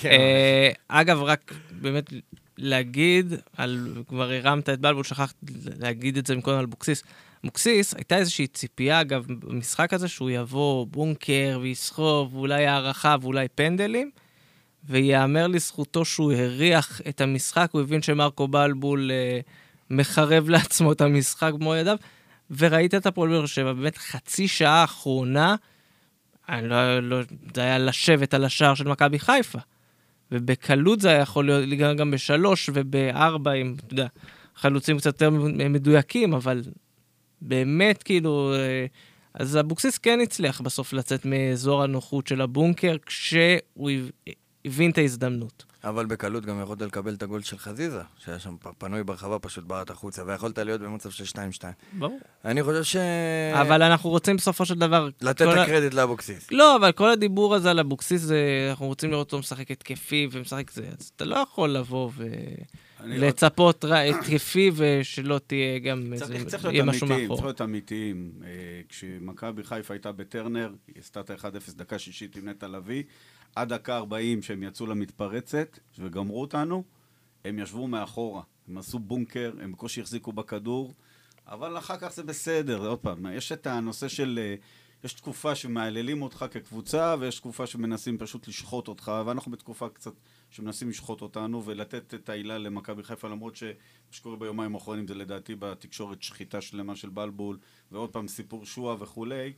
כן. 0.00 0.10
אה, 0.10 0.70
אגב, 0.88 1.22
רק 1.22 1.52
באמת 1.80 2.12
להגיד, 2.58 3.32
על, 3.56 4.02
כבר 4.08 4.30
הרמת 4.30 4.68
את 4.68 4.80
בלבול, 4.80 5.04
שכחת 5.04 5.34
להגיד 5.78 6.16
את 6.16 6.26
זה 6.26 6.36
מקודם 6.36 6.58
על 6.58 6.64
אבוקסיס. 6.64 7.02
אבוקסיס, 7.44 7.94
הייתה 7.94 8.16
איזושהי 8.16 8.46
ציפייה, 8.46 9.00
אגב, 9.00 9.24
במשחק 9.28 9.92
הזה, 9.92 10.08
שהוא 10.08 10.30
יבוא 10.30 10.86
בונקר 10.86 11.58
ויסחוב, 11.62 12.34
ואולי 12.34 12.66
הערכה 12.66 13.16
ואולי 13.20 13.48
פנדלים, 13.54 14.10
וייאמר 14.84 15.46
לזכותו 15.46 16.04
שהוא 16.04 16.32
הריח 16.32 17.00
את 17.08 17.20
המשחק, 17.20 17.68
הוא 17.72 17.80
הבין 17.80 18.02
שמרקו 18.02 18.48
בלבול 18.48 19.10
אה, 19.10 19.40
מחרב 19.90 20.48
לעצמו 20.48 20.92
את 20.92 21.00
המשחק 21.00 21.52
במו 21.52 21.74
ידיו, 21.74 21.96
וראית 22.50 22.94
את 22.94 23.06
הפועל 23.06 23.30
באר 23.30 23.46
שבע, 23.46 23.72
באמת 23.72 23.98
חצי 23.98 24.48
שעה 24.48 24.80
האחרונה, 24.80 25.56
אני 26.48 26.68
לא, 26.68 27.00
לא, 27.00 27.20
זה 27.54 27.60
היה 27.60 27.78
לשבת 27.78 28.34
על 28.34 28.44
השער 28.44 28.74
של 28.74 28.88
מכבי 28.88 29.18
חיפה. 29.18 29.58
ובקלות 30.32 31.00
זה 31.00 31.08
היה 31.08 31.20
יכול 31.20 31.50
להיות 31.50 31.96
גם 31.96 32.10
בשלוש 32.10 32.70
ובארבע, 32.74 33.52
עם, 33.52 33.74
אתה 33.86 33.94
יודע, 33.94 34.06
חלוצים 34.56 34.98
קצת 34.98 35.06
יותר 35.06 35.30
מדויקים, 35.70 36.34
אבל 36.34 36.62
באמת, 37.42 38.02
כאילו... 38.02 38.52
אה, 38.54 38.86
אז 39.34 39.58
אבוקסיס 39.60 39.98
כן 39.98 40.18
הצליח 40.22 40.60
בסוף 40.60 40.92
לצאת 40.92 41.24
מאזור 41.24 41.82
הנוחות 41.82 42.26
של 42.26 42.40
הבונקר, 42.40 42.96
כשהוא 43.06 43.90
הב- 43.90 44.10
הבין 44.64 44.90
את 44.90 44.98
ההזדמנות. 44.98 45.64
אבל 45.84 46.06
בקלות 46.06 46.46
גם 46.46 46.62
יכולת 46.62 46.82
לקבל 46.82 47.14
את 47.14 47.22
הגול 47.22 47.42
של 47.42 47.58
חזיזה, 47.58 48.00
שהיה 48.18 48.38
שם 48.38 48.56
פנוי 48.78 49.04
ברחבה, 49.04 49.38
פשוט 49.38 49.64
בעט 49.64 49.90
החוצה, 49.90 50.22
ויכולת 50.26 50.58
להיות 50.58 50.80
במצב 50.80 51.10
של 51.10 51.24
2-2. 51.24 51.36
ברור. 51.92 52.18
אני 52.44 52.62
חושב 52.62 52.82
ש... 52.82 52.96
אבל 53.60 53.82
אנחנו 53.82 54.10
רוצים 54.10 54.36
בסופו 54.36 54.66
של 54.66 54.74
דבר... 54.78 55.08
לתת 55.20 55.42
את 55.42 55.46
ה- 55.56 55.62
הקרדיט 55.62 55.94
לאבוקסיס. 55.94 56.52
לא, 56.52 56.76
אבל 56.76 56.92
כל 56.92 57.10
הדיבור 57.10 57.54
הזה 57.54 57.70
על 57.70 57.78
אבוקסיס, 57.80 58.26
אנחנו 58.70 58.86
רוצים 58.86 59.10
לראות 59.10 59.26
אותו 59.26 59.38
משחק 59.38 59.70
התקפי 59.70 60.28
ומשחק 60.32 60.70
זה, 60.70 60.82
אז 61.00 61.10
אתה 61.16 61.24
לא 61.24 61.36
יכול 61.36 61.70
לבוא 61.70 62.10
אני- 62.10 62.22
ולצפות 63.04 63.84
רע- 63.84 63.98
התקפי 63.98 64.70
ושלא 64.74 65.40
תהיה 65.46 65.78
גם 65.78 66.12
איזה, 66.12 66.34
יהיה 66.70 66.84
משהו 66.84 67.06
מאחור. 67.06 67.36
צריך 67.36 67.44
להיות 67.44 67.60
אמיתיים. 67.60 68.32
אה, 68.44 68.48
כשמכבי 68.88 69.64
חיפה 69.64 69.94
הייתה 69.94 70.12
בטרנר, 70.12 70.74
היא 70.86 70.94
עשתה 70.98 71.20
את 71.20 71.30
ה-1-0 71.30 71.72
דקה 71.76 71.98
שישית 71.98 72.36
עם 72.36 72.48
נטע 72.48 72.68
לביא, 72.68 73.02
עד 73.54 73.72
דקה 73.72 73.96
40 73.96 74.42
שהם 74.42 74.62
יצאו 74.62 74.86
למתפרצת 74.86 75.78
וגמרו 75.98 76.40
אותנו, 76.40 76.84
הם 77.44 77.58
ישבו 77.58 77.88
מאחורה. 77.88 78.42
הם 78.68 78.78
עשו 78.78 78.98
בונקר, 78.98 79.52
הם 79.60 79.72
בקושי 79.72 80.00
החזיקו 80.00 80.32
בכדור, 80.32 80.94
אבל 81.46 81.78
אחר 81.78 81.96
כך 81.96 82.12
זה 82.12 82.22
בסדר. 82.22 82.86
עוד 82.88 82.98
פעם, 82.98 83.26
יש 83.32 83.52
את 83.52 83.66
הנושא 83.66 84.08
של... 84.08 84.38
אה, 84.42 84.54
יש 85.04 85.12
תקופה 85.12 85.54
שמהללים 85.54 86.22
אותך 86.22 86.44
כקבוצה, 86.50 87.14
ויש 87.20 87.36
תקופה 87.36 87.66
שמנסים 87.66 88.18
פשוט 88.18 88.48
לשחוט 88.48 88.88
אותך, 88.88 89.12
ואנחנו 89.26 89.52
בתקופה 89.52 89.88
קצת 89.88 90.12
שמנסים 90.50 90.88
לשחוט 90.88 91.22
אותנו 91.22 91.64
ולתת 91.64 92.14
את 92.14 92.28
העילה 92.28 92.58
למכבי 92.58 93.02
חיפה, 93.02 93.28
למרות 93.28 93.56
שמה 93.56 93.70
שקורה 94.10 94.36
ביומיים 94.36 94.74
האחרונים 94.74 95.06
זה 95.06 95.14
לדעתי 95.14 95.54
בתקשורת 95.54 96.22
שחיטה 96.22 96.60
שלמה 96.60 96.96
של 96.96 97.08
בלבול, 97.08 97.58
ועוד 97.92 98.12
פעם 98.12 98.28
סיפור 98.28 98.66
שועה 98.66 98.96
וכולי, 99.02 99.52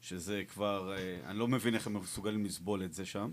שזה 0.00 0.42
כבר, 0.48 0.92
אה, 0.96 1.30
אני 1.30 1.38
לא 1.38 1.48
מבין 1.48 1.74
איך 1.74 1.86
הם 1.86 2.00
מסוגלים 2.00 2.44
לסבול 2.44 2.84
את 2.84 2.92
זה 2.92 3.06
שם. 3.06 3.30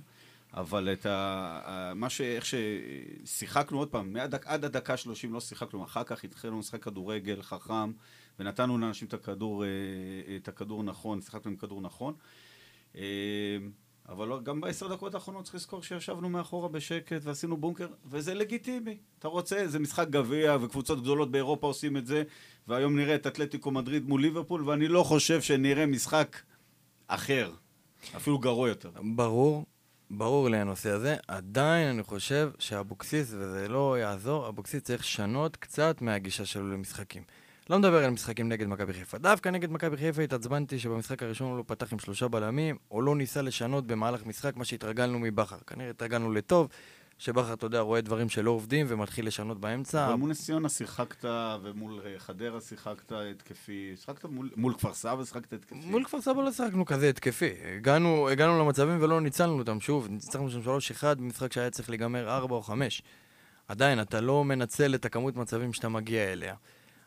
אבל 0.54 0.93
את 0.93 1.06
ה... 1.06 1.91
מה 1.95 2.10
ש... 2.10 2.21
איך 2.21 2.45
ששיחקנו 2.45 3.78
עוד 3.78 3.89
פעם, 3.89 4.13
מהדק, 4.13 4.47
עד 4.47 4.65
הדקה 4.65 4.97
30 4.97 5.34
לא 5.34 5.39
שיחקנו, 5.39 5.84
אחר 5.84 6.04
כך 6.04 6.23
התחלנו 6.23 6.60
לשחק 6.60 6.84
כדורגל 6.84 7.41
חכם, 7.41 7.91
ונתנו 8.39 8.78
לאנשים 8.78 9.08
את 9.08 9.13
הכדור, 9.13 9.63
אה, 9.63 9.69
את 10.36 10.47
הכדור 10.47 10.84
נכון, 10.84 11.21
שיחקנו 11.21 11.51
עם 11.51 11.58
כדור 11.58 11.82
נכון. 11.82 12.13
אבל 14.10 14.28
לא- 14.28 14.39
גם 14.44 14.62
בעשר 14.62 14.88
דקות 14.88 15.15
האחרונות 15.15 15.44
צריך 15.44 15.56
לזכור 15.56 15.84
שישבנו 15.84 16.30
מאחורה 16.30 16.70
בשקט 16.70 17.22
ועשינו 17.24 17.58
בונקר, 17.58 17.88
וזה 18.06 18.34
לגיטימי. 18.34 18.98
אתה 19.20 19.28
רוצה, 19.28 19.68
זה 19.68 19.80
משחק 19.80 20.08
גביע, 20.10 20.58
וקבוצות 20.62 21.02
גדולות 21.02 21.32
באירופה 21.32 21.68
עושים 21.68 21.98
את 21.98 22.08
זה, 22.08 22.24
והיום 22.68 22.96
נראה 23.00 23.15
את 23.15 23.28
אתלטיקו 23.28 23.72
מדריד 23.72 24.08
מול 24.08 24.22
ליברפול, 24.22 24.70
ואני 24.70 24.88
לא 24.88 25.04
חושב 25.04 25.41
שנראה 25.41 25.86
משחק 25.86 26.38
אחר, 27.08 27.52
אפילו 28.15 28.39
גרוע 28.39 28.70
יותר. 28.70 28.91
ברור, 29.15 29.65
ברור 30.12 30.50
לי 30.50 30.58
הנושא 30.58 30.89
הזה. 30.89 31.15
עדיין 31.28 31.88
אני 31.88 32.04
חושב 32.04 32.52
שאבוקסיס, 32.60 33.34
וזה 33.38 33.68
לא 33.68 34.00
יעזור, 34.00 34.48
אבוקסיס 34.48 34.84
צריך 34.84 35.02
לשנות 35.02 35.56
קצת 35.56 36.02
מהגישה 36.02 36.46
שלו 36.46 36.72
למשחקים. 36.74 37.24
לא 37.69 37.80
מדבר 37.80 38.04
על 38.04 38.10
משחקים 38.10 38.49
נגד 38.49 38.67
מכבי 38.67 38.93
חיפה. 38.93 39.17
דווקא 39.17 39.49
נגד 39.49 39.71
מכבי 39.71 39.97
חיפה 39.97 40.21
התעצבנתי 40.21 40.80
שבמשחק 40.80 41.23
הראשון 41.23 41.49
הוא 41.49 41.58
לא 41.58 41.63
פתח 41.67 41.93
עם 41.93 41.99
שלושה 41.99 42.28
בלמים, 42.28 42.78
או 42.91 43.01
לא 43.01 43.15
ניסה 43.15 43.41
לשנות 43.41 43.88
במהלך 43.88 44.25
משחק 44.25 44.56
מה 44.56 44.65
שהתרגלנו 44.65 45.19
מבכר. 45.19 45.58
כנראה 45.67 45.89
התרגלנו 45.89 46.32
לטוב, 46.32 46.67
שבכר, 47.17 47.54
אתה 47.54 47.65
יודע, 47.65 47.80
רואה 47.80 48.01
דברים 48.01 48.30
שלא 48.30 48.51
עובדים 48.51 48.86
ומתחיל 48.89 49.28
לשנות 49.28 49.60
באמצע. 49.60 50.08
אבל 50.08 50.15
מול 50.15 50.30
נס 50.30 50.45
ציונה 50.45 50.69
שיחקת, 50.69 51.25
ומול 51.63 52.01
אה, 52.06 52.19
חדרה 52.19 52.62
שיחקת 52.62 53.12
התקפי, 53.12 53.93
שיחקת 53.95 54.25
מול, 54.25 54.49
מול 54.56 54.73
כפר 54.73 54.93
סבא 54.93 55.23
שיחקת 55.23 55.54
התקפי. 55.54 55.75
מול 55.86 56.04
כפר 56.04 56.21
סבא 56.21 56.41
לא 56.41 56.51
שיחקנו 56.51 56.86
כזה 56.86 57.10
התקפי. 57.10 57.54
הגענו, 57.78 58.30
הגענו 58.30 58.60
למצבים 58.60 59.01
ולא 59.01 59.21
ניצלנו 59.21 59.60
אותם. 59.60 59.80
שוב, 59.80 60.08
ניצחנו 60.10 60.49
שם 60.49 60.62
3-1 60.62 61.15
במשחק 61.15 61.54
שהיה 61.54 61.69
צריך 61.69 61.89
להיגמר 61.89 62.30
4 62.30 62.56
או 62.56 62.62
5. 62.62 63.01
עדיין, 63.67 64.01
אתה 64.01 64.21
לא 64.21 64.43
מנצל 64.43 64.95
את 64.95 65.06
הכמות 65.06 65.36
מצבים 65.36 65.73
שאתה 65.73 65.89
מגיע 65.89 66.34
אליה. 66.34 66.56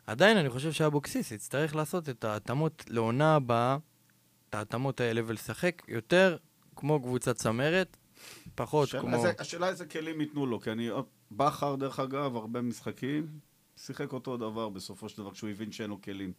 עדיין, 0.09 0.37
אני 0.37 0.49
חושב 0.49 0.71
שאבוקסיס 0.71 1.31
יצטרך 1.31 1.75
לעשות 1.75 2.09
את 2.09 2.23
ההתאמות 2.23 2.83
לעונה 2.89 3.35
הבאה, 3.35 3.77
את 4.49 4.55
ההתאמות 4.55 4.99
האלה, 5.01 5.21
ולשחק 5.25 5.81
יותר 5.87 6.37
כמו 6.75 7.01
קבוצת 7.01 7.35
צמרת, 7.35 7.97
פחות 8.55 8.87
השאלה 8.87 9.01
כמו... 9.01 9.15
איזה- 9.15 9.31
השאלה 9.39 9.67
איזה 9.69 9.85
כלים 9.85 10.21
ייתנו 10.21 10.45
לו, 10.45 10.59
כי 10.59 10.71
אני... 10.71 10.89
בכר, 11.31 11.75
דרך 11.75 11.99
אגב, 11.99 12.35
הרבה 12.35 12.61
משחקים, 12.61 13.27
שיחק 13.77 14.13
אותו 14.13 14.37
דבר 14.37 14.69
בסופו 14.69 15.09
של 15.09 15.17
דבר, 15.17 15.31
כשהוא 15.31 15.49
הבין 15.49 15.71
שאין 15.71 15.89
לו 15.89 16.01
כלים. 16.01 16.33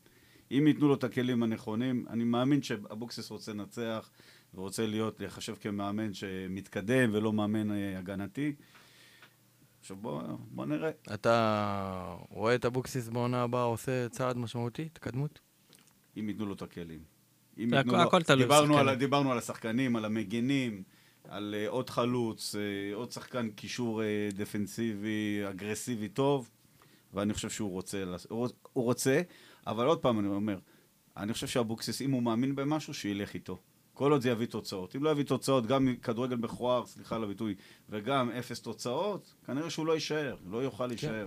אם 0.51 0.65
ייתנו 0.67 0.89
לו 0.89 0.95
את 0.95 1.05
הכלים 1.05 1.43
הנכונים, 1.43 2.05
אני 2.11 2.25
מאמין 2.25 2.63
שאבוקסיס 2.63 3.31
רוצה 3.31 3.53
לנצח, 3.53 4.11
ורוצה 4.55 4.87
להיות, 4.87 5.21
להיחשב 5.21 5.55
כמאמן 5.61 6.15
שמתקדם 6.15 7.11
ולא 7.13 7.33
מאמן 7.33 7.71
אה, 7.71 7.99
הגנתי. 7.99 8.55
עכשיו 9.81 9.97
בוא, 9.97 10.23
בוא 10.51 10.67
נראה. 10.67 10.91
אתה 11.15 12.17
רואה 12.31 12.55
את 12.55 12.65
אבוקסיס 12.65 13.09
בעונה 13.09 13.43
הבאה 13.43 13.63
עושה 13.63 14.09
צעד 14.09 14.37
משמעותי, 14.39 14.83
התקדמות? 14.83 15.41
אם 16.17 16.29
ייתנו 16.29 16.47
לו 16.47 16.55
את 16.55 16.63
הכלים. 16.63 17.01
אם 17.59 17.75
ייתנו 17.75 17.93
לו- 17.93 17.99
הכל 17.99 18.23
תלוי 18.23 18.43
דיברנו. 18.43 18.79
על, 18.79 18.95
דיברנו 18.95 19.33
על 19.33 19.39
השחקנים, 19.39 19.97
על 19.97 20.05
המגינים, 20.05 20.83
על 21.29 21.55
uh, 21.67 21.71
עוד 21.71 21.91
חלוץ, 21.91 22.55
uh, 22.55 22.59
עוד 22.95 23.13
שחקן 23.13 23.51
קישור 23.51 24.03
uh, 24.03 24.35
דפנסיבי, 24.35 25.41
אגרסיבי 25.51 26.09
טוב, 26.09 26.51
ואני 27.15 27.35
חושב 27.35 27.51
שהוא 27.51 27.71
רוצה, 27.71 28.05
הוא 28.73 28.85
רוצה, 28.85 29.23
אבל 29.67 29.87
עוד 29.87 29.99
פעם 29.99 30.19
אני 30.21 30.29
אומר, 30.29 30.59
אני 31.17 31.33
חושב 31.33 31.47
שאבוקסיס, 31.47 32.03
אם 32.03 32.11
הוא 32.11 32.23
מאמין 32.23 32.55
במשהו, 32.55 32.95
שילך 32.95 33.35
איתו. 33.35 33.59
כל 34.01 34.13
עוד 34.13 34.23
זה 34.23 34.31
יביא 34.31 34.47
תוצאות. 34.47 34.97
אם 34.97 35.05
לא 35.05 35.11
יביא 35.11 35.25
תוצאות, 35.25 35.67
גם 35.67 35.95
כדורגל 36.03 36.37
מכוער, 36.37 36.87
סליחה 36.87 37.17
על 37.17 37.25
הביטוי, 37.25 37.55
וגם 37.91 38.31
אפס 38.31 38.61
תוצאות, 38.61 39.35
כנראה 39.47 39.71
שהוא 39.71 39.87
לא 39.87 39.93
יישאר, 39.93 40.37
לא 40.51 40.59
יוכל 40.59 40.87
להישאר. 40.87 41.27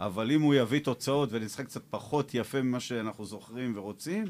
אבל 0.00 0.30
אם 0.30 0.42
הוא 0.42 0.54
יביא 0.54 0.80
תוצאות 0.80 1.28
ונשחק 1.32 1.64
קצת 1.64 1.82
פחות 1.90 2.34
יפה 2.34 2.62
ממה 2.62 2.80
שאנחנו 2.80 3.24
זוכרים 3.24 3.72
ורוצים, 3.76 4.24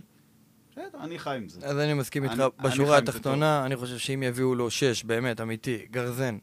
בסדר, 0.71 0.99
אני 1.01 1.19
חי 1.19 1.37
עם 1.37 1.49
זה. 1.49 1.67
אז 1.67 1.79
אני 1.79 1.95
מסכים 1.95 2.25
איתך 2.25 2.43
בשורה 2.63 2.99
התחתונה, 2.99 3.67
אני 3.67 3.77
חושב 3.77 3.99
שאם 3.99 4.23
יביאו 4.23 4.55
לו 4.55 4.71
שש, 4.71 5.05
באמת, 5.05 5.41
אמיתי, 5.41 5.87
גרזן, 5.91 6.39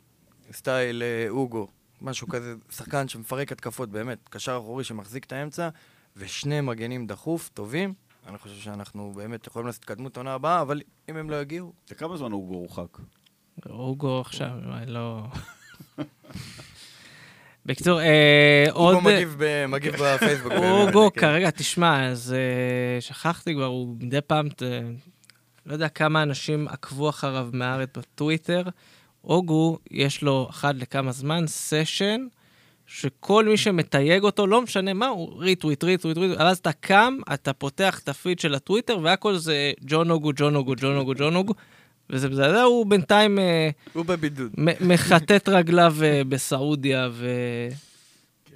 סטייל 0.51 1.03
אה, 1.03 1.29
אוגו, 1.29 1.67
משהו 2.01 2.27
כזה, 2.27 2.55
שחקן 2.69 3.07
שמפרק 3.07 3.51
התקפות, 3.51 3.89
באמת, 3.89 4.29
קשר 4.29 4.57
אחורי 4.57 4.83
שמחזיק 4.83 5.25
את 5.25 5.31
האמצע, 5.31 5.69
ושני 6.17 6.61
מגנים 6.61 7.07
דחוף, 7.07 7.49
טובים, 7.53 7.93
אני 8.27 8.37
חושב 8.37 8.55
שאנחנו 8.55 9.11
באמת 9.15 9.47
יכולים 9.47 9.65
לעשות 9.67 9.83
התקדמות 9.83 10.17
עונה 10.17 10.33
הבאה, 10.33 10.61
אבל 10.61 10.81
אם 11.09 11.17
הם 11.17 11.29
לא 11.29 11.41
יגיעו, 11.41 11.73
לכמה 11.91 12.17
זמן 12.17 12.31
הוא 12.31 12.55
הורחק? 12.55 12.97
אוגו 13.69 14.21
עכשיו, 14.21 14.49
לא... 14.87 15.23
בקיצור, 17.65 18.01
אה, 18.01 18.65
עוד... 18.71 18.95
אוגו 18.95 19.05
מגיב 19.05 19.35
ב- 19.39 19.65
מגיב 19.65 19.95
בפייסבוק. 19.95 20.51
אוגו. 20.71 21.09
כרגע, 21.13 21.49
תשמע, 21.51 22.07
אז 22.09 22.33
אה, 22.33 23.01
שכחתי 23.01 23.53
כבר, 23.53 23.65
הוא 23.65 23.95
מדי 23.99 24.21
פעם, 24.21 24.49
ת- 24.49 24.61
לא 25.65 25.73
יודע 25.73 25.89
כמה 25.89 26.23
אנשים 26.23 26.67
עקבו 26.67 27.09
אחריו 27.09 27.49
מהארץ 27.53 27.89
בטוויטר. 27.97 28.63
אוגו, 29.23 29.77
יש 29.91 30.21
לו 30.21 30.47
אחת 30.49 30.75
לכמה 30.75 31.11
זמן 31.11 31.47
סשן, 31.47 32.27
שכל 32.95 33.45
מי 33.45 33.57
שמתייג 33.57 34.23
אותו, 34.23 34.47
לא 34.47 34.61
משנה 34.61 34.93
מה, 34.93 35.07
הוא 35.07 35.29
ריטוויט, 35.37 35.83
ריטוויט, 35.83 36.17
ריטוויט, 36.17 36.39
ואז 36.39 36.57
אתה 36.57 36.71
קם, 36.71 37.17
אתה 37.33 37.53
פותח 37.53 37.99
את 37.99 38.09
הפיד 38.09 38.39
של 38.39 38.55
הטוויטר, 38.55 38.99
והכל 39.03 39.37
זה 39.37 39.71
ג'ון 39.85 40.11
אוגו, 40.11 40.31
ג'ון 40.35 40.55
אוגו, 40.55 40.73
ג'ון 40.77 40.97
אוגו, 40.97 41.13
ג'ון 41.17 41.35
אוגו, 41.35 41.53
וזה 42.09 42.29
מזעזע, 42.29 42.61
הוא 42.61 42.85
בינתיים 42.85 43.39
אה, 43.39 43.69
הוא 43.93 44.05
בבידוד. 44.05 44.51
מ- 44.57 44.91
מכתת 44.91 45.49
רגליו 45.49 45.95
אה, 46.03 46.21
בסעודיה, 46.23 47.09
ו... 47.11 47.27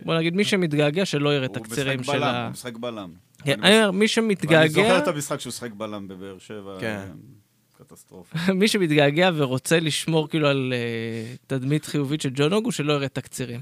בוא 0.02 0.18
נגיד, 0.18 0.36
מי 0.36 0.44
שמתגעגע, 0.44 1.06
שלא 1.06 1.36
יראה 1.36 1.48
הוא 1.48 1.56
תקצירים 1.56 2.00
משחק 2.00 2.14
של 2.14 2.20
בלם, 2.20 2.28
ה... 2.28 2.44
הוא 2.44 2.52
משחק 2.52 2.78
בלם. 2.78 3.10
כן, 3.44 3.52
אני 3.52 3.68
אני 3.68 3.78
אומר, 3.78 3.92
מי 3.92 3.98
ואני 3.98 4.08
שמתגעגע, 4.08 4.68
זוכר 4.68 4.98
את 4.98 5.08
המשחק 5.08 5.40
שהוא 5.40 5.50
משחק 5.50 5.72
בלם 5.72 6.08
בבאר 6.08 6.38
שבע. 6.40 6.78
כן. 6.80 6.88
אה, 6.88 7.84
קטסטרופה. 7.86 8.38
מי 8.60 8.68
שמתגעגע 8.68 9.30
ורוצה 9.36 9.80
לשמור 9.80 10.30
כאילו 10.30 10.48
על 10.48 10.74
אה, 10.76 11.36
תדמית 11.48 11.86
חיובית 11.86 12.22
של 12.22 12.30
ג'ון 12.34 12.54
אוגו, 12.54 12.72
שלא 12.72 12.94
יראה 12.94 13.08
תקצירים. 13.08 13.62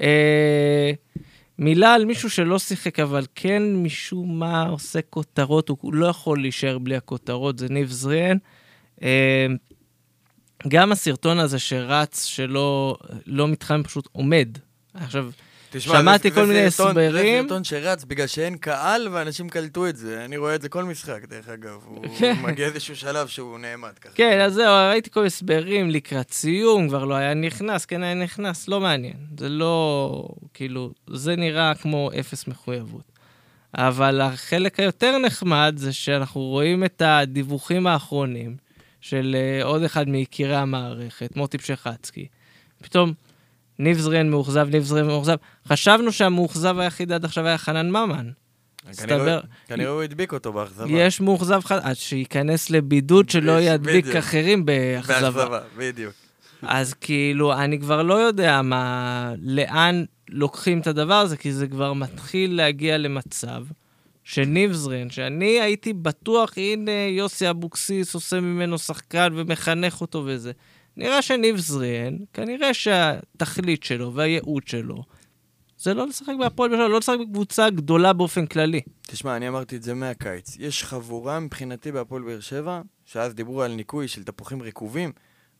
אה, 0.00 0.92
מילה 1.58 1.94
על 1.94 2.04
מישהו 2.04 2.30
שלא 2.30 2.58
שיחק, 2.58 3.00
אבל 3.00 3.26
כן 3.34 3.62
משום 3.76 4.38
מה 4.38 4.62
עושה 4.66 5.02
כותרות, 5.02 5.68
הוא 5.68 5.94
לא 5.94 6.06
יכול 6.06 6.40
להישאר 6.40 6.78
בלי 6.78 6.96
הכותרות, 6.96 7.58
זה 7.58 7.68
ניב 7.68 7.90
זריאן. 7.90 8.36
אה, 9.02 9.46
גם 10.68 10.92
הסרטון 10.92 11.38
הזה 11.38 11.58
שרץ, 11.58 12.24
שלא 12.24 12.96
לא 13.26 13.48
מתחמם, 13.48 13.82
פשוט 13.82 14.08
עומד. 14.12 14.48
עכשיו, 14.94 15.30
תשמע, 15.76 15.98
שמעתי 15.98 16.30
כל 16.30 16.46
מיני 16.46 16.64
הסברים. 16.66 17.12
זה 17.12 17.38
סרטון 17.42 17.64
שרץ 17.64 18.04
בגלל 18.04 18.26
שאין 18.26 18.56
קהל 18.56 19.08
ואנשים 19.12 19.48
קלטו 19.48 19.88
את 19.88 19.96
זה. 19.96 20.24
אני 20.24 20.36
רואה 20.36 20.54
את 20.54 20.62
זה 20.62 20.68
כל 20.68 20.84
משחק, 20.84 21.24
דרך 21.28 21.48
אגב. 21.48 21.84
הוא 21.84 22.06
כן. 22.18 22.36
מגיע 22.42 22.66
איזשהו 22.66 22.96
שלב 22.96 23.28
שהוא 23.28 23.58
נעמד 23.58 23.92
ככה. 24.00 24.14
כן, 24.14 24.40
אז 24.40 24.54
זהו, 24.54 24.88
ראיתי 24.90 25.10
כל 25.10 25.26
הסברים 25.26 25.90
לקראת 25.90 26.30
סיום, 26.30 26.88
כבר 26.88 27.04
לא 27.04 27.14
היה 27.14 27.34
נכנס, 27.34 27.84
כן 27.84 28.02
היה 28.02 28.14
נכנס, 28.14 28.68
לא 28.68 28.80
מעניין. 28.80 29.16
זה 29.38 29.48
לא, 29.48 30.28
כאילו, 30.54 30.90
זה 31.10 31.36
נראה 31.36 31.74
כמו 31.74 32.10
אפס 32.20 32.46
מחויבות. 32.46 33.12
אבל 33.76 34.20
החלק 34.20 34.80
היותר 34.80 35.18
נחמד 35.18 35.74
זה 35.76 35.92
שאנחנו 35.92 36.40
רואים 36.40 36.84
את 36.84 37.02
הדיווחים 37.04 37.86
האחרונים 37.86 38.56
של 39.00 39.36
אה, 39.38 39.64
עוד 39.64 39.82
אחד 39.82 40.08
מיקירי 40.08 40.56
המערכת, 40.56 41.36
מוטי 41.36 41.58
פשחצקי. 41.58 42.26
פתאום, 42.82 43.12
ניב 43.78 43.98
זריאן 43.98 44.30
מאוכזב, 44.30 44.68
ניב 44.70 44.82
זריאן 44.82 45.06
מאוכזב. 45.06 45.36
חשבנו 45.68 46.12
שהמאוכזב 46.12 46.78
היחיד 46.78 47.12
עד 47.12 47.24
עכשיו 47.24 47.46
היה 47.46 47.58
חנן 47.58 47.90
ממן. 47.90 48.30
כנראה- 49.68 49.88
הוא 49.90 50.02
הדביק 50.02 50.32
אותו 50.32 50.52
באכזבה. 50.52 50.88
יש 50.90 51.20
מאוכזב 51.20 51.60
חדש, 51.64 51.82
אז 51.84 51.96
שייכנס 51.96 52.70
לבידוד 52.70 53.28
שלא 53.30 53.60
ידביק 53.68 54.04
בדיוק. 54.04 54.16
אחרים 54.16 54.64
באכזבה. 54.66 55.20
באכזבה, 55.30 55.60
בדיוק. 55.78 56.12
אז 56.62 56.94
כאילו, 56.94 57.52
אני 57.52 57.80
כבר 57.80 58.02
לא 58.02 58.14
יודע 58.14 58.62
מה, 58.62 59.32
לאן 59.42 60.04
לוקחים 60.28 60.80
את 60.80 60.86
הדבר 60.86 61.14
הזה, 61.14 61.36
כי 61.36 61.52
זה 61.52 61.66
כבר 61.66 61.92
מתחיל 61.92 62.56
להגיע 62.56 62.98
למצב 62.98 63.64
שניב 64.24 64.72
זרן, 64.72 65.10
שאני 65.10 65.60
הייתי 65.60 65.92
בטוח, 65.92 66.52
הנה 66.56 66.90
יוסי 67.10 67.50
אבוקסיס 67.50 68.14
עושה 68.14 68.40
ממנו 68.40 68.78
שחקן 68.78 69.28
ומחנך 69.36 70.00
אותו 70.00 70.22
וזה. 70.26 70.52
נראה 70.96 71.22
שניב 71.22 71.56
זרן, 71.56 72.16
כנראה 72.32 72.74
שהתכלית 72.74 73.82
שלו 73.82 74.14
והייעוד 74.14 74.68
שלו, 74.68 75.04
זה 75.78 75.94
לא 75.94 76.06
לשחק 76.06 76.32
בהפועל 76.38 76.70
שבע, 76.70 76.88
לא 76.88 76.98
לשחק 76.98 77.16
בקבוצה 77.20 77.70
גדולה 77.70 78.12
באופן 78.12 78.46
כללי. 78.46 78.80
תשמע, 79.02 79.36
אני 79.36 79.48
אמרתי 79.48 79.76
את 79.76 79.82
זה 79.82 79.94
מהקיץ. 79.94 80.56
יש 80.58 80.84
חבורה 80.84 81.40
מבחינתי 81.40 81.92
בהפועל 81.92 82.22
באר 82.22 82.40
שבע, 82.40 82.82
שאז 83.04 83.34
דיברו 83.34 83.62
על 83.62 83.74
ניקוי 83.74 84.08
של 84.08 84.24
תפוחים 84.24 84.62
רקובים. 84.62 85.12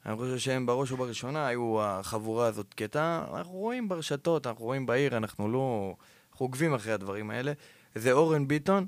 אני 0.07 0.17
חושב 0.17 0.39
שהם 0.39 0.67
בראש 0.67 0.93
ובראשונה 0.93 1.47
היו 1.47 1.83
החבורה 1.83 2.47
הזאת 2.47 2.75
קטע. 2.75 3.25
אנחנו 3.35 3.53
רואים 3.53 3.89
ברשתות, 3.89 4.47
אנחנו 4.47 4.65
רואים 4.65 4.87
בעיר, 4.87 5.17
אנחנו 5.17 5.49
לא... 5.49 5.95
אנחנו 6.33 6.47
עוקבים 6.47 6.75
אחרי 6.75 6.93
הדברים 6.93 7.31
האלה. 7.31 7.53
זה 7.95 8.13
אורן 8.13 8.49
ביטון, 8.49 8.87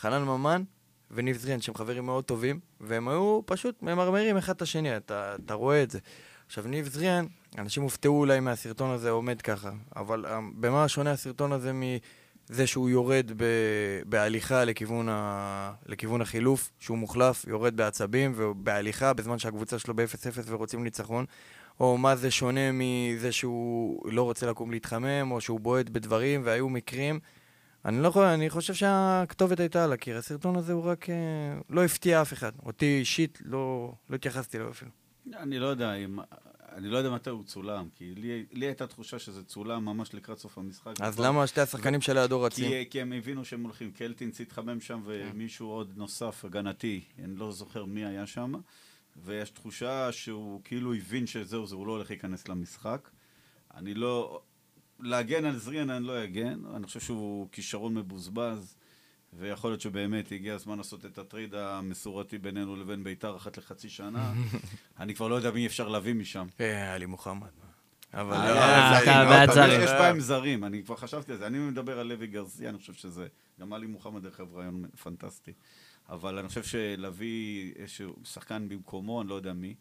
חנן 0.00 0.22
ממן 0.22 0.62
וניב 1.10 1.36
זריאן, 1.36 1.60
שהם 1.60 1.74
חברים 1.74 2.06
מאוד 2.06 2.24
טובים, 2.24 2.60
והם 2.80 3.08
היו 3.08 3.40
פשוט 3.46 3.82
ממרמרים 3.82 4.36
אחד 4.36 4.54
את 4.54 4.62
השני, 4.62 4.96
אתה, 4.96 5.36
אתה 5.44 5.54
רואה 5.54 5.82
את 5.82 5.90
זה. 5.90 5.98
עכשיו, 6.46 6.66
ניב 6.66 6.88
זריאן, 6.88 7.26
אנשים 7.58 7.82
הופתעו 7.82 8.18
אולי 8.18 8.40
מהסרטון 8.40 8.90
הזה 8.90 9.10
עומד 9.10 9.42
ככה, 9.42 9.70
אבל 9.96 10.26
אה, 10.26 10.38
במה 10.54 10.88
שונה 10.88 11.10
הסרטון 11.10 11.52
הזה 11.52 11.72
מזה 11.72 12.66
שהוא 12.66 12.90
יורד 12.90 13.32
ב, 13.36 13.44
בהליכה 14.06 14.64
לכיוון, 14.64 15.08
ה, 15.08 15.72
לכיוון 15.86 16.20
החילוף, 16.20 16.70
שהוא 16.78 16.98
מוחלף, 16.98 17.44
יורד 17.48 17.76
בעצבים 17.76 18.32
ובהליכה 18.36 19.12
בזמן 19.12 19.38
שהקבוצה 19.38 19.78
שלו 19.78 19.94
ב-0-0 19.94 20.38
ורוצים 20.46 20.84
ניצחון, 20.84 21.24
או 21.80 21.98
מה 21.98 22.16
זה 22.16 22.30
שונה 22.30 22.70
מזה 22.72 23.32
שהוא 23.32 24.12
לא 24.12 24.22
רוצה 24.22 24.46
לקום 24.46 24.70
להתחמם, 24.70 25.30
או 25.30 25.40
שהוא 25.40 25.60
בועט 25.60 25.88
בדברים, 25.88 26.40
והיו 26.44 26.68
מקרים. 26.68 27.20
אני 27.88 28.02
לא 28.02 28.08
יכול, 28.08 28.24
אני 28.24 28.50
חושב 28.50 28.74
שהכתובת 28.74 29.60
הייתה 29.60 29.84
על 29.84 29.92
הקיר. 29.92 30.16
הסרטון 30.16 30.56
הזה 30.56 30.72
הוא 30.72 30.84
רק... 30.84 31.10
אה, 31.10 31.14
לא 31.70 31.84
הפתיע 31.84 32.22
אף 32.22 32.32
אחד. 32.32 32.52
אותי 32.66 32.98
אישית 32.98 33.38
לא, 33.44 33.92
לא 34.10 34.14
התייחסתי 34.14 34.56
אליו 34.56 34.70
אפילו. 34.70 34.90
אני 35.36 35.58
לא 35.58 35.66
יודע 35.66 35.94
אם... 35.94 36.18
אני 36.72 36.88
לא 36.88 36.98
יודע 36.98 37.10
מתי 37.10 37.30
הוא 37.30 37.44
צולם, 37.44 37.88
כי 37.94 38.14
לי, 38.16 38.44
לי 38.52 38.66
הייתה 38.66 38.86
תחושה 38.86 39.18
שזה 39.18 39.44
צולם 39.44 39.84
ממש 39.84 40.14
לקראת 40.14 40.38
סוף 40.38 40.58
המשחק. 40.58 40.92
אז 41.00 41.14
כבר- 41.14 41.24
למה 41.26 41.46
שתי 41.46 41.60
השחקנים 41.60 42.00
שלידו 42.00 42.42
רצים? 42.42 42.68
כי, 42.70 42.90
כי 42.90 43.00
הם 43.00 43.12
הבינו 43.12 43.44
שהם 43.44 43.62
הולכים, 43.62 43.92
קלטינס 43.92 44.40
התחמם 44.40 44.80
שם 44.80 45.02
ומישהו 45.04 45.68
עוד 45.68 45.92
נוסף, 45.96 46.44
הגנתי, 46.44 47.00
אני 47.24 47.36
לא 47.36 47.52
זוכר 47.52 47.84
מי 47.84 48.04
היה 48.04 48.26
שם, 48.26 48.52
ויש 49.16 49.50
תחושה 49.50 50.12
שהוא 50.12 50.60
כאילו 50.64 50.94
הבין 50.94 51.26
שזהו, 51.26 51.66
זה, 51.66 51.74
הוא 51.74 51.86
לא 51.86 51.92
הולך 51.92 52.10
להיכנס 52.10 52.48
למשחק. 52.48 53.08
אני 53.74 53.94
לא... 53.94 54.40
להגן 55.00 55.44
על 55.44 55.58
זריאן 55.58 55.90
אני 55.90 56.06
לא 56.06 56.24
אגן, 56.24 56.60
אני 56.76 56.86
חושב 56.86 57.00
שהוא 57.00 57.48
כישרון 57.52 57.94
מבוזבז, 57.94 58.76
ויכול 59.32 59.70
להיות 59.70 59.80
שבאמת 59.80 60.32
הגיע 60.32 60.54
הזמן 60.54 60.78
לעשות 60.78 61.06
את 61.06 61.18
הטריד 61.18 61.54
המסורתי 61.54 62.38
בינינו 62.38 62.76
לבין 62.76 63.04
ביתר 63.04 63.36
אחת 63.36 63.58
לחצי 63.58 63.88
שנה. 63.88 64.32
אני 65.00 65.14
כבר 65.14 65.28
לא 65.28 65.34
יודע 65.34 65.50
מי 65.50 65.66
אפשר 65.66 65.88
להביא 65.88 66.14
משם. 66.14 66.46
אה, 66.60 66.94
עלי 66.94 67.06
מוחמד. 67.06 67.48
אבל... 68.14 68.36
אה, 68.36 68.54
לא, 68.54 69.04
אתה 69.04 69.04
זרים, 69.04 69.28
בעד 69.28 69.50
זרים. 69.50 69.80
יש. 69.80 69.90
בעיה 69.90 70.10
עם 70.10 70.20
זרים, 70.20 70.64
אני 70.64 70.82
כבר 70.82 70.96
חשבתי 70.96 71.32
על 71.32 71.38
זה. 71.38 71.46
אני 71.46 71.58
מדבר 71.58 71.98
על 71.98 72.06
לוי 72.06 72.26
גרסיה, 72.26 72.68
אני 72.68 72.78
חושב 72.78 72.92
שזה... 72.92 73.26
גם 73.60 73.72
עלי 73.72 73.86
מוחמד 73.86 74.22
דרך 74.22 74.40
אגב 74.40 74.56
רעיון 74.56 74.84
פנטסטי. 75.02 75.52
אבל 76.08 76.38
אני 76.38 76.48
חושב 76.48 76.62
שלהביא 76.62 77.72
שחקן 78.24 78.68
במקומו, 78.68 79.20
אני 79.20 79.28
לא 79.28 79.34
יודע 79.34 79.52
מי. 79.52 79.74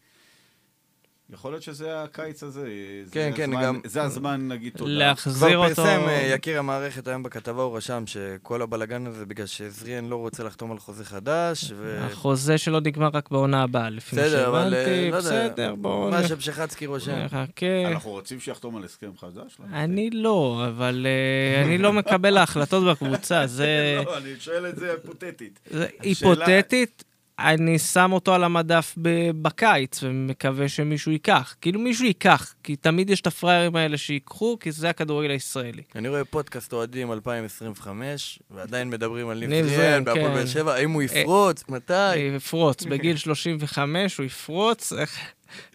יכול 1.33 1.51
להיות 1.51 1.63
שזה 1.63 2.03
הקיץ 2.03 2.43
הזה. 2.43 2.61
זה 3.05 3.11
כן, 3.11 3.31
כן, 3.35 3.43
הזמן- 3.49 3.61
גם- 3.63 3.79
זה 3.85 4.03
הזמן 4.03 4.47
להגיד 4.49 4.73
תודה. 4.77 4.91
להחזיר 4.91 5.49
כבר 5.49 5.57
אותו... 5.69 5.75
פרסם 5.75 6.01
אה, 6.07 6.31
יקיר 6.35 6.59
המערכת 6.59 7.07
היום 7.07 7.23
בכתבה, 7.23 7.61
הוא 7.63 7.77
רשם 7.77 8.03
שכל 8.07 8.61
הבלגן 8.61 9.07
הזה 9.07 9.25
בגלל 9.25 9.45
שזריאן 9.45 10.05
לא 10.09 10.15
רוצה 10.15 10.43
לחתום 10.43 10.71
על 10.71 10.79
חוזה 10.79 11.05
חדש, 11.05 11.71
ו... 11.77 11.99
החוזה 12.05 12.57
שלו 12.57 12.79
נגמר 12.79 13.09
רק 13.13 13.31
בעונה 13.31 13.63
ababaa, 13.63 13.89
לפי 13.89 14.15
מה 14.15 14.21
בסדר, 14.21 14.47
אבל, 14.49 14.73
אה, 14.73 14.85
שהבנתי, 14.85 15.11
לא 15.11 15.17
בסדר, 15.17 15.75
בואו 15.75 16.11
מה 16.11 16.27
שפשחצקי 16.27 16.85
רושם. 16.85 17.11
נחכה. 17.15 17.65
אנחנו 17.87 18.11
רוצים 18.11 18.39
שיחתום 18.39 18.77
על 18.77 18.83
הסכם 18.83 19.11
חדש? 19.17 19.57
לא? 19.59 19.65
אני 19.73 20.09
לא, 20.09 20.65
אבל 20.67 21.07
אה, 21.09 21.63
אני 21.65 21.77
לא 21.77 21.93
מקבל 21.93 22.37
ההחלטות 22.37 22.83
בקבוצה, 22.83 23.47
זה 23.47 23.67
לא, 24.05 24.17
אני 24.17 24.29
שואל 24.39 24.65
את 24.69 24.75
זה 24.75 24.91
היפותטית. 24.91 25.59
היפותטית. 26.01 27.03
אני 27.39 27.79
שם 27.79 28.11
אותו 28.13 28.33
על 28.33 28.43
המדף 28.43 28.95
בקיץ 29.41 30.03
ומקווה 30.03 30.69
שמישהו 30.69 31.11
ייקח. 31.11 31.55
כאילו 31.61 31.79
מישהו 31.79 32.05
ייקח, 32.05 32.53
כי 32.63 32.75
תמיד 32.75 33.09
יש 33.09 33.21
את 33.21 33.27
הפראיירים 33.27 33.75
האלה 33.75 33.97
שיקחו, 33.97 34.57
כי 34.59 34.71
זה 34.71 34.89
הכדורגל 34.89 35.29
הישראלי. 35.29 35.81
אני 35.95 36.07
רואה 36.09 36.25
פודקאסט 36.25 36.73
אוהדים 36.73 37.11
2025, 37.11 38.39
ועדיין 38.51 38.89
מדברים 38.89 39.29
על 39.29 39.45
ניב 39.45 39.65
זריאן, 39.67 40.03
בהפועל 40.03 40.25
כן. 40.27 40.33
באר 40.33 40.45
שבע, 40.45 40.73
האם 40.73 40.91
הוא 40.91 41.01
יפרוץ, 41.03 41.63
מתי? 41.69 42.15
יפרוץ, 42.17 42.83
בגיל 42.83 43.17
35 43.17 44.17
הוא 44.17 44.25
יפרוץ, 44.25 44.93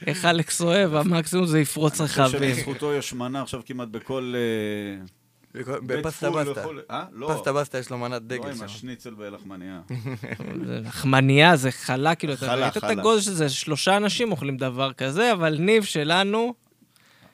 איך- 0.06 0.24
אלכס 0.24 0.60
אוהב, 0.60 0.94
המקסימום 0.94 1.46
זה 1.46 1.60
יפרוץ 1.60 2.00
אני 2.00 2.08
חושב. 2.08 2.28
שבזכותו 2.28 2.94
יש 2.94 3.12
מנה 3.12 3.42
עכשיו 3.42 3.60
כמעט 3.66 3.88
בכל... 3.88 4.34
בפסטה 5.54 6.30
בסטה. 6.30 6.64
אה? 6.90 7.04
לא. 7.12 7.34
פסטה 7.34 7.52
בסטה 7.52 7.78
יש 7.78 7.90
לו 7.90 7.98
מנת 7.98 8.12
לא 8.12 8.18
דגל 8.18 8.48
עם 8.48 8.56
שם. 8.56 8.64
השניצל 8.64 9.14
בלחמניה. 9.14 9.80
זה 10.66 10.80
לחמניה, 10.80 11.56
זה 11.56 11.70
חלה, 11.70 12.14
כאילו, 12.14 12.32
אתה 12.32 12.54
ראית 12.54 12.76
את. 12.76 12.84
הגודל 12.84 13.20
של 13.20 13.32
זה, 13.32 13.48
שלושה 13.48 13.96
אנשים 13.96 14.30
אוכלים 14.32 14.56
דבר 14.56 14.92
כזה, 14.92 15.32
אבל 15.32 15.56
ניב 15.58 15.82
שלנו, 15.82 16.54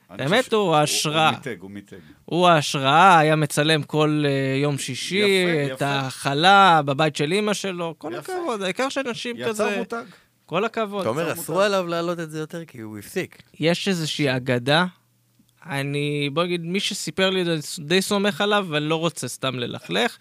באמת 0.09 0.53
הוא 0.53 0.75
ההשראה. 0.75 1.29
הוא 1.29 1.37
מיתג, 1.37 1.55
הוא 1.59 1.71
מיתג. 1.71 1.97
הוא 2.25 2.47
ההשראה, 2.47 3.19
היה 3.19 3.35
מצלם 3.35 3.83
כל 3.83 4.23
אה, 4.25 4.57
יום 4.61 4.77
שישי 4.77 5.45
את. 5.73 5.81
החלה 5.85 6.81
בבית 6.85 7.15
של 7.15 7.31
אימא 7.31 7.53
שלו, 7.53 7.95
כל. 7.97 8.15
הכבוד, 8.15 8.61
העיקר 8.61 8.89
שאנשים 8.89 9.35
יצר 9.37 9.49
כזה, 9.49 9.77
מותג. 9.77 10.03
כל 10.45 10.65
הכבוד. 10.65 11.01
אתה 11.01 11.09
אומר. 11.09 11.33
אסרו 11.33 11.61
עליו 11.61 11.87
להעלות 11.87 12.19
את 12.19 12.31
זה 12.31 12.39
יותר, 12.39 12.65
כי 12.65 12.81
הוא 12.81 12.97
הפסיק. 12.97 13.41
יש 13.59 13.87
איזושהי 13.87 14.35
אגדה 14.35 14.85
אני, 15.65 16.29
בוא 16.33 16.43
נגיד, 16.43 16.61
מי 16.61 16.79
שסיפר 16.79 17.29
לי 17.29 17.41
את 17.41 17.45
זה, 17.45 17.53
אני 17.53 17.87
די 17.87 18.01
סומך 18.01 18.41
עליו, 18.41 18.65
ואני 18.69 18.85
לא 18.85 18.95
רוצה 18.95 19.27
סתם 19.27 19.59
ללכלך, 19.59 20.17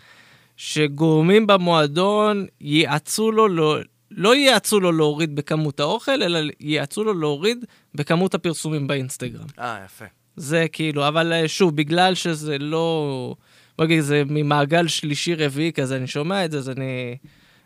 שגורמים 0.56 1.46
במועדון 1.46 2.46
ייעצו 2.60 3.32
לו, 3.32 3.48
לא, 3.48 3.78
לא 4.10 4.34
ייעצו 4.34 4.80
לו 4.80 4.92
להוריד 4.92 5.34
בכמות 5.34 5.80
האוכל, 5.80 6.22
אלא 6.22 6.38
ייעצו 6.60 7.04
לו 7.04 7.14
להוריד 7.14 7.64
בכמות 7.94 8.34
הפרסומים 8.34 8.86
באינסטגרם. 8.86 9.46
אה, 9.58 9.82
יפה. 9.84 10.04
זה 10.36 10.66
כאילו, 10.72 11.08
אבל 11.08 11.32
אה, 11.32 11.48
שוב, 11.48 11.76
בגלל 11.76 12.14
שזה 12.14 12.58
לא... 12.58 13.34
בוא 13.78 13.84
נגיד, 13.84 14.00
זה 14.00 14.22
ממעגל 14.26 14.88
שלישי-רביעי 14.88 15.72
כזה, 15.72 15.96
אני 15.96 16.06
שומע 16.06 16.44
את 16.44 16.50
זה, 16.50 16.58
אז 16.58 16.70
אני 16.70 17.16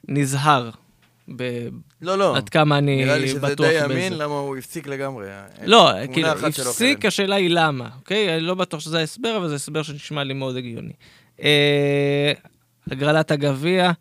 נזהר. 0.08 0.70
ב... 1.36 1.68
לא, 2.02 2.18
לא. 2.18 2.36
עד 2.36 2.48
כמה 2.48 2.78
אני 2.78 2.96
נראה 3.04 3.18
לי 3.18 3.28
שזה 3.28 3.40
בטוח 3.40 3.66
די 3.66 3.74
בזה. 3.84 3.84
אמין, 3.84 4.18
למה 4.18 4.34
הוא 4.34 4.56
הפסיק 4.56 4.86
לגמרי. 4.86 5.26
לא, 5.64 5.90
תמונה 5.92 6.06
כאילו, 6.12 6.28
הפסיק. 6.28 7.04
השאלה 7.04 7.36
היא 7.36 7.50
למה, 7.50 7.88
אוקיי? 7.98 8.34
אני 8.34 8.40
לא 8.40 8.54
בטוח 8.54 8.80
שזה 8.80 8.98
ההסבר, 8.98 9.36
אבל 9.36 9.48
זה 9.48 9.54
הסבר 9.54 9.82
שנשמע 9.82 10.24
לי 10.24 10.34
מאוד 10.34 10.56
הגיוני. 10.56 10.92
אה, 11.42 12.32
הגרלת 12.90 13.30
הגביע, 13.30 13.92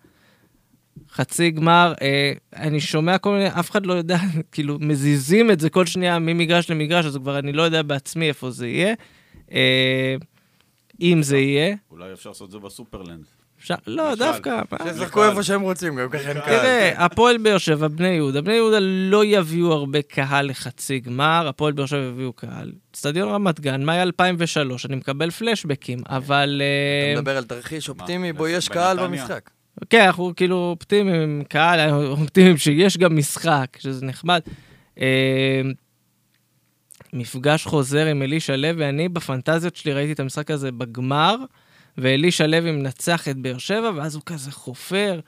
חצי 1.11 1.51
גמר, 1.51 1.93
אה, 2.01 2.33
אני 2.55 2.79
שומע 2.79 3.17
כל 3.17 3.31
מיני, 3.31 3.47
אף 3.47 3.71
אחד 3.71 3.85
לא 3.85 3.93
יודע, 3.93 4.17
כאילו, 4.51 4.77
מזיזים 4.79 5.51
את 5.51 5.59
זה 5.59 5.69
כל 5.69 5.85
שנייה 5.85 6.19
ממגרש 6.19 6.69
למגרש, 6.69 7.05
אז 7.05 7.17
כבר 7.17 7.39
אני 7.39 7.53
לא 7.53 7.61
יודע 7.61 7.81
בעצמי 7.81 8.27
איפה 8.27 8.51
זה 8.51 8.67
יהיה. 8.67 8.93
אה, 9.51 10.15
אם 11.01 11.23
זה 11.23 11.37
יהיה. 11.37 11.75
אולי 11.91 12.13
אפשר 12.13 12.29
לעשות 12.29 12.47
את 12.47 12.51
זה 12.51 12.59
בסופרלנד. 12.59 13.25
אפשר, 13.61 13.75
לא. 13.87 14.15
דווקא. 14.15 14.61
שישחקו 14.83 15.25
איפה 15.25 15.43
שהם 15.43 15.61
רוצים, 15.61 15.95
גם 15.95 16.09
ככה 16.09 16.29
אין 16.29 16.41
קהל. 16.41 16.59
תראה, 16.59 17.05
הפועל 17.05 17.37
באר 17.37 17.57
שבע, 17.57 17.87
בני 17.87 18.07
יהודה, 18.07 18.41
בני 18.41 18.53
יהודה 18.53 18.77
לא 18.81 19.25
יביאו 19.25 19.71
הרבה 19.71 20.01
קהל 20.01 20.45
לחצי 20.49 20.99
גמר, 20.99 21.45
הפועל 21.49 21.73
באר 21.73 21.85
שבע 21.85 21.99
יביאו 21.99 22.33
קהל. 22.33 22.71
אצטדיון 22.91 23.29
רמת 23.29 23.59
גן, 23.59 23.83
מאי 23.83 24.01
2003, 24.01 24.85
אני 24.85 24.95
מקבל 24.95 25.31
פלשבקים, 25.31 25.99
אבל... 26.09 26.61
אה, 26.61 27.11
אתה 27.13 27.21
מדבר 27.21 27.37
על 27.37 27.43
תרחיש 27.43 27.89
אופטימי, 27.89 28.33
בו 28.33 28.47
יש 28.47 28.69
קהל? 28.69 28.99
במשחק. 29.03 29.49
כן, 29.89 30.05
אנחנו 30.05 30.33
כאילו 30.35 30.55
אופטימיים 30.55 31.21
עם 31.21 31.43
קהל, 31.49 31.79
אנחנו 31.79 32.07
אופטימיים 32.21 32.57
שיש 32.57 32.97
גם 32.97 33.17
משחק, 33.17 33.77
שזה 33.79 34.05
נחמד. 34.05 34.41
אה, 35.01 35.61
מפגש 37.13 37.65
חוזר 37.65 38.05
עם 38.05 38.21
אלישע 38.21 38.55
לוי, 38.55 38.89
אני 38.89 39.09
בפנטזיות 39.09 39.75
שלי 39.75 39.93
ראיתי 39.93 40.11
את 40.11 40.19
המשחק 40.19 40.51
הזה 40.51 40.71
בגמר, 40.71 41.35
ואלישע 42.01 42.47
לוי 42.47 42.71
מנצח 42.71 43.27
את 43.27 43.37
באר 43.37 43.57
שבע, 43.57 43.91
ואז 43.95 44.15
הוא 44.15 44.23
כזה 44.25 44.51
חופר 44.51 45.19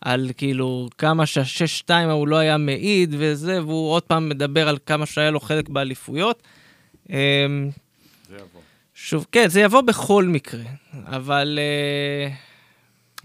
על 0.00 0.30
כאילו 0.36 0.88
כמה 0.98 1.26
שהשש 1.26 1.78
שתיים 1.78 2.08
ההוא 2.08 2.28
לא 2.28 2.36
היה 2.36 2.56
מעיד 2.56 3.14
וזה, 3.18 3.62
והוא 3.62 3.90
עוד 3.90 4.02
פעם 4.02 4.28
מדבר 4.28 4.68
על 4.68 4.78
כמה 4.86 5.06
שהיה 5.06 5.30
לו 5.30 5.40
חלק 5.40 5.68
באליפויות. 5.68 6.42
אה, 7.10 7.16
זה 8.28 8.34
יבוא. 8.34 8.60
שוב, 8.94 9.26
כן, 9.32 9.48
זה 9.48 9.60
יבוא 9.60 9.80
בכל 9.80 10.24
מקרה, 10.24 10.64
אבל... 11.06 11.58
אה, 11.62 12.30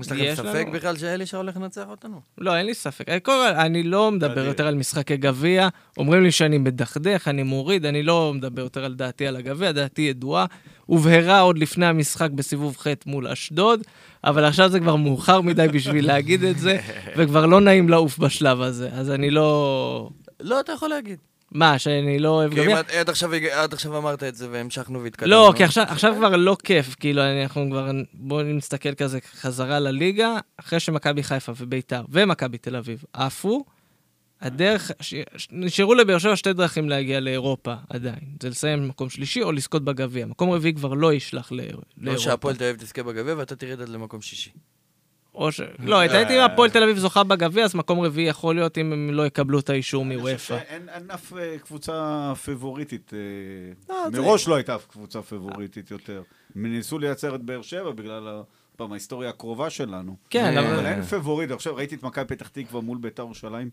יש 0.01 0.11
לכם 0.11 0.21
יש 0.23 0.37
ספק 0.37 0.65
לנו. 0.65 0.71
בכלל 0.71 0.97
שאלישע 0.97 1.37
הולך 1.37 1.57
לנצח 1.57 1.85
אותנו? 1.89 2.21
לא, 2.37 2.57
אין 2.57 2.65
לי 2.65 2.73
ספק. 2.73 3.09
אני, 3.09 3.19
קודם 3.19 3.37
כל, 3.37 3.59
אני 3.59 3.83
לא 3.83 4.11
מדבר. 4.11 4.45
יותר 4.45 4.67
על 4.67 4.75
משחקי 4.75 5.17
גביע. 5.17 5.67
אומרים 5.97 6.23
לי 6.23 6.31
שאני 6.31 6.57
מדכדך, 6.57 7.27
אני 7.27 7.43
מוריד, 7.43 7.85
אני 7.85 8.03
לא 8.03 8.33
מדבר 8.33 8.61
יותר 8.61 8.85
על 8.85 8.93
דעתי 8.93 9.27
על 9.27 9.35
הגביע, 9.35 9.71
דעתי 9.71 10.01
ידועה. 10.01 10.45
הובהרה 10.91 11.39
עוד 11.39 11.57
לפני 11.57 11.85
המשחק 11.85 12.29
בסיבוב 12.31 12.77
ח' 12.77 12.87
מול 13.05 13.27
אשדוד, 13.27 13.81
אבל 14.23 14.45
עכשיו 14.45 14.69
זה 14.69 14.79
כבר 14.79 14.95
מאוחר 14.95 15.41
מדי 15.41 15.67
בשביל 15.67 16.07
להגיד 16.07 16.43
את 16.43 16.59
זה, 16.59 16.77
וכבר 17.17 17.45
לא 17.45 17.61
נעים 17.61 17.89
לעוף 17.89 18.17
בשלב 18.17 18.61
הזה. 18.61 18.89
אז 18.93 19.11
אני 19.11 19.29
לא... 19.29 20.09
לא, 20.39 20.59
אתה 20.59 20.71
יכול 20.71 20.89
להגיד. 20.89 21.17
מה, 21.51 21.79
שאני 21.79 22.19
לא 22.19 22.29
אוהב 22.29 22.53
כי 22.53 22.59
אם 22.59 22.63
גביע? 22.63 22.79
את- 22.79 22.89
עד 22.89 23.09
עכשיו 23.09 23.29
עד 23.51 23.73
עכשיו 23.73 23.97
אמרת 23.97 24.23
את 24.23 24.35
זה 24.35 24.47
והמשכנו 24.51 25.03
והתקדמנו. 25.03 25.31
לא, 25.31 25.53
כי 25.57 25.63
עכשיו, 25.63 25.85
עכשיו 25.87 26.13
כבר 26.17 26.35
לא 26.35 26.57
כיף, 26.63 26.95
כאילו, 26.99 27.21
אנחנו 27.41 27.67
כבר, 27.69 27.91
בואו 28.13 28.43
נסתכל 28.43 28.93
כזה 28.93 29.19
חזרה 29.41 29.79
לליגה, 29.79 30.37
אחרי 30.57 30.79
שמכבי 30.79 31.23
חיפה 31.23 31.51
וביתר 31.57 32.01
ומכבי 32.09 32.57
תל 32.57 32.75
אביב 32.75 33.03
עפו, 33.13 33.65
הדרך, 34.41 34.91
ש- 34.99 35.13
ש- 35.37 35.47
נשארו 35.51 35.93
לבאר 35.93 36.17
שבע 36.17 36.35
שתי 36.35 36.53
דרכים 36.53 36.89
להגיע 36.89 37.19
לאירופה 37.19 37.73
עדיין, 37.89 38.19
זה 38.41 38.49
לסיים 38.49 38.79
במקום 38.83 39.09
שלישי 39.09 39.41
או 39.41 39.51
לזכות 39.51 39.83
בגביע. 39.83 40.25
מקום 40.25 40.49
רביעי 40.51 40.73
כבר 40.75 40.93
לא 40.93 41.13
ישלח 41.13 41.51
לא 41.51 41.57
לאירופה. 41.97 42.17
שהפועל 42.23 42.55
תל 42.55 42.63
אביב 42.63 42.75
תזכה 42.81 43.03
בגביע 43.03 43.35
ואתה 43.37 43.55
תרד 43.55 43.81
עד 43.81 43.89
למקום 43.89 44.21
שישי. 44.21 44.49
או 45.35 45.51
ש... 45.51 45.61
לא, 45.79 46.05
את 46.05 46.11
הייתי 46.11 46.37
אם 46.39 46.43
הפועל 46.51 46.69
תל 46.69 46.83
אביב 46.83 46.97
זוכה 46.97 47.23
בגביע, 47.23 47.63
אז 47.65 47.75
מקום 47.75 47.99
רביעי 47.99 48.27
יכול 48.27 48.55
להיות 48.55 48.77
אם 48.77 48.93
הם 48.93 49.09
לא 49.13 49.25
יקבלו 49.25 49.59
את 49.59 49.69
האישור 49.69 50.03
אני 50.03 50.15
מוופא. 50.15 50.57
אין 50.67 50.89
אף 51.13 51.33
אה, 51.33 51.55
קבוצה 51.59 52.33
פבוריטית. 52.45 53.11
אה, 53.13 53.19
לא, 53.89 54.09
זה- 54.11 54.21
מראש 54.21 54.47
לא 54.47 54.55
הייתה 54.55 54.75
אף 54.75 54.85
קבוצה 54.87 55.21
פבוריטית 55.21 55.91
יותר. 55.91 56.21
הם 56.55 56.65
ניסו 56.65 56.99
לייצר 56.99 57.35
את 57.35 57.41
באר 57.41 57.61
שבע 57.61 57.91
בגלל 57.91 58.41
פעם 58.77 58.91
ההיסטוריה 58.91 59.29
הקרובה 59.29 59.69
שלנו. 59.69 60.15
כן, 60.29 60.43
אה, 60.57 60.59
אבל 60.59 60.73
אבל... 60.73 60.85
אין 60.85 61.01
פבוריט. 61.03 61.51
עכשיו 61.51 61.75
ראיתי 61.75 61.95
את 61.95 62.03
מכבי 62.03 62.25
פתח 62.25 62.47
תקווה 62.47 62.81
מול 62.81 62.97
ביתר 62.97 63.23
ירושלים. 63.23 63.69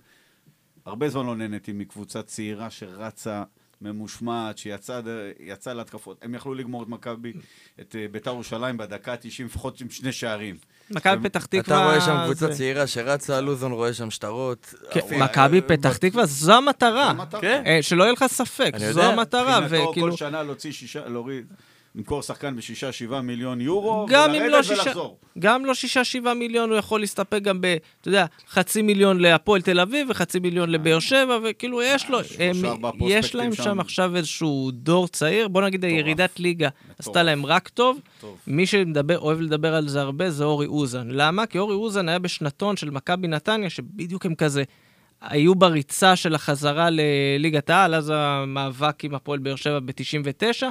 הרבה 0.89 1.09
זמן 1.09 1.27
לא 1.27 1.37
נהניתי 1.37 1.73
מקבוצה 1.73 2.23
צעירה 2.23 2.71
שרצה 2.71 3.43
ממושמעת, 3.81 4.59
שיצאה 4.59 5.01
יצאה 5.41 5.75
להתקפות. 5.75 6.19
הם 6.23 6.35
יכלו 6.35 6.55
לגמור 6.55 6.83
את 6.83 6.89
מכבי, 6.89 7.33
את 7.81 7.97
אה, 7.99 8.07
ביתר 8.11 8.31
ירושלים 8.31 8.77
בדקה 8.77 9.13
ה-90 9.13 9.45
לפחות 9.45 9.81
עם 9.81 9.91
שני 9.91 10.13
שערים. 10.13 10.57
מכבי 10.91 11.29
פתח 11.29 11.47
תקווה... 11.47 11.61
אתה 11.61 11.85
רואה 11.85 12.01
שם 12.01 12.17
קבוצה 12.25 12.55
צעירה 12.55 12.87
שרצה, 12.87 13.41
לוזון 13.41 13.73
רואה 13.73 13.93
שם 13.93 14.11
שטרות. 14.11 14.75
כן, 14.91 15.01
עפים. 15.01 15.23
מכבי 15.23 15.57
אה, 15.57 15.63
פתח 15.63 15.93
אה, 15.93 15.99
תקווה, 15.99 16.27
זו 16.27 16.57
המטרה. 16.57 17.13
אה, 17.45 17.79
שלא 17.83 18.03
יהיה 18.03 18.13
לך 18.13 18.25
ספק, 18.27 18.71
אני 18.75 18.93
זו 18.93 19.01
יודע. 19.01 19.13
המטרה, 19.13 19.61
מבחינתו 19.61 19.91
וכאילו... 19.91 20.11
כל 20.11 20.17
שנה 20.17 20.43
להוציא 20.43 20.73
שישה, 20.73 21.09
להוריד, 21.09 21.47
למכור 21.95 22.23
שחקן 22.23 22.57
בשישה, 22.57 22.93
שבעה 22.93 23.21
מיליון 23.23 23.61
יורו, 23.61 24.07
גם 24.11 24.31
אם 24.35 24.43
לא 24.43 24.47
ולרדת 24.47 24.65
שישה, 24.65 24.83
ולחזור. 24.83 25.19
גם 25.39 25.65
לא 25.65 25.75
שישה, 25.75 26.05
שבעה 26.05 26.35
מיליון, 26.35 26.71
הוא 26.71 26.79
יכול 26.79 27.01
להסתפק 27.01 27.43
גם 27.43 27.61
ב, 27.61 27.77
אתה 28.01 28.09
יודע, 28.09 28.27
חצי 28.51 28.83
מיליון 28.83 29.21
להפועל 29.21 29.63
תל 29.63 29.81
אביב 29.81 30.07
וחצי 30.11 30.39
מיליון 30.39 30.71
לבאר 30.71 30.99
שבע, 30.99 31.39
וכאילו 31.45 31.83
יש 31.83 32.11
לו, 32.11 32.19
אה, 32.21 32.25
הם- 32.51 32.65
ארבעה 32.65 32.93
יש 33.01 33.35
להם 33.35 33.55
שם 33.55 33.63
שם. 33.63 33.81
עכשיו 33.81 34.17
איזשהו 34.17 34.71
דור 34.73 35.09
צעיר, 35.09 35.49
בוא 35.49 35.63
נגיד 35.63 35.85
הירידת 35.85 36.41
ליגה 36.41 36.69
עשתה 36.99 37.11
מטורף. 37.11 37.25
להם 37.27 37.47
רק 37.47 37.69
טוב. 37.69 38.01
טוב. 38.21 38.37
מי 38.47 38.67
שאוהב 38.67 39.41
לדבר 39.41 39.75
על 39.75 39.89
זה 39.89 40.01
הרבה 40.01 40.31
זה 40.31 40.45
אורי 40.45 40.67
אוזן. 40.67 41.09
למה? 41.11 41.47
כי 41.47 41.59
אורי 41.59 41.75
אוזן 41.75 42.09
היה 42.09 42.19
בשנתון 42.19 42.77
של 42.77 42.91
מכבי 42.91 43.29
נתניה, 43.29 43.71
שבדיוק 43.71 44.27
הם 44.27 44.35
כזה 44.35 44.63
היו 45.21 45.55
בריצה 45.55 46.17
של 46.17 46.35
החזרה 46.35 46.89
לליגת 46.91 47.71
העל, 47.71 47.95
אז 47.95 48.13
המאבק 48.15 49.05
עם 49.05 49.15
הפועל 49.15 49.39
באר 49.39 49.57
שבע 49.57 49.79
ב-99, 49.81 50.63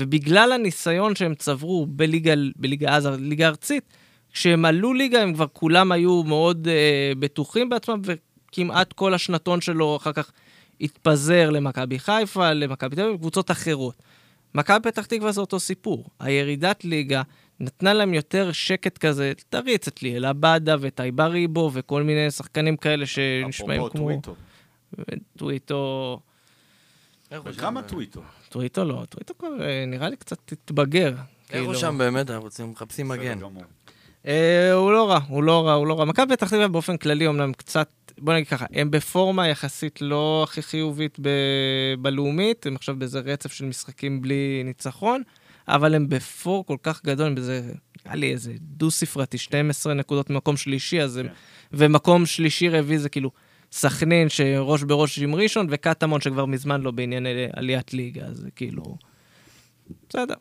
ובגלל 0.00 0.52
הניסיון 0.52 1.14
שהם 1.14 1.34
צברו 1.34 1.86
בליגה, 1.86 2.34
בליגה 2.56 2.96
אז, 2.96 3.06
ליגה 3.06 3.48
ארצית, 3.48 3.84
כשהם 4.32 4.64
עלו 4.64 4.94
ליגה 4.94 5.22
הם 5.22 5.34
כבר 5.34 5.46
כולם 5.52 5.92
היו 5.92 6.22
מאוד 6.22 6.68
אה, 6.68 7.12
בטוחים 7.18 7.68
בעצמם, 7.68 8.00
וכמעט 8.04 8.92
כל 8.92 9.14
השנתון 9.14 9.60
שלו 9.60 9.96
אחר 9.96 10.12
כך 10.12 10.32
התפזר 10.80 11.50
למכבי 11.50 11.98
חיפה, 11.98 12.52
למכבי 12.52 12.96
תל 12.96 13.02
אביב, 13.02 13.16
קבוצות 13.16 13.50
אחרות. 13.50 14.02
מכבי 14.54 14.80
פתח 14.82 15.06
תקווה 15.06 15.32
זה 15.32 15.40
אותו 15.40 15.60
סיפור. 15.60 16.08
הירידת 16.20 16.84
ליגה 16.84 17.22
נתנה 17.60 17.92
להם 17.94 18.14
יותר 18.14 18.52
שקט 18.52 18.98
כזה, 18.98 19.32
תריץ 19.48 19.88
את 19.88 20.02
ליאל 20.02 20.24
עבדה 20.24 20.76
וטייבה 20.80 21.26
ריבו 21.26 21.70
וכל 21.72 22.02
מיני 22.02 22.30
שחקנים 22.30 22.76
כאלה 22.76 23.06
שנשמעים 23.06 23.80
אפרופו 23.80 23.98
כמו... 23.98 24.20
טוויטו. 24.20 24.34
טוויטו... 25.36 26.20
איך 27.30 27.42
הוא 27.42 27.52
כמה 27.52 27.80
שם? 27.80 27.88
טוויטו? 27.88 28.20
טוויטו 28.50 28.84
לא, 28.84 29.04
טוויטו 29.08 29.34
כבר 29.38 29.62
אה, 29.62 29.84
נראה 29.86 30.08
לי 30.08 30.16
קצת 30.16 30.52
התבגר. 30.52 31.08
איך 31.08 31.16
הוא 31.64 31.66
כאילו. 31.66 31.74
שם 31.74 31.98
באמת? 31.98 32.30
אנחנו 32.30 32.44
רוצים, 32.44 32.70
מחפשים 32.70 33.08
מגן. 33.08 33.38
אה, 34.26 34.72
הוא 34.72 34.92
לא 34.92 35.10
רע, 35.10 35.18
הוא 35.28 35.42
לא 35.42 35.66
רע, 35.66 35.72
הוא 35.72 35.86
לא 35.86 35.98
רע. 35.98 36.04
מכבי 36.04 36.36
פתח 36.36 36.46
תקווה 36.46 36.68
באופן 36.68 36.96
כללי 36.96 37.26
אומנם 37.26 37.52
קצת, 37.52 37.88
בוא 38.18 38.34
נגיד 38.34 38.48
ככה, 38.48 38.66
הם 38.72 38.90
בפורמה 38.90 39.48
יחסית 39.48 40.02
לא 40.02 40.46
הכי 40.48 40.62
חיובית 40.62 41.18
בלאומית, 41.98 42.66
הם 42.66 42.76
עכשיו 42.76 42.96
באיזה 42.98 43.20
רצף 43.20 43.52
של 43.52 43.64
משחקים 43.64 44.22
בלי 44.22 44.62
ניצחון, 44.64 45.22
אבל 45.68 45.94
הם 45.94 46.08
בפור 46.08 46.66
כל 46.66 46.76
כך 46.82 47.04
גדול, 47.04 47.26
הם 47.26 47.34
באיזה, 47.34 47.72
נראה 48.04 48.16
לי 48.16 48.32
איזה 48.32 48.52
דו-ספרתי, 48.60 49.38
12 49.38 49.94
נקודות 49.94 50.30
ממקום 50.30 50.56
שלישי, 50.56 51.02
אז 51.02 51.16
הם, 51.16 51.26
כן. 51.28 51.32
ומקום 51.72 52.26
שלישי-רביעי 52.26 52.98
זה 52.98 53.08
כאילו 53.08 53.30
סכנין 53.72 54.28
שראש 54.28 54.82
בראש 54.82 55.18
עם 55.18 55.34
ראשון, 55.34 55.66
וקטמון 55.70 56.20
שכבר 56.20 56.44
מזמן 56.46 56.80
לא 56.80 56.90
בענייני 56.90 57.28
עליית 57.52 57.94
ליגה, 57.94 58.22
אז 58.26 58.46
כאילו... 58.56 58.96
בסדר. 60.08 60.34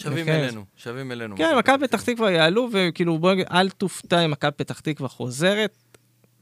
שווים 0.00 0.26
כן. 0.26 0.32
אלינו, 0.44 0.64
שווים 0.76 1.12
אלינו. 1.12 1.36
כן, 1.36 1.54
מכבי 1.58 1.86
פתח 1.88 2.02
תקווה 2.02 2.30
יעלו, 2.30 2.68
וכאילו 2.72 3.18
בוא 3.18 3.32
נגיד, 3.32 3.46
אל 3.52 3.70
תופתע 3.70 4.24
אם 4.24 4.30
מכבי 4.30 4.50
פתח 4.56 4.80
תקווה 4.80 5.08
חוזרת, 5.08 5.76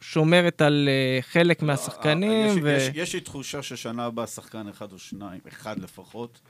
שומרת 0.01 0.63
על 0.63 0.89
אה, 0.89 1.23
חלק 1.23 1.63
מהשחקנים, 1.63 2.47
יש- 2.47 2.63
ו... 2.63 2.69
יש- 2.71 2.91
יש 2.95 3.15
לי 3.15 3.21
תחושה 3.21 3.63
ששנה 3.63 4.05
הבאה 4.05 4.27
שחקן 4.27 4.69
אחד 4.69 4.93
או 4.93 4.99
שניים, 4.99 5.41
אחד 5.49 5.79
לפחות, 5.79 6.41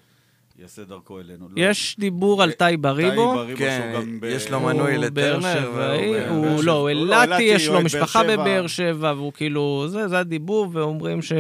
יעשה 0.59 0.85
דרכו 0.85 1.21
אלינו. 1.21 1.49
לא- 1.49 1.55
יש 1.57 1.97
דיבור 1.99 2.43
על 2.43 2.53
טייבה 2.53 2.91
ריבו. 2.91 3.11
טייבה 3.15 3.43
ריבו, 3.43 3.59
כן, 3.59 3.91
שהוא 3.93 4.03
גם 4.03 4.21
ב- 4.21 4.25
יש 4.25 4.51
לו 4.51 4.59
הוא 4.59 4.73
מנוי 4.73 4.99
לטרנר, 4.99 5.71
והוא- 5.75 6.17
הוא 6.29 6.43
באר 6.47 6.57
שבע. 6.57 6.63
לא, 6.63 6.73
הוא 6.73 6.89
לא, 6.89 7.23
אילתי, 7.23 7.33
אילתי 7.33 7.43
יש 7.43 7.69
לו 7.69 7.81
משפחה. 7.83 8.23
בבאר 8.25 8.67
שבע, 8.67 9.13
והוא 9.17 9.33
כאילו, 9.33 9.85
זה 9.89 10.09
זה 10.09 10.19
הדיבור, 10.19 10.69
ואומרים 10.73 11.23
ש... 11.23 11.33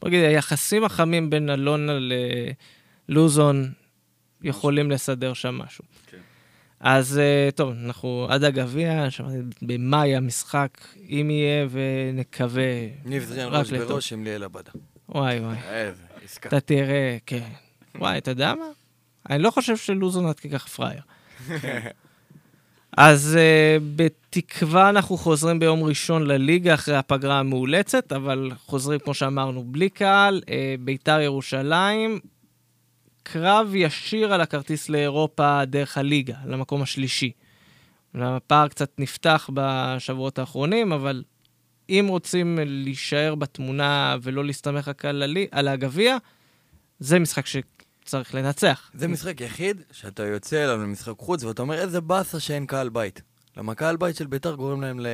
בוא 0.00 0.08
נגיד, 0.08 0.24
היחסים 0.24 0.84
החמים 0.84 1.30
בין 1.30 1.50
אלונה 1.50 1.92
ללוזון 3.08 3.72
יכולים 4.42 4.90
לסדר 4.90 5.32
שם 5.32 5.54
משהו. 5.54 5.84
כן. 6.06 6.16
אז 6.80 7.18
אה, 7.18 7.48
טוב, 7.54 7.72
אנחנו 7.84 8.26
עד 8.30 8.44
הגביע, 8.44 9.10
שמעתי 9.10 9.36
במאי 9.62 10.16
המשחק, 10.16 10.78
אם 11.08 11.28
יהיה, 11.30 11.66
ונקווה 11.70 12.62
ניב 13.04 13.22
זריאן 13.22 13.48
רק 13.48 13.60
ראש 13.60 13.72
לטוב. 13.72 13.88
בראש 13.88 14.12
עם 14.12 14.24
ליאל 14.24 14.42
עבדה. 14.44 14.70
וואי 15.08 15.40
וואי. 15.40 15.56
אתה 16.46 16.60
תראה, 16.60 17.16
כן. 17.26 17.48
וואי, 17.94 18.18
אתה 18.18 18.30
יודע 18.30 18.54
מה? 18.54 18.64
אני 19.30 19.42
לא 19.42 19.50
חושב 19.50 19.76
שלוזון 19.76 20.26
עד 20.26 20.40
כך 20.40 20.68
פראייר. 20.68 21.02
אז 22.96 23.38
uh, 23.38 23.82
בתקווה 23.96 24.88
אנחנו 24.88 25.16
חוזרים 25.16 25.58
ביום 25.58 25.82
ראשון 25.82 26.26
לליגה 26.26 26.74
אחרי 26.74 26.96
הפגרה 26.96 27.38
המאולצת, 27.38 28.12
אבל 28.12 28.50
חוזרים, 28.66 28.98
כמו 28.98 29.14
שאמרנו, 29.14 29.64
בלי 29.64 29.88
קהל, 29.88 30.40
uh, 30.44 30.48
ביתר 30.80 31.20
ירושלים, 31.20 32.18
קרב 33.22 33.74
ישיר 33.74 34.34
על 34.34 34.40
הכרטיס 34.40 34.88
לאירופה 34.88 35.64
דרך 35.64 35.98
הליגה, 35.98 36.34
למקום 36.46 36.82
השלישי. 36.82 37.32
הפער 38.14 38.68
קצת 38.68 38.90
נפתח 38.98 39.50
בשבועות 39.54 40.38
האחרונים, 40.38 40.92
אבל 40.92 41.22
אם 41.90 42.06
רוצים 42.08 42.58
להישאר 42.66 43.34
בתמונה 43.34 44.16
ולא 44.22 44.44
להסתמך 44.44 44.88
רק 44.88 45.04
על, 45.52 45.68
הגביע, 45.68 46.16
זה 46.98 47.18
משחק 47.18 47.44
שצריך 48.04 48.34
לנצח. 48.34 48.90
זה 48.94 49.08
משחק 49.08 49.40
יחיד 49.40 49.82
שאתה 49.92 50.26
יוצא 50.26 50.64
אליו 50.64 50.76
למשחק 50.76 51.18
חוץ 51.18 51.44
ואתה 51.44 51.62
אומר 51.62 51.78
איזה 51.78 52.00
באסה 52.00 52.40
שאין 52.40 52.66
קהל 52.66 52.88
בית. 52.88 53.22
למה 53.56 53.74
קהל 53.74 53.96
בית 53.96 54.16
של 54.16 54.26
ביתר 54.26 54.54
גורם 54.54 54.80
להם 54.80 55.00
ל... 55.00 55.06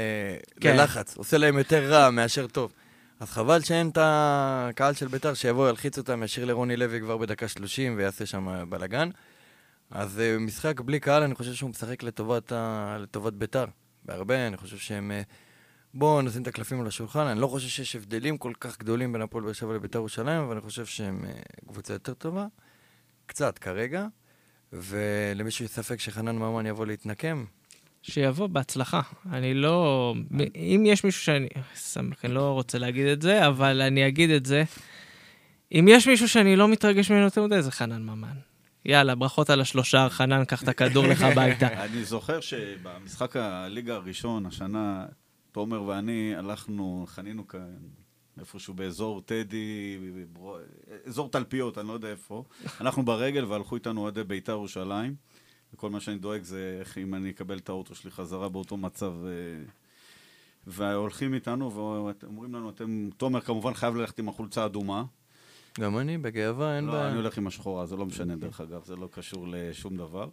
כן. 0.60 0.76
ללחץ, 0.76 1.16
עושה 1.16 1.38
להם 1.38 1.58
יותר 1.58 1.92
רע 1.92 2.10
מאשר 2.10 2.46
טוב. 2.46 2.72
אז 3.20 3.30
חבל 3.30 3.60
שאין 3.60 3.88
את 3.88 3.98
הקהל 4.00 4.94
של 4.94 5.08
ביתר 5.08 5.34
שיבוא 5.34 5.68
ילחיץ 5.68 5.98
אותם, 5.98 6.22
ישאיר 6.22 6.46
לרוני 6.46 6.76
לוי 6.76 7.00
כבר 7.00 7.16
בדקה 7.16 7.48
30 7.48 7.94
ויעשה 7.96 8.26
שם 8.26 8.64
בלאגן. 8.68 9.08
אז 9.90 10.20
אה, 10.20 10.38
משחק 10.38 10.80
בלי 10.80 11.00
קהל, 11.00 11.22
אני 11.22 11.34
חושב 11.34 11.54
שהוא 11.54 11.70
משחק 11.70 12.02
לטובת, 12.02 12.52
ה... 12.52 12.96
לטובת 13.00 13.32
ביתר. 13.32 13.64
בהרבה, 14.04 14.46
אני 14.46 14.56
חושב 14.56 14.76
שהם... 14.76 15.10
אה, 15.10 15.22
בואו 15.94 16.22
נשים 16.22 16.42
את 16.42 16.46
הקלפים 16.46 16.80
על 16.80 16.86
השולחן, 16.86 17.26
אני 17.26 17.40
לא 17.40 17.46
חושב 17.46 17.68
שיש 17.68 17.96
הבדלים 17.96 18.38
כל 18.38 18.52
כך 18.60 18.78
גדולים 18.78 19.12
בין 19.12 19.22
הפועל 19.22 19.44
באר 19.44 19.52
שבע 19.52 19.74
לביתר 19.74 19.98
ירושלים, 19.98 20.42
אבל 20.42 20.52
אני 20.52 20.60
חושב 20.60 20.86
שהם 20.86 21.24
אה, 21.24 21.32
קבוצה 21.68 21.92
יותר 21.92 22.14
טובה. 22.14 22.46
קצת 23.26 23.58
כרגע. 23.58 24.06
ולמישהו 24.72 25.64
יש 25.64 25.70
ספק 25.70 26.00
שחנן 26.00 26.36
ממן 26.36 26.66
יבוא 26.66 26.86
להתנקם, 26.86 27.44
שיבוא 28.02 28.46
בהצלחה. 28.46 29.00
אני 29.32 29.54
לא... 29.54 30.14
אם 30.56 30.82
יש 30.86 31.04
מישהו 31.04 31.22
שאני... 31.22 31.48
סמק, 31.74 32.24
אני 32.24 32.34
לא 32.34 32.52
רוצה 32.52 32.78
להגיד 32.78 33.06
את 33.06 33.22
זה, 33.22 33.46
אבל 33.48 33.82
אני 33.82 34.08
אגיד 34.08 34.30
את 34.30 34.46
זה. 34.46 34.64
אם 35.72 35.86
יש 35.90 36.08
מישהו 36.08 36.28
שאני 36.28 36.56
לא 36.56 36.68
מתרגש 36.68 37.10
ממנו 37.10 37.24
יותר 37.24 37.46
מדי, 37.46 37.62
זה 37.62 37.70
חנן 37.70 38.02
ממן. 38.02 38.36
יאללה, 38.84 39.14
ברכות 39.14 39.50
על 39.50 39.60
השלושה, 39.60 40.08
חנן, 40.10 40.44
קח 40.44 40.62
את 40.62 40.68
הכדור 40.68 41.06
לך 41.06 41.22
הביתה. 41.22 41.68
אני 41.84 42.04
זוכר 42.04 42.40
שבמשחק 42.40 43.36
הליגה 43.36 43.94
הראשון, 43.94 44.46
השנה, 44.46 45.06
תומר 45.52 45.82
ואני 45.82 46.34
הלכנו, 46.36 47.04
חנינו 47.08 47.48
כאן 47.48 47.76
איפשהו 48.40 48.74
באזור 48.74 49.20
טדי, 49.20 49.98
אזור 51.06 51.30
תלפיות, 51.30 51.78
אני 51.78 51.88
לא 51.88 51.92
יודע 51.92 52.10
איפה. 52.10 52.44
הלכנו 52.78 53.04
ברגל 53.04 53.44
והלכו 53.44 53.74
איתנו 53.74 54.00
אוהדי 54.00 54.24
בית"ר 54.24 54.52
ירושלים. 54.52 55.14
וכל 55.74 55.90
מה 55.90 56.00
שאני 56.00 56.18
דואג 56.18 56.42
זה 56.42 56.76
איך 56.80 56.98
אם 56.98 57.14
אני 57.14 57.30
אקבל 57.30 57.58
את 57.58 57.68
האוטו 57.68 57.94
שלי 57.94 58.10
חזרה 58.10 58.48
באותו 58.48 58.76
מצב. 58.76 59.14
אה, 59.26 59.30
והולכים 60.66 61.34
איתנו 61.34 61.72
ואומרים 61.72 62.54
לנו, 62.54 62.70
אתם, 62.70 63.08
תומר 63.16 63.40
כמובן 63.40 63.74
חייב 63.74 63.96
ללכת 63.96 64.18
עם 64.18 64.28
החולצה 64.28 64.62
האדומה. 64.62 65.04
גם 65.80 65.98
אני, 65.98 66.18
בגאווה, 66.18 66.76
אין 66.76 66.84
לא, 66.84 66.92
בעיה. 66.92 67.08
אני 67.08 67.16
הולך 67.16 67.38
עם 67.38 67.46
השחורה, 67.46 67.86
זה 67.86 67.96
לא 67.96 68.06
משנה 68.06 68.36
דרך 68.36 68.60
אגב, 68.60 68.84
זה 68.84 68.96
לא 68.96 69.08
קשור 69.12 69.46
לשום 69.50 69.96
דבר. 69.96 70.28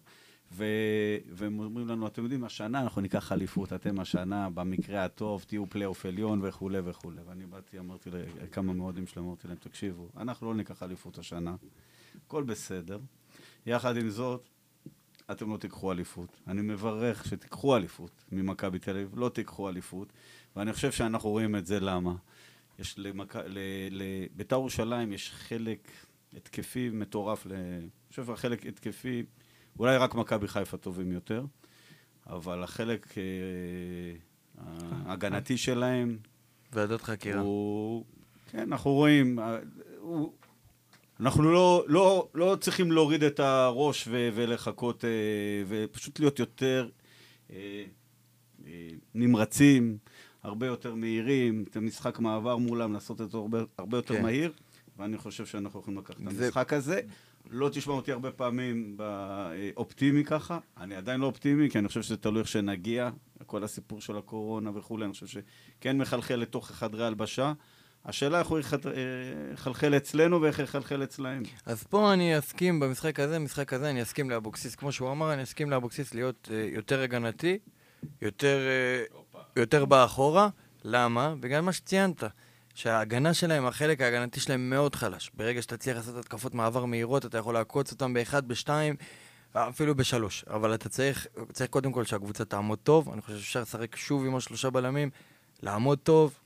והם 0.56 1.60
אומרים 1.60 1.88
לנו, 1.88 2.08
אתם 2.08 2.24
יודעים, 2.24 2.44
השנה 2.44 2.82
אנחנו 2.82 3.02
ניקח 3.02 3.32
אליפות, 3.32 3.74
אתם 3.74 4.00
השנה, 4.00 4.50
במקרה 4.50 5.06
הטוב, 5.06 5.46
תהיו 5.48 5.70
פלייאוף 5.70 6.06
עליון 6.06 6.40
וכולי 6.44 6.80
וכולי. 6.86 7.22
ואני 7.28 7.46
באתי, 7.46 7.80
אמרתי 7.80 8.10
לכמה 8.12 8.74
מאוהדים 8.74 9.08
שלהם, 9.08 9.26
אמרתי 9.26 9.48
להם, 9.48 9.58
תקשיבו, 9.58 10.10
אנחנו 10.18 10.48
לא 10.48 10.54
ניקח 10.56 10.84
אליפות 10.84 11.18
השנה, 11.18 11.56
הכל 12.26 12.44
בסדר. 12.44 13.00
יחד 13.66 13.98
עם 13.98 14.10
זאת, 14.10 14.50
אתם 15.32 15.52
לא 15.52 15.58
תיקחו 15.58 15.92
אליפות. 15.92 16.42
אני 16.48 16.62
מברך 16.62 17.26
שתיקחו 17.26 17.76
אליפות 17.78 18.24
ממכבי 18.32 18.80
תל 18.80 18.92
אביב, 18.92 19.20
לא 19.20 19.30
תיקחו 19.30 19.70
אליפות, 19.70 20.14
ואני 20.56 20.74
חושב 20.74 20.92
שאנחנו 20.92 21.30
רואים 21.30 21.56
את 21.56 21.66
זה 21.66 21.80
למה. 21.80 22.16
יש 22.80 23.00
למכ... 23.00 23.36
ל... 23.36 23.60
לבית"ר 23.92 24.56
ירושלים 24.56 25.14
יש 25.14 25.32
חלק 25.32 25.92
התקפי 26.34 26.90
מטורף. 26.90 27.48
אני 27.48 27.90
חושב 28.10 28.26
שהחלק 28.26 28.66
התקפי, 28.66 29.24
אולי 29.80 29.98
רק 29.98 30.16
מכבי 30.16 30.48
חיפה 30.48 30.78
טובים 30.78 31.12
יותר, 31.12 31.46
אבל 32.28 32.64
החלק 32.64 33.18
אה, 33.18 33.24
ההגנתי 35.06 35.58
שלהם, 35.58 36.18
ועדת 36.74 37.02
חקירה. 37.02 37.42
הוא... 37.42 38.06
כן, 38.52 38.60
אנחנו 38.60 38.92
רואים, 38.92 39.40
אה, 39.40 39.58
הוא... 40.00 40.34
אנחנו 41.20 41.44
לא, 41.44 41.84
לא, 41.88 42.28
לא 42.34 42.58
צריכים 42.62 42.92
להוריד 42.92 43.24
את 43.24 43.40
הראש 43.40 44.08
ו- 44.08 44.30
ולחכות, 44.36 45.06
אה, 45.06 45.10
ופשוט 45.68 46.20
להיות 46.20 46.40
יותר 46.40 46.90
נמרצים, 49.16 49.98
הרבה 50.44 50.68
יותר 50.68 50.96
מהירים, 50.96 51.64
את 51.70 51.76
המשחק 51.76 52.20
מעבר 52.20 52.58
מולם, 52.58 52.94
לעשות 52.94 53.22
את 53.22 53.32
זה 53.32 53.38
הרבה, 53.38 53.60
הרבה 53.78 53.98
יותר 53.98 54.16
כן. 54.16 54.22
מהיר, 54.22 54.52
ואני 54.98 55.18
חושב 55.18 55.46
שאנחנו 55.46 55.80
יכולים 55.80 56.00
לקחת 56.00 56.22
את 56.28 56.36
זה- 56.36 56.46
המשחק 56.46 56.74
הזה. 56.74 57.02
לא 57.54 57.70
תשמע 57.70 57.94
אותי 57.94 58.12
הרבה 58.12 58.32
פעמים 58.32 58.98
באופטימי 58.98 60.24
ככה, 60.24 60.60
אני 60.78 60.96
עדיין 60.96 61.20
לא 61.20 61.26
אופטימי, 61.26 61.70
כי 61.70 61.80
אני 61.80 61.88
חושב 61.88 62.02
שזה 62.02 62.18
תלוי 62.18 62.40
איך 62.40 62.48
שנגיע, 62.48 63.10
כל 63.46 63.64
הסיפור 63.64 64.02
של 64.02 64.18
הקורונה 64.18 64.72
וכולי, 64.76 65.06
אני 65.06 65.14
חושב 65.14 65.28
שכן 65.28 65.98
מחלחל 65.98 66.36
לתוך 66.36 66.72
חדרי 66.72 67.06
הלבשה. 67.06 67.54
השאלה 68.06 68.40
איך 68.40 68.48
הוא 68.48 68.58
אה, 68.58 68.62
יחלחל 69.54 69.98
אצלנו 69.98 70.42
ואיך 70.42 70.60
יחלחל 70.60 71.04
אצלהם. 71.04 71.44
אז 71.66 71.84
פה 71.84 72.14
אני 72.14 72.40
אסכים 72.40 72.80
במשחק 72.80 73.20
הזה, 73.20 73.36
במשחק 73.40 73.74
הזה 73.74 73.90
אני 73.90 74.02
אסכים 74.02 74.30
לאבוקסיס, 74.30 74.76
כמו 74.76 74.92
שהוא 74.92 75.12
אמר, 75.12 75.34
אני 75.34 75.44
אסכים 75.44 75.70
לאבוקסיס 75.70 76.14
להיות 76.14 76.50
אה, 76.52 76.70
יותר 76.72 77.02
הגנתי, 77.02 77.60
יותר, 78.22 78.58
אה, 78.58 79.04
יותר 79.56 79.86
בא 79.86 80.06
אחורה. 80.06 80.50
למה? 80.84 81.36
בגלל 81.40 81.62
מה 81.62 81.74
שציינת, 81.74 82.24
שההגנה 82.74 83.34
שלהם, 83.34 83.66
החלק 83.66 84.02
ההגנתי 84.02 84.40
שלהם 84.40 84.70
מאוד 84.70 84.96
חלש. 84.96 85.32
ברגע 85.34 85.62
שאתה 85.62 85.78
תצליח 85.78 85.98
לעשות 85.98 86.16
התקפות 86.16 86.54
מעבר 86.54 86.86
מהירות, 86.86 87.26
אתה 87.26 87.38
יכול 87.38 87.54
לעקוץ 87.54 87.92
אותם 87.92 88.14
באחד, 88.14 88.48
בשתיים, 88.48 88.96
אפילו 89.54 89.96
בשלוש. 89.96 90.46
אבל 90.48 90.74
אתה 90.74 90.90
צריך, 90.90 91.28
צריך 91.52 91.70
קודם 91.70 91.92
כל 91.92 92.04
שהקבוצה 92.04 92.46
תעמוד 92.46 92.80
טוב, 92.84 93.10
אני 93.14 93.22
חושב 93.22 93.38
שאפשר 93.38 93.62
לשחק 93.62 93.96
שוב 93.96 94.26
עם 94.26 94.36
השלושה 94.36 94.70
בלמים, 94.70 95.10
לעמוד 95.62 96.00
טוב, 96.00 96.40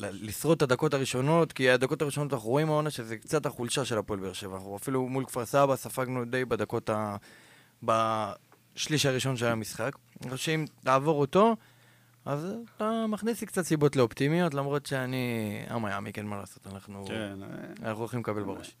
לשרוד 0.00 0.56
את 0.56 0.62
הדקות 0.62 0.94
הראשונות, 0.94 1.52
כי 1.52 1.70
הדקות 1.70 2.02
הראשונות 2.02 2.32
אנחנו 2.32 2.48
רואים 2.48 2.68
העונה 2.68 2.90
שזה 2.90 3.16
קצת 3.16 3.46
החולשה 3.46 3.84
של 3.84 3.98
הפועל 3.98 4.20
באר 4.20 4.32
שבע. 4.32 4.54
אנחנו 4.54 4.76
אפילו 4.76 5.08
מול 5.08 5.24
כפר 5.24 5.46
סבא 5.46 5.76
ספגנו 5.76 6.24
די 6.24 6.44
בדקות 6.44 6.90
ה... 6.90 7.16
בשליש 7.82 9.06
הראשון 9.06 9.36
של 9.36 9.46
המשחק. 9.46 9.96
אני 10.20 10.30
חושב 10.30 10.44
שאם 10.44 10.64
תעבור 10.84 11.20
אותו, 11.20 11.56
אז 12.24 12.54
אתה 12.76 13.04
מכניס 13.08 13.40
לי 13.40 13.46
קצת 13.46 13.62
סיבות 13.62 13.96
לאופטימיות, 13.96 14.54
למרות 14.54 14.86
שאני... 14.86 15.56
אמה 15.74 15.90
יעמיק, 15.90 16.18
אין 16.18 16.26
מה 16.26 16.36
לעשות, 16.36 16.66
אנחנו... 16.66 17.04
כן. 17.06 17.38
אנחנו 17.82 17.98
הולכים 17.98 18.20
לקבל 18.20 18.42
בראש. 18.42 18.76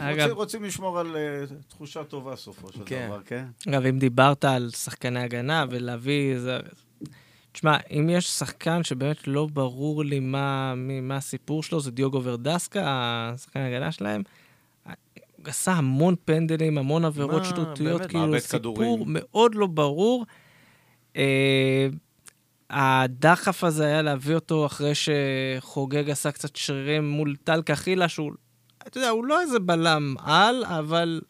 אגב, 0.00 0.30
רוצים, 0.30 0.64
לשמור 0.64 0.98
על 0.98 1.16
אה, 1.16 1.44
תחושה 1.68 2.04
טובה 2.04 2.36
סופו 2.36 2.72
של 2.72 2.82
כן. 2.86 3.06
דבר, 3.06 3.22
כן? 3.22 3.44
אגב, 3.68 3.86
אם 3.86 3.98
דיברת 3.98 4.44
על 4.44 4.70
שחקני 4.70 5.20
הגנה 5.20 5.64
ולהביא... 5.70 6.38
זה... 6.38 6.58
תשמע, 7.52 7.76
אם 7.90 8.10
יש 8.10 8.28
שחקן 8.28 8.84
שבאמת 8.84 9.28
לא 9.28 9.46
ברור 9.52 10.04
לי 10.04 10.20
מה, 10.20 10.74
מי, 10.74 11.00
מה 11.00 11.16
הסיפור 11.16 11.62
שלו, 11.62 11.80
זה 11.80 11.90
דיוגו 11.90 12.24
ורדסקה, 12.24 12.82
השחקן 13.34 13.60
ההגנה 13.60 13.92
שלהם. 13.92 14.22
הוא 14.84 14.92
עשה 15.44 15.72
המון 15.72 16.14
פנדלים, 16.24 16.78
המון 16.78 17.04
עבירות 17.04 17.44
שטותיות? 17.44 18.06
כאילו 18.06 18.40
סיפור 18.40 18.58
כדורים. 18.58 19.02
מאוד 19.06 19.54
לא 19.54 19.66
ברור. 19.66 20.26
אה, 21.16 21.88
הדחף 22.70 23.64
הזה 23.64 23.86
היה 23.86 24.02
להביא 24.02 24.34
אותו 24.34 24.66
אחרי 24.66 24.92
שחוגג 24.94 26.10
עשה 26.10 26.32
קצת 26.32 26.56
שרירים 26.56 27.08
מול 27.08 27.36
טל 27.44 27.62
קחילה, 27.62 28.08
שהוא, 28.08 28.32
אתה 28.86 28.98
יודע, 28.98 29.08
הוא 29.08 29.24
לא 29.24 29.40
איזה 29.40 29.58
בלם 29.58 30.14
על, 30.24 30.64
אבל 30.64 31.20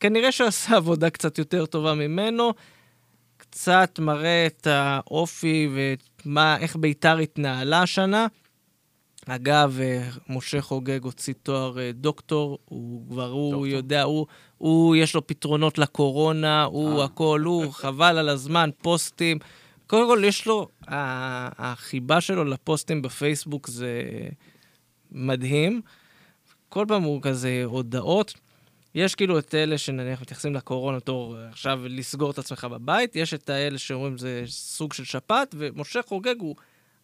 כנראה 0.00 0.32
שהוא 0.32 0.48
עשה 0.48 0.76
עבודה 0.76 1.10
קצת 1.10 1.38
יותר 1.38 1.66
טובה 1.66 1.94
ממנו. 1.94 2.52
קצת 3.36 3.98
מראה 3.98 4.46
את 4.46 4.66
האופי 4.66 5.68
ואיך 6.26 6.76
ביתר 6.76 7.18
התנהלה 7.18 7.82
השנה. 7.82 8.26
אגב, 9.26 9.78
אה, 9.80 10.08
משה 10.28 10.60
חוגג 10.60 11.04
הוציא 11.04 11.34
תואר 11.42 11.78
אה, 11.78 11.90
דוקטור, 11.94 12.58
הוא 12.64 13.02
כבר, 13.08 13.30
הוא 13.30 13.50
דוקטור. 13.50 13.66
יודע, 13.66 14.02
הוא, 14.02 14.26
הוא, 14.58 14.96
יש 14.96 15.14
לו 15.14 15.26
פתרונות 15.26 15.78
לקורונה, 15.78 16.64
הוא 16.64 17.00
אה. 17.00 17.04
הכל, 17.04 17.42
הוא, 17.44 17.72
חבל 17.72 18.18
על 18.18 18.28
הזמן, 18.28 18.70
פוסטים. 18.82 19.38
קודם 19.92 20.06
כל, 20.06 20.22
יש 20.24 20.46
לו, 20.46 20.68
החיבה 21.58 22.20
שלו 22.20 22.44
לפוסטים 22.44 23.02
בפייסבוק 23.02 23.68
זה 23.68 24.02
מדהים. 25.10 25.80
כל 26.68 26.84
פעם 26.88 27.02
הוא 27.02 27.22
כזה 27.22 27.62
הודעות. 27.64 28.34
יש 28.94 29.14
כאילו 29.14 29.38
את 29.38 29.54
אלה 29.54 29.78
שנניח 29.78 30.22
מתייחסים 30.22 30.54
לקורונה 30.54 30.96
בתור 30.96 31.36
אה, 31.36 31.48
עכשיו 31.48 31.80
לסגור 31.84 32.30
את 32.30 32.38
עצמך 32.38 32.64
בבית, 32.64 33.16
יש 33.16 33.34
את 33.34 33.50
האלה 33.50 33.78
שאומרים 33.78 34.18
זה 34.18 34.42
סוג 34.46 34.92
של 34.92 35.04
שפעת, 35.04 35.54
ומשה 35.58 36.00
חוגג 36.02 36.40
הוא 36.40 36.56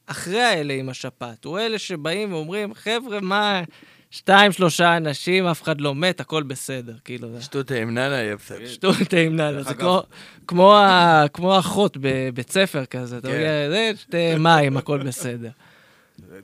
אחרי 0.06 0.42
האלה 0.42 0.74
עם 0.74 0.88
השפעת. 0.88 1.44
הוא 1.44 1.58
אלה 1.58 1.78
שבאים 1.78 2.32
ואומרים, 2.32 2.74
חבר'ה, 2.74 3.20
מה, 3.20 3.62
שתיים, 4.10 4.52
שלושה 4.52 4.96
אנשים, 4.96 5.46
אף 5.46 5.62
אחד 5.62 5.80
לא 5.80 5.94
מת, 5.94 6.20
הכל 6.20 6.42
בסדר, 6.42 6.94
כאילו. 7.04 7.28
שטות 7.40 7.70
עם 7.70 7.90
ננה 7.90 8.00
יהיה 8.16 8.36
בסדר. 8.36 8.90
ההמננה, 9.18 9.52
דרך 9.52 9.68
זה 9.68 9.74
כמו- 9.74 10.02
כמו 10.46 10.74
ה- 10.76 11.24
כמו 11.32 11.58
אחות 11.58 11.96
בבית 12.00 12.50
ספר 12.50 12.84
כזה, 12.84 13.18
אתה. 13.18 13.28
יודע, 13.28 13.70
זה, 13.70 13.92
שתה 13.96 14.16
מים, 14.38 14.76
הכל 14.76 15.02
בסדר. 15.02 15.50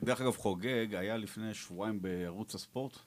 דרך 0.03 0.21
אגב, 0.21 0.35
חוגג 0.37 0.95
היה 0.95 1.17
לפני 1.17 1.53
שבועיים 1.53 1.99
בערוץ 2.01 2.55
הספורט. 2.55 2.97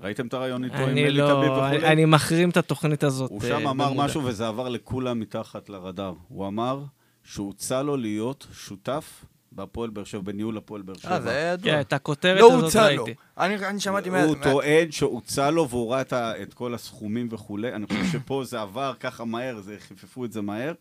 ראיתם 0.00 0.26
את 0.26 0.34
הרעיון 0.34 0.64
איתו 0.64 0.76
עם 0.76 0.88
אני 0.88 1.04
אלי 1.04 1.18
לא, 1.18 1.26
טביב 1.26 1.52
אני- 1.52 1.76
וכולי? 1.76 1.92
אני 1.92 2.04
מחרים 2.04 2.50
את 2.50 2.56
התוכנית 2.56 3.04
הזאת. 3.04 3.30
הוא 3.30 3.40
אה, 3.42 3.48
שם 3.48 3.68
אמר. 3.68 3.92
משהו 3.92 4.24
וזה 4.24 4.48
עבר 4.48 4.68
לכולם 4.68 5.20
מתחת 5.20 5.68
לרדאר. 5.68 6.12
הוא 6.28 6.46
אמר 6.46 6.82
שהוצע 7.24 7.82
לו 7.82 7.96
להיות 7.96 8.46
שותף 8.52 9.24
בהפועל 9.54 9.90
באר 9.90 10.04
שבע, 10.04 10.20
בניהול 10.20 10.56
הפועל 10.56 10.82
באר 10.82 10.94
שבע. 10.96 11.10
אה, 11.14 11.20
זה 11.20 11.30
היה 11.30 11.52
ידוע. 11.52 11.72
כן, 11.72 11.80
את 11.80 11.92
הכותרת 11.92 12.40
לא 12.40 12.52
הזאת 12.52 12.64
הוצע 12.64 12.92
לו. 12.92 13.04
ראיתי. 13.04 13.20
אני 13.38 13.66
אני 13.66 13.80
שמעתי 13.80 14.10
מה... 14.10 14.22
הוא 14.24 14.36
מה- 14.36 14.42
טוען 14.44 14.90
שהוצע 14.92 15.50
לו 15.50 15.68
והוא 15.68 15.92
ראה 15.92 16.02
את 16.42 16.54
כל 16.54 16.74
הסכומים 16.74 17.28
וכולי. 17.30 17.72
אני 17.72 17.86
חושב 17.86 18.04
שפה 18.12 18.42
זה 18.44 18.60
עבר 18.60 18.92
ככה 19.00 19.24
מהר, 19.24 19.60
זה 19.60 19.76
חיפפו 19.80 20.24
את 20.24 20.32
זה 20.32 20.40
מהר. 20.40 20.72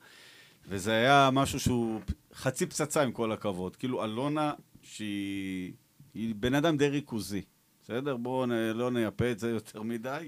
וזה 0.69 0.91
היה 0.91 1.29
משהו 1.33 1.59
שהוא 1.59 2.01
חצי 2.33 2.65
פצצה 2.65 3.03
עם 3.03 3.11
כל 3.11 3.31
הכבוד. 3.31 3.75
כאילו, 3.75 4.03
אלונה, 4.03 4.53
שהיא 4.81 5.71
היא 6.13 6.35
בן 6.35 6.53
אדם 6.53 6.77
די 6.77 6.87
ריכוזי. 6.87 7.41
בסדר? 7.83 8.17
בואו 8.17 8.45
נ- 8.45 8.51
לא 8.51 8.91
נייפה 8.91 9.31
את 9.31 9.39
זה 9.39 9.49
יותר 9.49 9.81
מדי. 9.81 10.27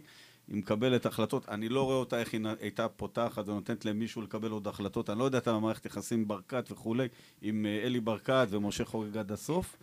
היא 0.54 0.60
מקבלת 0.60 1.06
החלטות. 1.06 1.50
אני 1.50 1.70
לא 1.70 1.84
רואה 1.84 1.96
אותה 1.96 2.20
איך 2.20 2.34
היא 2.34 2.42
הייתה 2.62 2.88
פותחת 2.90 3.48
ונותנת 3.50 3.86
למישהו 3.86 4.22
לקבל 4.22 4.52
עוד 4.52 4.68
החלטות. 4.68 5.10
אני 5.10 5.20
לא 5.20 5.24
יודע 5.24 5.38
את 5.38 5.48
המערכת 5.48 5.86
יחסים 5.86 6.20
עם 6.20 6.28
ברקת 6.28 6.72
וכולי, 6.72 7.08
עם 7.42 7.66
אה, 7.66 7.82
אלי 7.84 8.00
ברקת 8.00 8.48
ומשה 8.50 8.86
חוגג 8.86 9.18
עד 9.18 9.32
הסוף, 9.32 9.78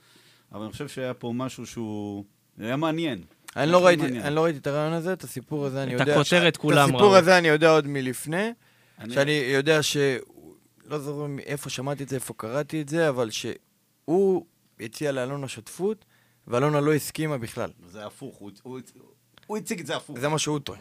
אבל 0.53 0.63
אני 0.63 0.73
חושב 0.73 0.89
שהיה 0.89 1.15
פה 1.15 1.33
משהו 1.35 1.67
שהוא... 1.67 2.25
היה 2.59 2.77
מעניין. 2.77 3.23
אני 3.57 3.71
לא 3.71 3.87
ראיתי, 3.87 4.03
מעניין. 4.03 4.23
אני 4.23 4.35
לא 4.35 4.45
ראיתי 4.45 4.59
את 4.59 4.67
הרעיון 4.67 4.93
הזה, 4.93 5.13
את 5.13 5.25
הסיפור 5.25 5.67
הזה 5.67 5.83
אני 5.83 5.95
את 5.97 6.01
יודע... 6.01 6.15
הכותרת 6.15 6.53
את 6.53 6.57
כולם 6.57 6.83
הסיפור 6.83 7.03
ראו. 7.03 7.17
הזה 7.17 7.39
אני 7.39 7.49
יודע 7.49 7.71
עוד 7.71 7.87
מלפני, 7.87 8.51
אני- 8.99 9.15
שאני 9.15 9.31
יודע 9.33 9.83
ש... 9.83 9.97
לא 10.85 10.99
זוכר 10.99 11.27
מאיפה 11.27 11.71
שמעתי 11.71 12.03
את 12.03 12.09
זה, 12.09 12.17
איפה 12.17 12.35
קראתי 12.37 12.81
את 12.83 12.89
זה, 12.89 13.09
אבל 13.09 13.31
שהוא 13.31 14.45
הציע 14.81 15.13
לאלונה 15.13 15.49
שותפות, 15.49 16.05
ואלונה 16.47 16.81
לא 16.81 16.95
הסכימה 16.95 17.39
בכלל. 17.39 17.71
זה 17.87 18.07
הפוך, 18.07 18.37
הוא, 18.37 18.51
הוא, 18.63 18.81
הוא 19.51 19.57
הציג 19.59 19.81
את 19.81 19.87
זה 19.87 19.97
הפוך. 19.97 20.19
זה 20.19 20.29
מה 20.29 20.39
שהוא 20.39 20.59
טוען. 20.59 20.81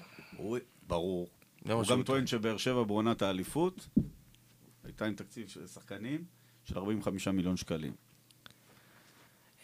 ברור. 0.87 1.27
הוא 1.69 1.83
גם 1.89 2.03
טוען 2.03 2.27
שבאר 2.27 2.57
שבע 2.57 2.83
בעונת 2.83 3.21
האליפות 3.21 3.87
הייתה 4.83 5.05
עם 5.05 5.13
תקציב 5.13 5.47
של 5.47 5.67
שחקנים 5.67 6.23
של 6.63 6.77
45 6.77 7.27
מיליון 7.27 7.57
שקלים. 7.57 7.91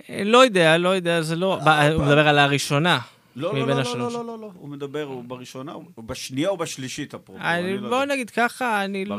אה, 0.09 0.21
לא 0.23 0.43
יודע, 0.43 0.77
לא 0.77 0.89
יודע, 0.89 1.21
זה 1.21 1.35
לא... 1.35 1.59
ב- 1.65 1.69
הוא 1.93 2.03
מדבר 2.05 2.27
על 2.27 2.39
הראשונה. 2.39 2.99
לא, 3.35 3.53
לא, 3.53 3.67
לא, 3.67 3.75
לא. 3.83 3.83
לא, 3.97 4.11
לא, 4.11 4.25
לא, 4.25 4.39
לא, 4.39 4.51
הוא 4.57 4.69
מדבר, 4.69 5.03
הוא 5.03 5.23
בראשונה, 5.23 5.71
הוא 5.71 5.83
בשנייה 6.05 6.49
או 6.49 6.57
בשלישית 6.57 7.15
אפרופו. 7.15 7.41
אני- 7.41 7.59
אני 7.73 7.77
לא 7.77 7.89
בוא. 7.89 8.05
נגיד 8.05 8.29
ככה, 8.29 8.85
אני 8.85 9.05
לא 9.05 9.17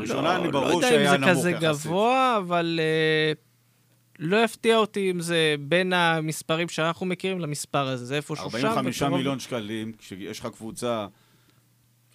לא 0.51 0.67
יודע 0.67 1.13
אם 1.15 1.19
זה 1.19 1.27
כזה. 1.29 1.51
גבוה, 1.51 2.37
אבל 2.37 2.79
אה, 2.83 3.31
לא 4.19 4.43
יפתיע 4.43 4.77
אותי 4.77 5.11
אם 5.11 5.19
זה 5.19 5.55
בין 5.59 5.93
המספרים 5.93 6.69
שאנחנו 6.69 7.05
מכירים 7.05 7.39
למספר 7.39 7.87
הזה. 7.87 8.05
זה 8.05 8.15
איפשהו 8.15 8.35
שם. 8.35 8.43
45 8.43 9.01
וקרוב- 9.01 9.17
מיליון 9.17 9.39
שקלים, 9.39 9.91
כשיש 9.97 10.39
לך 10.39 10.45
קבוצה 10.45 11.07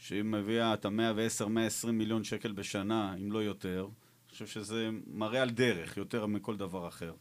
שהיא 0.00 0.22
מביאה 0.22 0.74
את 0.74 0.84
ה-110-120 0.84 1.90
מיליון 1.90 2.24
שקל 2.24 2.53
בשנה, 2.53 3.14
אם 3.20 3.32
לא 3.32 3.38
יותר, 3.38 3.80
אני 3.80 4.32
חושב 4.32 4.46
שזה 4.46 4.88
מראה 5.14 5.42
על 5.42 5.50
דרך 5.50 5.96
יותר 5.96 6.26
מכל 6.26 6.57
דבר 6.57 6.88
אחר. 6.88 7.12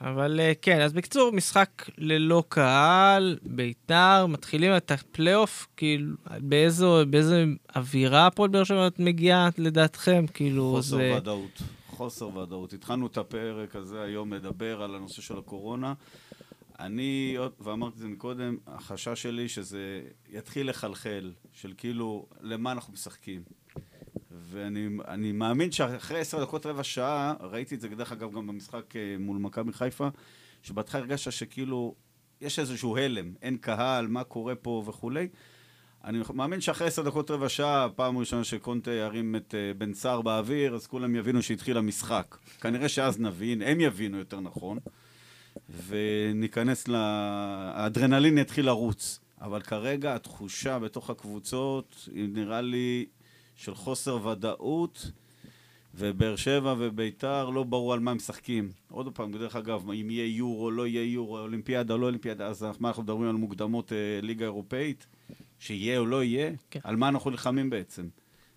אבל 0.00 0.40
אה, 0.40 0.52
כן, 0.62 0.80
אז 0.80 0.92
בקיצור, 0.92 1.32
משחק 1.32 1.68
ללא 1.98 2.44
קהל, 2.48 3.38
ביתר, 3.42 4.26
מתחילים 4.28 4.76
את 4.76 4.90
הפלייאוף, 4.90 5.66
כאילו, 5.76 6.14
באיזו, 6.40 7.02
באיזו 7.10 7.34
אווירה 7.76 8.26
הפועל 8.26 8.50
באר 8.50 8.64
שבע 8.64 8.86
את 8.86 8.98
מגיעה 8.98 9.48
לדעתכם? 9.58 10.24
כאילו, 10.34 10.72
חוסר 10.76 10.96
זה... 10.96 11.14
ודאות. 11.16 11.62
חוסר 12.02 12.36
ודאות. 12.36 12.72
התחלנו 12.72 13.06
את 13.06 13.16
הפרק 13.16 13.76
הזה 13.76 14.02
היום 14.02 14.32
לדבר 14.32 14.82
על 14.82 14.94
הנושא 14.94 15.22
של 15.22 15.38
הקורונה. 15.38 15.94
אני, 16.78 17.36
ואמרתי 17.60 17.94
את 17.94 18.00
זה 18.00 18.08
מקודם, 18.08 18.56
החשש 18.66 19.22
שלי 19.22 19.48
שזה 19.48 20.02
יתחיל 20.28 20.70
לחלחל, 20.70 21.32
של 21.52 21.72
כאילו, 21.76 22.26
למה 22.40 22.72
אנחנו 22.72 22.92
משחקים. 22.92 23.42
ואני 24.30 24.88
אני 25.08 25.32
מאמין 25.32 25.72
שאחרי 25.72 26.20
עשר 26.20 26.42
דקות, 26.44 26.66
רבע 26.66 26.84
שעה, 26.84 27.34
ראיתי 27.40 27.74
את 27.74 27.80
זה 27.80 27.88
דרך 27.88 28.12
אגב 28.12 28.32
גם 28.32 28.46
במשחק 28.46 28.96
אה, 28.96 29.16
מול 29.18 29.38
מכבי 29.38 29.72
חיפה, 29.72 30.08
שבהתחלה 30.62 31.00
הרגשת 31.00 31.32
שכאילו, 31.32 31.94
יש 32.40 32.58
איזשהו 32.58 32.96
הלם, 32.96 33.34
אין 33.42 33.56
קהל, 33.56 34.06
מה 34.06 34.24
קורה 34.24 34.54
פה 34.54 34.82
וכולי. 34.86 35.28
אני 36.04 36.18
מאמין 36.34 36.60
שאחרי 36.60 36.86
עשר 36.86 37.02
דקות 37.02 37.30
רבע 37.30 37.48
שעה, 37.48 37.88
פעם 37.96 38.18
ראשונה 38.18 38.44
שקונטה 38.44 38.90
ירים 38.90 39.36
את 39.36 39.54
uh, 39.54 39.78
בן 39.78 39.94
סער 39.94 40.22
באוויר, 40.22 40.74
אז 40.74 40.86
כולם 40.86 41.16
יבינו 41.16 41.42
שהתחיל 41.42 41.76
המשחק. 41.76 42.36
כנראה 42.60 42.88
שאז 42.88 43.20
נבין, 43.20 43.62
הם 43.62 43.80
יבינו 43.80 44.18
יותר 44.18 44.40
נכון, 44.40 44.78
וניכנס 45.86 46.88
ל... 46.88 46.94
האדרנלין 46.94 48.38
יתחיל 48.38 48.66
לרוץ. 48.66 49.20
אבל 49.40 49.60
כרגע 49.60 50.14
התחושה 50.14 50.78
בתוך 50.78 51.10
הקבוצות 51.10 52.08
היא 52.14 52.28
נראה 52.32 52.60
לי 52.60 53.06
של 53.56 53.74
חוסר 53.74 54.26
ודאות, 54.26 55.10
ובאר 55.94 56.36
שבע 56.36 56.74
וביתר 56.78 57.50
לא 57.50 57.62
ברור 57.62 57.92
על 57.92 58.00
מה 58.00 58.10
הם 58.10 58.16
משחקים. 58.16 58.70
עוד 58.90 59.14
פעם, 59.14 59.32
דרך 59.32 59.56
אגב, 59.56 59.90
אם 59.90 60.10
יהיה 60.10 60.36
יורו, 60.36 60.70
לא 60.70 60.86
יהיה 60.86 61.12
יורו, 61.12 61.38
אולימפיאדה, 61.38 61.96
לא 61.96 62.06
אולימפיאדה, 62.06 62.46
אז 62.46 62.66
מה 62.80 62.88
אנחנו 62.88 63.02
מדברים 63.02 63.28
על 63.28 63.36
מוקדמות 63.36 63.92
אה, 63.92 64.20
ליגה 64.22 64.44
אירופאית? 64.44 65.06
שיהיה 65.62 65.98
או 65.98 66.06
לא 66.06 66.24
יהיה? 66.24 66.50
כן. 66.70 66.80
על 66.84 66.96
מה 66.96 67.08
אנחנו 67.08 67.30
נלחמים 67.30 67.70
בעצם? 67.70 68.06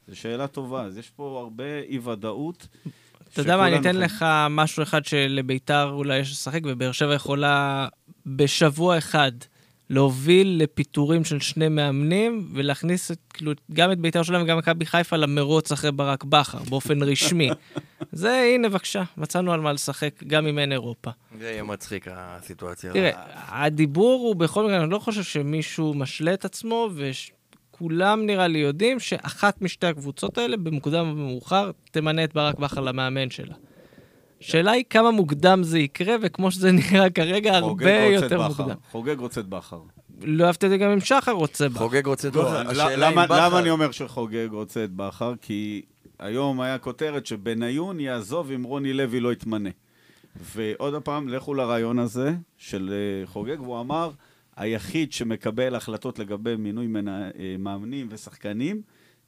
זו 0.07 0.19
שאלה 0.19 0.47
טובה, 0.47 0.81
אז 0.81 0.97
יש 0.97 1.09
פה 1.09 1.39
הרבה 1.39 1.79
אי-ודאות. 1.89 2.67
אתה 3.33 3.41
יודע 3.41 3.57
מה, 3.57 3.67
אני 3.67 3.79
אתן 3.79 3.95
לך 3.95 4.25
משהו 4.49 4.83
אחד 4.83 5.05
שלביתר 5.05 5.89
אולי 5.91 6.17
יש 6.17 6.31
לשחק, 6.31 6.59
ובאר 6.63 6.91
שבע 6.91 7.13
יכולה 7.13 7.87
בשבוע 8.25 8.97
אחד 8.97 9.31
להוביל 9.89 10.61
לפיטורים 10.63 11.23
של 11.23 11.39
שני 11.39 11.69
מאמנים, 11.69 12.49
ולהכניס 12.53 13.11
את, 13.11 13.19
כאילו, 13.29 13.51
גם 13.73 13.91
את 13.91 13.99
ביתר 13.99 14.23
שלהם 14.23 14.43
וגם 14.43 14.57
מכבי 14.57 14.85
חיפה 14.85 15.17
למרוץ 15.17 15.71
אחרי 15.71 15.91
ברק 15.91 16.23
בכר, 16.23 16.59
באופן 16.69 17.03
רשמי. 17.03 17.49
זה, 18.15 18.51
הנה, 18.55 18.69
בבקשה, 18.69 19.03
מצאנו 19.17 19.53
על 19.53 19.59
מה 19.61 19.73
לשחק, 19.73 20.23
גם 20.27 20.47
אם 20.47 20.59
אין 20.59 20.71
אירופה. 20.71 21.11
זה 21.39 21.51
יהיה 21.51 21.63
מצחיק, 21.63 22.07
הסיטואציה. 22.11 22.93
תראה, 22.93 23.11
הדיבור 23.47 24.21
הוא 24.27 24.35
בכל 24.35 24.63
מקרה, 24.65 24.83
אני 24.83 24.89
לא 24.89 24.99
חושב 24.99 25.23
שמישהו 25.23 25.93
משלה 25.93 26.33
את 26.33 26.45
עצמו, 26.45 26.89
וכולם 26.95 28.25
נראה 28.25 28.47
לי 28.47 28.59
יודעים 28.59 28.99
שאחת 28.99 29.61
משתי 29.61 29.87
הקבוצות 29.87 30.37
האלה, 30.37 30.57
במוקדם 30.57 31.07
או 31.09 31.15
במאוחר, 31.15 31.71
תמנה 31.91 32.23
את 32.23 32.33
ברק 32.33 32.59
בכר 32.59 32.81
למאמן 32.81 33.29
שלה. 33.29 33.53
השאלה 34.41 34.71
היא 34.71 34.83
כמה 34.89 35.11
מוקדם 35.11 35.63
זה 35.63 35.79
יקרה, 35.79 36.15
וכמו 36.21 36.51
שזה 36.51 36.71
נראה 36.71 37.09
כרגע, 37.09 37.55
הרבה 37.57 37.91
יותר 37.99 38.37
בכר. 38.39 38.47
מוקדם. 38.47 38.75
חוגג 38.91 39.19
רוצה 39.19 39.41
את 39.41 39.45
בכר. 39.47 39.79
לא 40.21 40.45
אהבתי 40.45 40.65
את 40.65 40.71
זה 40.71 40.77
גם 40.77 40.89
אם 40.89 40.99
שחר 40.99 41.31
רוצה 41.31 41.69
בכר. 41.69 41.79
חוגג 41.79 42.05
רוצה 42.05 42.27
את 42.27 42.35
לא, 42.35 42.43
בכר. 42.43 42.63
ל- 42.63 42.67
השאלה 42.71 43.07
אם 43.07 43.13
למה, 43.13 43.25
בכר... 43.25 43.45
למה 43.47 43.59
אני 43.59 43.69
אומר 43.69 43.91
שחוגג 43.91 44.47
רוצה 44.51 44.83
את 44.83 44.91
בכר? 44.91 45.33
כי 45.41 45.81
היום 46.19 46.61
היה 46.61 46.77
כותרת 46.77 47.25
שבניון 47.25 47.99
יעזוב 47.99 48.51
אם 48.51 48.63
רוני 48.63 48.93
לוי 48.93 49.19
לא 49.19 49.33
יתמנה. 49.33 49.69
ועוד 50.35 51.03
פעם, 51.03 51.29
לכו 51.29 51.53
לרעיון 51.53 51.99
הזה 51.99 52.35
של 52.57 52.93
אה, 52.93 53.27
חוגג, 53.27 53.61
והוא 53.61 53.79
אמר, 53.79 54.11
היחיד 54.55 55.11
שמקבל 55.11 55.75
החלטות 55.75 56.19
לגבי 56.19 56.55
מינוי 56.55 56.87
מנה, 56.87 57.29
אה, 57.29 57.55
מאמנים 57.59 58.07
ושחקנים 58.09 58.81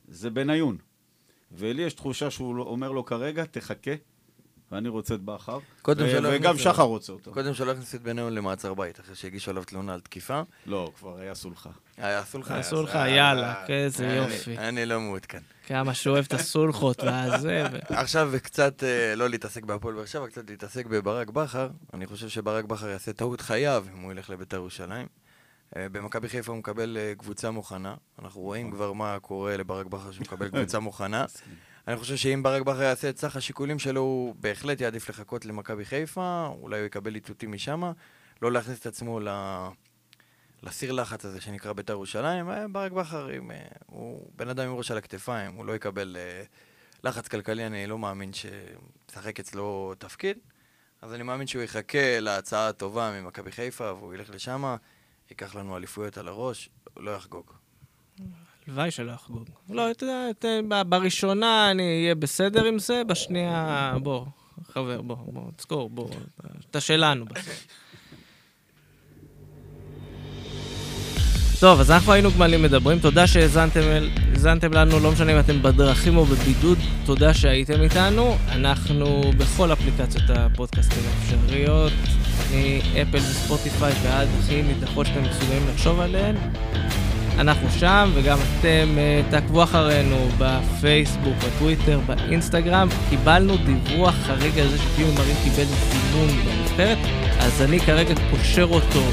זה 0.08 0.30
בניון. 0.30 0.78
ולי 1.52 1.82
יש 1.82 1.94
תחושה 1.94 2.32
שהוא 2.32 2.60
אומר 2.60 2.92
לו 2.92 3.06
כרגע, 3.06 3.46
תחכה, 3.46 3.92
ואני 4.72 4.90
רוצה 4.90 5.16
את 5.16 5.22
בכר. 5.22 5.60
וגם 6.34 6.58
שחר 6.58 6.84
רוצה 6.84 7.14
אותו. 7.14 7.32
קודם 7.32 7.54
שלא 7.54 7.72
הכניס 7.72 7.96
את 7.96 8.02
בניון 8.02 8.34
למעצר 8.36 8.74
בית, 8.74 9.00
אחרי 9.00 9.16
שהגישו 9.16 9.52
עליו 9.52 9.64
תלונה 9.64 9.94
על 9.94 10.00
תקיפה. 10.00 10.42
לא, 10.66 10.92
כבר 11.00 11.18
היה 11.20 11.36
סולחה. 11.36 11.70
היה. 11.98 12.20
עשו 12.60 12.84
לך, 12.84 12.96
אה, 12.96 13.10
יאללה, 13.10 13.66
איזה 13.68 14.08
יופי. 14.08 14.58
אני 14.58 14.86
לא 14.86 15.00
מעודכן. 15.00 15.40
כמה 15.68 15.94
שהוא 15.94 16.14
אוהב 16.14 16.26
את 16.26 16.34
הסולחות 16.34 17.04
והזה. 17.04 17.66
ו- 17.72 17.78
עכשיו 17.96 18.32
קצת 18.44 18.84
אה, 18.84 19.16
לא 19.16 19.30
להתעסק 19.30 19.64
בהפועל 19.64 19.96
באר 19.96 20.06
שבע, 20.06 20.28
קצת 20.28 20.50
להתעסק 20.50 20.86
בברק 20.86 21.30
בכר. 21.30 21.70
אני 21.94 22.06
חושב 22.06 22.30
שברק 22.30 22.66
בכר 22.66 22.90
יעשה 22.90 23.14
טעות 23.14 23.42
חייו 23.42 23.86
אם 23.94 24.02
הוא 24.02 24.12
ילך 24.12 24.30
לבית"ר 24.30 24.56
ירושלים. 24.58 25.08
אה, 25.76 25.90
במכבי 25.92 26.30
חיפה 26.30 26.52
הוא 26.52 26.60
מקבל 26.60 26.98
אה, 27.00 27.14
קבוצה 27.18 27.52
מוכנה. 27.52 27.96
אנחנו 28.22 28.42
רואים 28.42 28.72
כבר 28.72 28.94
מה 28.94 29.18
קורה 29.22 29.58
לברק 29.58 29.86
בכר 29.86 30.12
שהוא 30.12 30.24
מקבל 30.24 30.50
קבוצה 30.50 30.80
מוכנה. 30.88 31.26
אני 31.88 31.98
חושב 31.98 32.16
שאם 32.16 32.44
ברק 32.44 32.62
בכר 32.62 32.82
יעשה 32.82 33.10
את 33.10 33.18
סך 33.18 33.36
השיקולים 33.36 33.80
שלו, 33.80 34.02
הוא 34.02 34.36
בהחלט 34.40 34.82
יעדיף 34.82 35.10
לחכות 35.10 35.46
למכבי 35.46 35.86
חיפה, 35.86 36.48
אולי 36.62 36.80
הוא 36.80 36.86
יקבל 36.86 37.16
איתותים 37.16 37.52
משם, 37.52 37.92
לא 38.42 38.52
להכניס 38.52 38.80
את 38.80 38.86
עצמו 38.86 39.20
ל... 39.20 39.28
לסיר 40.64 40.92
לחץ 40.92 41.26
הזה 41.26 41.42
שנקרא 41.42 41.74
בית"ר 41.74 41.94
ירושלים, 41.94 42.50
אה, 42.50 42.68
ברק 42.68 42.92
בכר, 42.92 43.30
אה, 43.30 43.38
הוא 43.86 44.32
בן 44.36 44.50
אדם 44.50 44.68
עם 44.68 44.74
ראש 44.74 44.92
על 44.92 44.98
הכתפיים, 44.98 45.54
הוא 45.54 45.66
לא 45.66 45.76
יקבל 45.76 46.18
אה, 46.20 46.44
לחץ 47.04 47.28
כלכלי, 47.28 47.66
אני 47.66 47.88
לא 47.88 47.98
מאמין 47.98 48.32
שמשחק 48.34 49.40
אצלו 49.40 49.94
תפקיד. 49.98 50.38
אז 51.02 51.14
אני 51.14 51.24
מאמין 51.24 51.48
שהוא 51.48 51.64
יחכה 51.64 52.20
להצעה 52.20 52.68
הטובה 52.68 53.22
ממכבי 53.22 53.52
חיפה, 53.52 53.94
והוא 53.94 54.14
ילך 54.14 54.30
לשם, 54.30 54.76
ייקח 55.30 55.56
לנו 55.56 55.78
אליפויות 55.78 56.18
על 56.18 56.28
הראש, 56.28 56.70
לא 56.98 57.12
יחגוג. 57.12 57.54
הלוואי 58.68 58.92
שלא 58.92 59.12
יחגוג. 59.12 59.44
לא, 59.70 59.92
אתה 59.92 60.06
יודע, 60.06 60.34
ת- 60.40 60.46
ב- 60.70 60.90
בראשונה 60.90 61.72
אני 61.72 61.84
אהיה 62.04 62.16
בסדר 62.16 62.66
עם 62.66 62.80
זה, 62.80 63.02
בשנייה, 63.08 63.94
בוא, 64.04 64.26
חבר, 64.74 65.02
בוא, 65.02 65.16
בוא, 65.26 65.42
תזכור, 65.58 65.90
בוא, 65.90 66.10
אתה 66.72 66.80
שלנו 66.82 67.26
בסוף. 67.26 67.68
טוב, 71.60 71.80
אז 71.80 71.92
אנחנו 71.92 72.14
היינו 72.14 72.30
גמלים 72.32 72.62
מדברים, 72.64 73.00
תודה 73.00 73.28
שהאזנתם 73.28 74.74
לנו, 74.74 75.00
לא 75.00 75.12
משנה 75.12 75.32
אם 75.34 75.40
אתם 75.40 75.62
בדרכים 75.64 76.18
או 76.18 76.26
בבידוד, 76.26 76.78
תודה 77.06 77.34
שהייתם 77.34 77.82
איתנו. 77.82 78.36
אנחנו 78.48 79.32
בכל 79.38 79.74
אפליקציות 79.74 80.24
הפודקאסטים 80.30 81.04
האפשריות, 81.08 81.94
מאפל 82.52 83.18
וספוטיפיי 83.18 83.94
ועד 84.04 84.28
הכי 84.40 84.62
נידחות 84.62 85.06
שאתם 85.06 85.24
מסוגלים 85.24 85.68
לחשוב 85.74 86.00
עליהן. 86.00 86.36
אנחנו 87.40 87.68
שם, 87.80 88.12
וגם 88.14 88.38
אתם 88.38 88.98
אה, 88.98 89.22
תעקבו 89.30 89.64
אחרינו 89.64 90.30
בפייסבוק, 90.38 91.34
בטוויטר, 91.38 92.00
באינסטגרם. 92.06 92.88
קיבלנו 93.10 93.58
דיווח 93.58 94.16
חריג 94.26 94.60
על 94.60 94.68
זה 94.68 94.78
שפיומי 94.78 95.14
מרין 95.14 95.36
קיבל 95.44 95.66
זימון 95.66 96.28
בנבחרת, 96.28 96.98
אז 97.40 97.62
אני 97.62 97.80
כרגע 97.80 98.14
קושר 98.32 98.68
אותו 98.70 99.04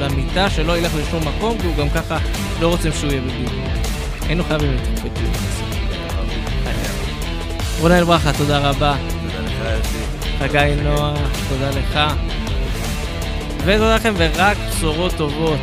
למיטה, 0.00 0.50
שלא 0.50 0.78
ילך 0.78 0.92
לשום 0.94 1.28
מקום, 1.28 1.58
כי 1.60 1.66
הוא 1.66 1.76
גם 1.76 1.88
ככה 1.90 2.18
לא 2.60 2.68
רוצים 2.68 2.92
שהוא 2.92 3.10
יהיה 3.10 3.22
בבידוד. 3.22 3.52
היינו 4.22 4.44
חייבים 4.44 4.74
לתת 4.74 4.98
בדיוק. 4.98 5.36
רונן 7.80 8.04
ברכה, 8.04 8.32
תודה 8.32 8.58
רבה. 8.58 8.94
תודה 9.20 9.40
לך, 9.46 9.78
יוסי. 9.78 9.98
חגי 10.38 10.82
נוח, 10.82 11.18
תודה 11.48 11.70
לך. 11.70 12.00
ותודה 13.64 13.94
לכם, 13.94 14.14
ורק 14.16 14.56
בשורות 14.68 15.12
טובות. 15.16 15.60